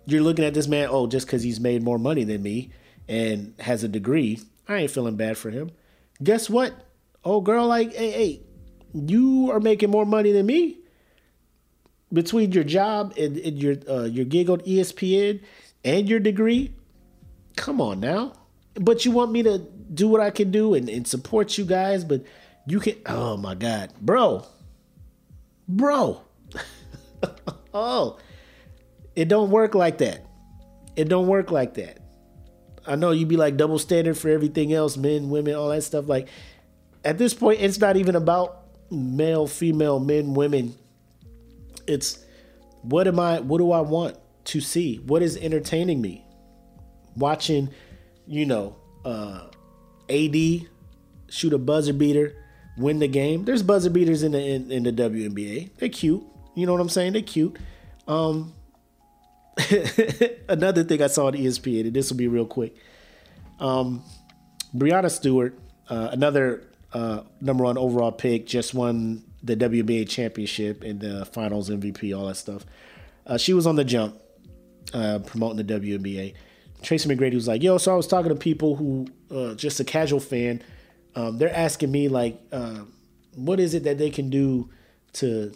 You're 0.07 0.21
looking 0.21 0.45
at 0.45 0.53
this 0.53 0.67
man, 0.67 0.87
oh, 0.89 1.07
just 1.07 1.27
because 1.27 1.43
he's 1.43 1.59
made 1.59 1.83
more 1.83 1.99
money 1.99 2.23
than 2.23 2.41
me 2.41 2.71
and 3.07 3.53
has 3.59 3.83
a 3.83 3.87
degree, 3.87 4.39
I 4.67 4.77
ain't 4.77 4.91
feeling 4.91 5.15
bad 5.15 5.37
for 5.37 5.51
him 5.51 5.71
guess 6.21 6.49
what? 6.49 6.73
Oh, 7.23 7.41
girl, 7.41 7.67
like, 7.67 7.93
hey, 7.93 8.11
hey, 8.11 8.41
you 8.93 9.51
are 9.51 9.59
making 9.59 9.89
more 9.89 10.05
money 10.05 10.31
than 10.31 10.45
me 10.45 10.79
between 12.11 12.51
your 12.51 12.63
job 12.63 13.13
and, 13.17 13.37
and 13.37 13.61
your 13.61 13.75
uh, 13.89 14.03
your 14.03 14.25
gig 14.25 14.49
on 14.49 14.59
ESPN 14.61 15.41
and 15.83 16.09
your 16.09 16.19
degree. 16.19 16.73
Come 17.55 17.79
on 17.79 17.99
now, 17.99 18.33
but 18.75 19.05
you 19.05 19.11
want 19.11 19.31
me 19.31 19.43
to 19.43 19.59
do 19.93 20.07
what 20.07 20.21
I 20.21 20.29
can 20.29 20.51
do 20.51 20.73
and, 20.73 20.89
and 20.89 21.07
support 21.07 21.57
you 21.57 21.65
guys, 21.65 22.03
but 22.03 22.23
you 22.67 22.79
can. 22.79 22.95
Oh 23.05 23.37
my 23.37 23.55
God, 23.55 23.91
bro, 24.01 24.45
bro. 25.67 26.21
oh, 27.73 28.19
it 29.15 29.27
don't 29.27 29.51
work 29.51 29.75
like 29.75 29.99
that. 29.99 30.25
It 30.95 31.09
don't 31.09 31.27
work 31.27 31.51
like 31.51 31.75
that. 31.75 31.99
I 32.87 32.95
know 32.95 33.11
you'd 33.11 33.27
be 33.27 33.37
like 33.37 33.57
double 33.57 33.79
standard 33.79 34.17
for 34.17 34.29
everything 34.29 34.73
else, 34.73 34.95
men, 34.95 35.29
women, 35.29 35.55
all 35.55 35.69
that 35.69 35.81
stuff. 35.81 36.07
Like 36.07 36.27
at 37.03 37.17
this 37.17 37.33
point, 37.33 37.61
it's 37.61 37.79
not 37.79 37.97
even 37.97 38.15
about 38.15 38.63
male, 38.91 39.47
female, 39.47 39.99
men, 39.99 40.33
women. 40.33 40.75
It's 41.88 42.23
what 42.81 43.07
am 43.07 43.19
I? 43.19 43.39
What 43.39 43.57
do 43.57 43.71
I 43.71 43.81
want 43.81 44.17
to 44.45 44.61
see? 44.61 44.97
What 44.97 45.21
is 45.21 45.38
entertaining 45.38 46.01
me? 46.01 46.25
Watching, 47.15 47.69
you 48.27 48.45
know, 48.45 48.75
uh, 49.03 49.47
AD 50.09 50.36
shoot 51.29 51.53
a 51.53 51.57
buzzer 51.57 51.93
beater, 51.93 52.36
win 52.77 52.99
the 52.99 53.07
game. 53.07 53.45
There's 53.45 53.63
buzzer 53.63 53.89
beaters 53.89 54.23
in 54.23 54.31
the 54.31 54.43
in, 54.43 54.71
in 54.71 54.83
the 54.83 54.91
WNBA. 54.91 55.71
They're 55.77 55.89
cute. 55.89 56.23
You 56.55 56.65
know 56.65 56.73
what 56.73 56.81
I'm 56.81 56.89
saying? 56.89 57.13
They're 57.13 57.21
cute. 57.21 57.57
Um, 58.07 58.53
another 60.49 60.83
thing 60.83 61.01
I 61.01 61.07
saw 61.07 61.27
on 61.27 61.33
ESPN, 61.33 61.88
and 61.88 61.93
this 61.93 62.09
will 62.09 62.17
be 62.17 62.27
real 62.27 62.45
quick. 62.45 62.75
Um, 63.59 64.03
Breanna 64.73 65.09
Stewart, 65.09 65.57
uh, 65.89 66.09
another 66.11 66.67
uh, 66.93 67.21
number 67.41 67.63
one 67.63 67.77
overall 67.77 68.11
pick, 68.11 68.45
just 68.45 68.73
won 68.73 69.23
the 69.45 69.55
WNBA 69.55 70.09
championship 70.09 70.83
and 70.83 70.99
the 70.99 71.25
finals 71.25 71.69
MVP, 71.69 72.17
all 72.17 72.27
that 72.27 72.35
stuff. 72.35 72.65
Uh, 73.25 73.37
she 73.37 73.53
was 73.53 73.65
on 73.67 73.75
the 73.75 73.83
jump 73.83 74.15
uh, 74.93 75.19
promoting 75.19 75.65
the 75.65 75.79
WNBA. 75.79 76.33
Tracy 76.81 77.09
McGrady 77.09 77.33
was 77.33 77.47
like, 77.47 77.63
"Yo, 77.63 77.77
so 77.77 77.93
I 77.93 77.95
was 77.95 78.07
talking 78.07 78.29
to 78.29 78.35
people 78.35 78.75
who, 78.75 79.07
uh, 79.31 79.55
just 79.55 79.79
a 79.79 79.83
casual 79.83 80.19
fan, 80.19 80.61
um, 81.15 81.37
they're 81.37 81.55
asking 81.55 81.91
me 81.91 82.09
like, 82.09 82.39
uh, 82.51 82.81
what 83.35 83.59
is 83.59 83.73
it 83.73 83.83
that 83.83 83.97
they 83.97 84.09
can 84.09 84.29
do 84.29 84.69
to 85.13 85.53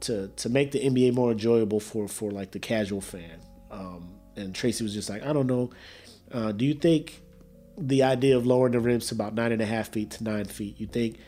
to 0.00 0.28
to 0.28 0.48
make 0.48 0.72
the 0.72 0.80
NBA 0.80 1.14
more 1.14 1.32
enjoyable 1.32 1.80
for 1.80 2.08
for 2.08 2.30
like 2.30 2.52
the 2.52 2.58
casual 2.58 3.00
fan. 3.00 3.40
Um, 3.70 4.14
and 4.36 4.54
Tracy 4.54 4.84
was 4.84 4.94
just 4.94 5.10
like, 5.10 5.22
I 5.24 5.32
don't 5.32 5.46
know. 5.46 5.70
Uh, 6.32 6.52
do 6.52 6.64
you 6.64 6.74
think 6.74 7.20
the 7.76 8.02
idea 8.02 8.36
of 8.36 8.46
lowering 8.46 8.72
the 8.72 8.80
rims 8.80 9.08
to 9.08 9.14
about 9.14 9.34
nine 9.34 9.52
and 9.52 9.62
a 9.62 9.66
half 9.66 9.90
feet 9.90 10.10
to 10.12 10.24
nine 10.24 10.44
feet, 10.44 10.80
you 10.80 10.86
think 10.86 11.18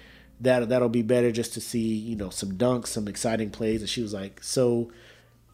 that 0.40 0.68
that'll 0.68 0.88
be 0.88 1.02
better 1.02 1.30
just 1.30 1.54
to 1.54 1.60
see 1.60 1.94
you 1.94 2.16
know 2.16 2.30
some 2.30 2.52
dunks, 2.52 2.88
some 2.88 3.08
exciting 3.08 3.50
plays? 3.50 3.80
And 3.80 3.88
she 3.88 4.02
was 4.02 4.14
like, 4.14 4.42
so. 4.42 4.90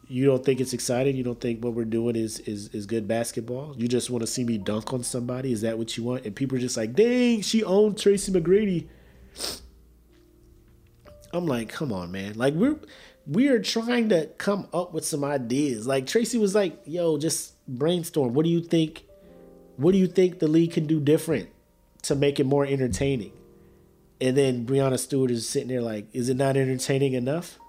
You 0.09 0.25
don't 0.25 0.45
think 0.45 0.61
it's 0.61 0.71
exciting? 0.71 1.17
You 1.17 1.23
don't 1.25 1.41
think 1.41 1.61
what 1.61 1.73
we're 1.73 1.83
doing 1.83 2.15
is 2.15 2.39
is 2.39 2.69
is 2.69 2.85
good 2.85 3.09
basketball? 3.09 3.75
You 3.77 3.89
just 3.89 4.09
want 4.09 4.21
to 4.21 4.27
see 4.27 4.45
me 4.45 4.57
dunk 4.57 4.93
on 4.93 5.03
somebody? 5.03 5.51
Is 5.51 5.59
that 5.63 5.77
what 5.77 5.97
you 5.97 6.03
want? 6.05 6.25
And 6.25 6.33
people 6.33 6.57
are 6.57 6.61
just 6.61 6.77
like, 6.77 6.93
"Dang, 6.93 7.41
she 7.41 7.61
owned 7.61 7.97
Tracy 7.97 8.31
McGrady." 8.31 8.87
I'm 11.33 11.45
like, 11.45 11.69
come 11.69 11.91
on, 11.91 12.11
man. 12.11 12.35
Like 12.35 12.53
we're 12.53 12.77
we 13.25 13.49
are 13.49 13.59
trying 13.59 14.09
to 14.09 14.27
come 14.37 14.67
up 14.73 14.93
with 14.93 15.05
some 15.05 15.23
ideas. 15.23 15.85
Like 15.85 16.07
Tracy 16.07 16.37
was 16.37 16.55
like, 16.55 16.79
yo, 16.85 17.17
just 17.17 17.53
brainstorm. 17.67 18.33
What 18.33 18.45
do 18.45 18.49
you 18.49 18.61
think? 18.61 19.03
What 19.75 19.91
do 19.91 19.97
you 19.97 20.07
think 20.07 20.39
the 20.39 20.47
league 20.47 20.71
can 20.73 20.87
do 20.87 20.99
different 20.99 21.49
to 22.03 22.15
make 22.15 22.39
it 22.39 22.45
more 22.45 22.65
entertaining? 22.65 23.33
And 24.19 24.35
then 24.35 24.65
Breanna 24.65 24.97
Stewart 24.97 25.31
is 25.31 25.47
sitting 25.47 25.67
there 25.67 25.81
like, 25.81 26.07
is 26.13 26.29
it 26.29 26.37
not 26.37 26.57
entertaining 26.57 27.13
enough? 27.13 27.59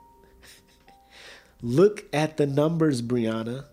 Look 1.63 2.05
at 2.13 2.37
the 2.37 2.47
numbers, 2.47 3.03
Breanna. 3.03 3.65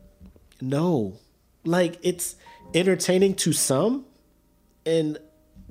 No. 0.59 1.19
Like 1.63 1.97
it's 2.03 2.35
entertaining 2.73 3.35
to 3.35 3.53
some 3.53 4.05
and 4.85 5.17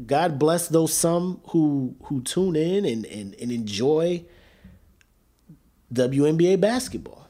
God 0.04 0.38
bless 0.38 0.68
those 0.68 0.92
some 0.92 1.40
who 1.48 1.94
who 2.04 2.22
tune 2.22 2.56
in 2.56 2.84
and, 2.84 3.04
and, 3.06 3.34
and 3.40 3.52
enjoy 3.52 4.24
WNBA 5.92 6.60
basketball. 6.60 7.28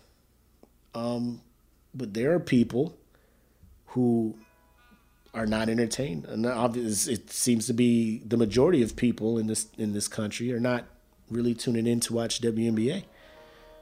Um, 0.95 1.43
but 1.95 2.15
there 2.15 2.33
are 2.35 2.41
people 2.41 2.97
who 3.89 4.37
are 5.35 5.47
not 5.47 5.69
entertained, 5.69 6.27
and 6.27 6.47
obviously, 6.47 7.15
it 7.15 7.31
seems 7.31 7.67
to 7.67 7.73
be 7.73 8.23
the 8.27 8.37
majority 8.37 8.83
of 8.83 8.97
people 8.97 9.39
in 9.39 9.47
this 9.47 9.67
in 9.77 9.93
this 9.93 10.09
country 10.09 10.53
are 10.53 10.61
not 10.61 10.85
really 11.31 11.55
tuning 11.55 11.87
in 11.87 12.01
to 12.01 12.15
watch 12.15 12.41
WNBA. 12.41 13.05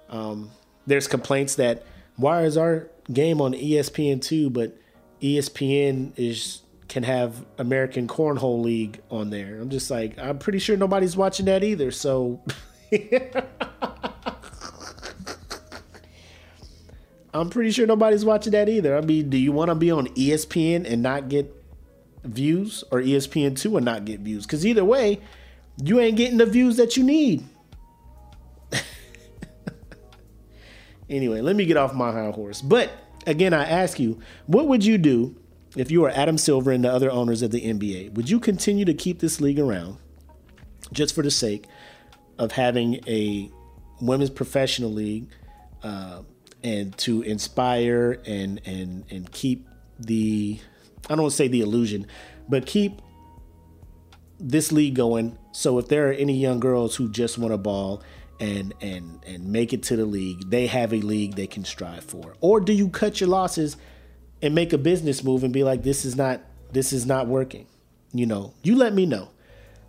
Um, 0.09 0.51
there's 0.87 1.07
complaints 1.07 1.55
that 1.57 1.85
why 2.17 2.43
is 2.43 2.57
our 2.57 2.89
game 3.13 3.41
on 3.41 3.53
ESPN 3.53 4.23
two, 4.23 4.51
but 4.51 4.77
ESPN 5.21 6.13
is 6.17 6.63
can 6.89 7.05
have 7.05 7.45
American 7.59 8.07
Cornhole 8.07 8.63
League 8.63 9.01
on 9.11 9.31
there. 9.31 9.61
I'm 9.61 9.71
just 9.71 9.91
like, 9.91 10.19
I'm 10.19 10.39
pretty 10.39 10.59
sure 10.59 10.77
nobody's 10.77 11.17
watching 11.17 11.47
that 11.47 11.65
either. 11.65 11.91
So 11.91 12.43
I'm 17.35 17.49
pretty 17.49 17.71
sure 17.71 17.87
nobody's 17.87 18.25
watching 18.25 18.53
that 18.53 18.69
either. 18.69 18.97
I 18.97 19.01
mean, 19.01 19.31
do 19.31 19.39
you 19.39 19.53
want 19.53 19.71
to 19.71 19.75
be 19.75 19.91
on 19.91 20.09
ESPN 20.09 20.91
and 20.91 21.03
not 21.03 21.29
get 21.29 21.55
views 22.25 22.85
or 22.91 23.01
ESPN2 23.01 23.77
and 23.77 23.85
not 23.85 24.05
get 24.05 24.21
views? 24.21 24.45
Because 24.47 24.67
either 24.67 24.85
way, 24.85 25.21
you 25.83 25.99
ain't 25.99 26.17
getting 26.17 26.39
the 26.39 26.47
views 26.47 26.77
that 26.77 26.97
you 26.97 27.05
need. 27.05 27.45
anyway, 31.09 31.41
let 31.41 31.57
me 31.57 31.65
get 31.65 31.77
off 31.79 31.95
my 31.95 32.13
high 32.13 32.31
horse. 32.31 32.61
But 32.61 32.91
again, 33.27 33.55
I 33.55 33.65
ask 33.65 33.99
you, 33.99 34.21
what 34.47 34.69
would 34.69 34.85
you 34.85 34.99
do 34.99 35.35
if 35.75 35.91
you 35.91 36.03
were 36.03 36.11
Adam 36.11 36.37
Silver 36.37 36.71
and 36.71 36.85
the 36.85 36.93
other 36.93 37.11
owners 37.11 37.41
of 37.41 37.51
the 37.51 37.63
NBA? 37.63 38.13
Would 38.13 38.29
you 38.29 38.41
continue 38.41 38.85
to 38.85 38.95
keep 38.95 39.21
this 39.21 39.41
league 39.41 39.59
around 39.59 39.97
just 40.93 41.15
for 41.15 41.23
the 41.23 41.31
sake 41.31 41.65
of 42.39 42.53
having 42.53 43.01
a 43.07 43.51
women's 44.03 44.31
professional 44.31 44.93
league 44.93 45.29
uh, 45.83 46.23
and 46.65 46.97
to 46.99 47.23
inspire 47.23 48.21
and 48.27 48.61
and 48.65 49.05
and 49.11 49.31
keep 49.33 49.69
the 49.99 50.61
I 51.07 51.15
don't 51.15 51.23
want 51.23 51.33
to 51.33 51.37
say 51.37 51.49
the 51.49 51.61
illusion, 51.61 52.07
but 52.49 52.67
keep 52.67 53.03
this 54.39 54.73
league 54.73 54.95
going. 54.95 55.39
So 55.53 55.79
if 55.79 55.89
there 55.89 56.09
are 56.09 56.13
any 56.13 56.37
young 56.37 56.61
girls 56.61 56.97
who 56.97 57.09
just 57.09 57.39
want 57.39 57.55
a 57.55 57.59
ball 57.59 58.03
and 58.41 58.75
and 58.81 59.21
and 59.27 59.47
make 59.47 59.73
it 59.73 59.83
to 59.85 59.97
the 59.97 60.05
league, 60.05 60.51
they 60.51 60.67
have 60.67 60.93
a 60.93 61.01
league 61.01 61.35
they 61.35 61.47
can 61.47 61.65
strive 61.65 62.05
for. 62.05 62.35
Or 62.41 62.61
do 62.61 62.73
you 62.73 62.89
cut 62.89 63.21
your 63.21 63.31
losses 63.31 63.77
and 64.41 64.55
make 64.55 64.73
a 64.73 64.79
business 64.79 65.23
move 65.23 65.45
and 65.45 65.53
be 65.53 65.65
like, 65.65 65.83
this 65.83 66.05
is 66.05 66.17
not 66.17 66.41
this 66.73 66.93
is 66.93 67.07
not 67.07 67.27
working? 67.27 67.67
You 68.13 68.27
know, 68.27 68.55
you 68.63 68.77
let 68.77 68.93
me 68.93 69.07
know. 69.07 69.31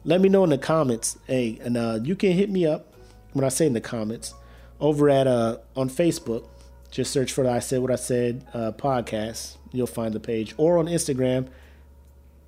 Let 0.05 0.21
me 0.21 0.29
know 0.29 0.43
in 0.43 0.49
the 0.49 0.57
comments. 0.57 1.17
Hey, 1.27 1.59
and 1.63 1.77
uh, 1.77 1.99
you 2.03 2.15
can 2.15 2.33
hit 2.33 2.49
me 2.49 2.65
up 2.65 2.93
when 3.31 3.45
I 3.45 3.49
say 3.49 3.65
in 3.65 3.73
the 3.73 3.81
comments 3.81 4.33
over 4.79 5.09
at 5.09 5.27
uh 5.27 5.57
on 5.75 5.89
Facebook. 5.89 6.47
Just 6.93 7.11
search 7.11 7.33
for 7.33 7.43
the 7.43 7.49
I 7.49 7.57
said 7.57 7.81
what 7.81 7.89
I 7.89 7.95
said 7.95 8.45
uh, 8.53 8.71
podcast. 8.71 9.57
You'll 9.71 9.87
find 9.87 10.13
the 10.13 10.19
page, 10.19 10.53
or 10.57 10.77
on 10.77 10.85
Instagram 10.85 11.47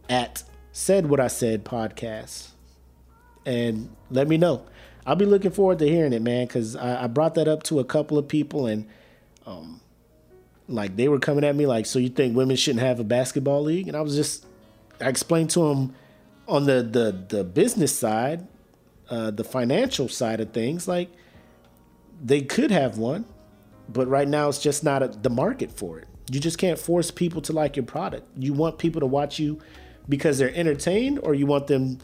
at 0.07 0.43
said 0.71 1.09
what 1.09 1.19
I 1.19 1.29
said 1.29 1.65
podcast, 1.65 2.49
and 3.43 3.89
let 4.11 4.27
me 4.27 4.37
know. 4.37 4.63
I'll 5.03 5.15
be 5.15 5.25
looking 5.25 5.49
forward 5.49 5.79
to 5.79 5.87
hearing 5.87 6.13
it, 6.13 6.21
man, 6.21 6.45
because 6.45 6.75
I, 6.75 7.05
I, 7.05 7.07
brought 7.07 7.33
that 7.35 7.47
up 7.47 7.63
to 7.63 7.79
a 7.79 7.83
couple 7.83 8.19
of 8.19 8.27
people, 8.27 8.67
and 8.67 8.87
um, 9.47 9.81
like 10.67 10.95
they 10.95 11.07
were 11.07 11.17
coming 11.17 11.43
at 11.43 11.55
me 11.55 11.65
like, 11.65 11.87
"So 11.87 11.97
you 11.97 12.09
think 12.09 12.37
women 12.37 12.55
shouldn't 12.55 12.85
have 12.85 12.99
a 12.99 13.03
basketball 13.03 13.63
league?" 13.63 13.87
And 13.87 13.97
I 13.97 14.01
was 14.01 14.15
just, 14.15 14.45
I 15.01 15.09
explained 15.09 15.49
to 15.51 15.61
them 15.69 15.95
on 16.47 16.65
the 16.65 16.83
the 16.83 17.35
the 17.37 17.43
business 17.43 17.97
side, 17.97 18.45
uh, 19.09 19.31
the 19.31 19.43
financial 19.43 20.07
side 20.07 20.39
of 20.39 20.51
things, 20.51 20.87
like 20.87 21.09
they 22.23 22.41
could 22.43 22.69
have 22.69 22.99
one, 22.99 23.25
but 23.89 24.07
right 24.07 24.27
now 24.27 24.49
it's 24.49 24.59
just 24.59 24.83
not 24.83 25.03
a, 25.03 25.07
the 25.07 25.29
market 25.29 25.71
for 25.71 25.99
it. 25.99 26.07
You 26.31 26.39
just 26.39 26.57
can't 26.57 26.79
force 26.79 27.11
people 27.11 27.41
to 27.43 27.53
like 27.53 27.75
your 27.75 27.85
product. 27.85 28.27
You 28.37 28.53
want 28.53 28.79
people 28.79 28.99
to 29.01 29.05
watch 29.05 29.39
you 29.39 29.59
because 30.09 30.37
they're 30.37 30.53
entertained, 30.55 31.19
or 31.23 31.33
you 31.33 31.45
want 31.45 31.67
them 31.67 31.99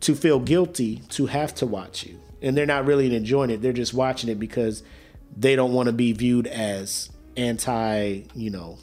to 0.00 0.14
feel 0.14 0.40
guilty 0.40 1.02
to 1.10 1.26
have 1.26 1.54
to 1.56 1.66
watch 1.66 2.04
you, 2.04 2.18
and 2.42 2.56
they're 2.56 2.66
not 2.66 2.86
really 2.86 3.14
enjoying 3.14 3.50
it. 3.50 3.62
They're 3.62 3.72
just 3.72 3.94
watching 3.94 4.30
it 4.30 4.38
because 4.38 4.82
they 5.36 5.56
don't 5.56 5.72
want 5.72 5.86
to 5.86 5.92
be 5.92 6.12
viewed 6.12 6.46
as 6.46 7.10
anti, 7.36 8.22
you 8.34 8.50
know, 8.50 8.78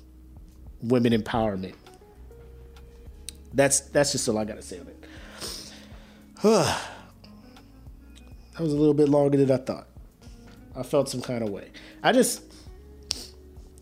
women 0.82 1.14
empowerment. 1.14 1.76
That's 3.54 3.80
that's 3.82 4.12
just 4.12 4.28
all 4.30 4.38
I 4.38 4.46
gotta 4.46 4.62
say 4.62 4.80
on 4.80 4.88
it. 4.88 5.06
that 6.44 6.80
was 8.60 8.74
a 8.74 8.76
little 8.76 8.94
bit 8.94 9.10
longer 9.10 9.38
than 9.38 9.52
I 9.52 9.58
thought. 9.58 9.88
I 10.76 10.84
felt 10.84 11.10
some 11.10 11.22
kind 11.22 11.44
of 11.44 11.50
way. 11.50 11.70
I 12.04 12.12
just 12.12 12.42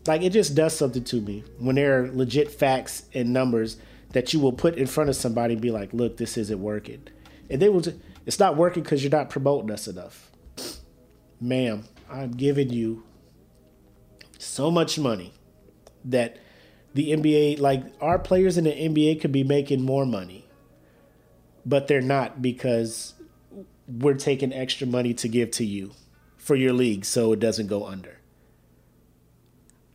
like 0.06 0.22
it 0.22 0.30
just 0.30 0.54
does 0.54 0.76
something 0.76 1.04
to 1.04 1.20
me 1.20 1.44
when 1.58 1.76
there 1.76 2.04
are 2.04 2.12
legit 2.12 2.50
facts 2.50 3.04
and 3.12 3.32
numbers 3.32 3.76
that 4.12 4.32
you 4.32 4.40
will 4.40 4.52
put 4.52 4.76
in 4.76 4.86
front 4.86 5.10
of 5.10 5.16
somebody 5.16 5.54
and 5.54 5.62
be 5.62 5.70
like, 5.70 5.92
look, 5.92 6.16
this 6.16 6.36
isn't 6.36 6.60
working. 6.60 7.02
And 7.50 7.60
they 7.60 7.68
will 7.68 7.80
just, 7.80 7.96
it's 8.24 8.38
not 8.38 8.56
working 8.56 8.82
because 8.82 9.02
you're 9.02 9.10
not 9.10 9.30
promoting 9.30 9.70
us 9.70 9.88
enough. 9.88 10.30
Ma'am, 11.40 11.84
I'm 12.10 12.30
giving 12.30 12.70
you 12.70 13.04
so 14.38 14.70
much 14.70 14.98
money 14.98 15.34
that 16.04 16.38
the 16.94 17.12
NBA, 17.12 17.60
like 17.60 17.82
our 18.00 18.18
players 18.18 18.56
in 18.56 18.64
the 18.64 18.70
NBA 18.70 19.20
could 19.20 19.32
be 19.32 19.44
making 19.44 19.82
more 19.82 20.06
money, 20.06 20.46
but 21.66 21.88
they're 21.88 22.00
not 22.00 22.40
because 22.40 23.14
we're 23.86 24.14
taking 24.14 24.52
extra 24.52 24.86
money 24.86 25.12
to 25.14 25.28
give 25.28 25.50
to 25.52 25.64
you 25.64 25.92
for 26.46 26.54
your 26.54 26.72
league 26.72 27.04
so 27.04 27.32
it 27.32 27.40
doesn't 27.40 27.66
go 27.66 27.84
under. 27.84 28.18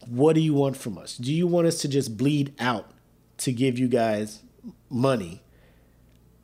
What 0.05 0.33
do 0.33 0.41
you 0.41 0.53
want 0.53 0.75
from 0.75 0.97
us? 0.97 1.15
Do 1.15 1.33
you 1.33 1.47
want 1.47 1.65
us 1.65 1.77
to 1.81 1.87
just 1.87 2.17
bleed 2.17 2.53
out 2.59 2.91
to 3.37 3.53
give 3.53 3.79
you 3.79 3.87
guys 3.87 4.41
money 4.89 5.41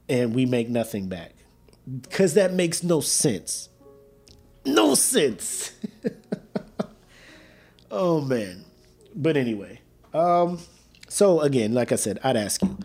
and 0.07 0.33
we 0.33 0.45
make 0.45 0.69
nothing 0.69 1.09
back? 1.09 1.33
Because 2.01 2.35
that 2.35 2.53
makes 2.53 2.83
no 2.83 3.01
sense. 3.01 3.67
No 4.65 4.95
sense. 4.95 5.73
oh, 7.91 8.21
man. 8.21 8.63
But 9.13 9.35
anyway, 9.35 9.81
um, 10.13 10.59
so 11.09 11.41
again, 11.41 11.73
like 11.73 11.91
I 11.91 11.95
said, 11.95 12.17
I'd 12.23 12.37
ask 12.37 12.61
you 12.61 12.77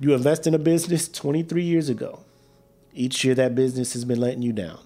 you 0.00 0.12
invest 0.12 0.48
in 0.48 0.54
a 0.54 0.58
business 0.58 1.08
23 1.08 1.62
years 1.62 1.88
ago. 1.88 2.24
Each 2.92 3.24
year 3.24 3.36
that 3.36 3.54
business 3.54 3.92
has 3.92 4.04
been 4.04 4.18
letting 4.18 4.42
you 4.42 4.52
down 4.52 4.80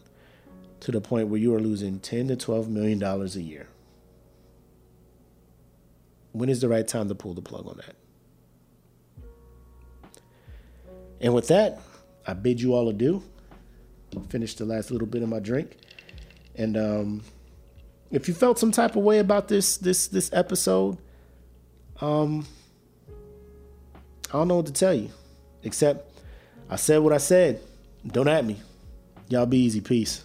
to 0.81 0.93
the 0.93 1.01
point 1.01 1.29
where 1.29 1.41
you 1.41 1.55
are 1.55 1.61
losing 1.61 1.99
10 2.01 2.29
to 2.29 2.37
12 2.37 2.69
million 2.69 2.99
dollars 2.99 3.37
a 3.37 3.43
year. 3.43 3.69
When 6.33 6.49
is 6.49 6.61
the 6.61 6.69
right 6.69 6.87
time 6.87 7.09
to 7.09 7.15
pull 7.15 7.35
the 7.35 7.43
plug 7.43 7.67
on 7.67 7.79
that? 7.79 7.97
And 11.21 11.35
with 11.35 11.49
that, 11.49 11.81
I 12.27 12.35
bid 12.35 12.61
you 12.61 12.75
all 12.75 12.89
adieu. 12.89 13.23
Finish 14.29 14.55
the 14.55 14.65
last 14.65 14.91
little 14.91 15.07
bit 15.07 15.23
of 15.23 15.29
my 15.29 15.41
drink. 15.41 15.77
And 16.55 16.77
um, 16.77 17.23
if 18.11 18.29
you 18.29 18.35
felt 18.35 18.59
some 18.59 18.73
type 18.73 18.97
of 18.97 19.03
way 19.03 19.19
about 19.19 19.49
this 19.49 19.77
this 19.77 20.09
this 20.09 20.31
episode, 20.33 20.99
um, 22.01 22.47
I 24.29 24.33
don't 24.33 24.49
know 24.49 24.57
what 24.57 24.67
to 24.67 24.73
tell 24.73 24.95
you. 24.95 25.11
Except 25.63 26.21
I 26.71 26.77
said 26.77 26.99
what 26.99 27.13
I 27.13 27.19
said. 27.19 27.61
Don't 28.07 28.29
at 28.29 28.45
me. 28.45 28.61
Y'all 29.29 29.47
be 29.47 29.59
easy. 29.59 29.81
Peace. 29.81 30.25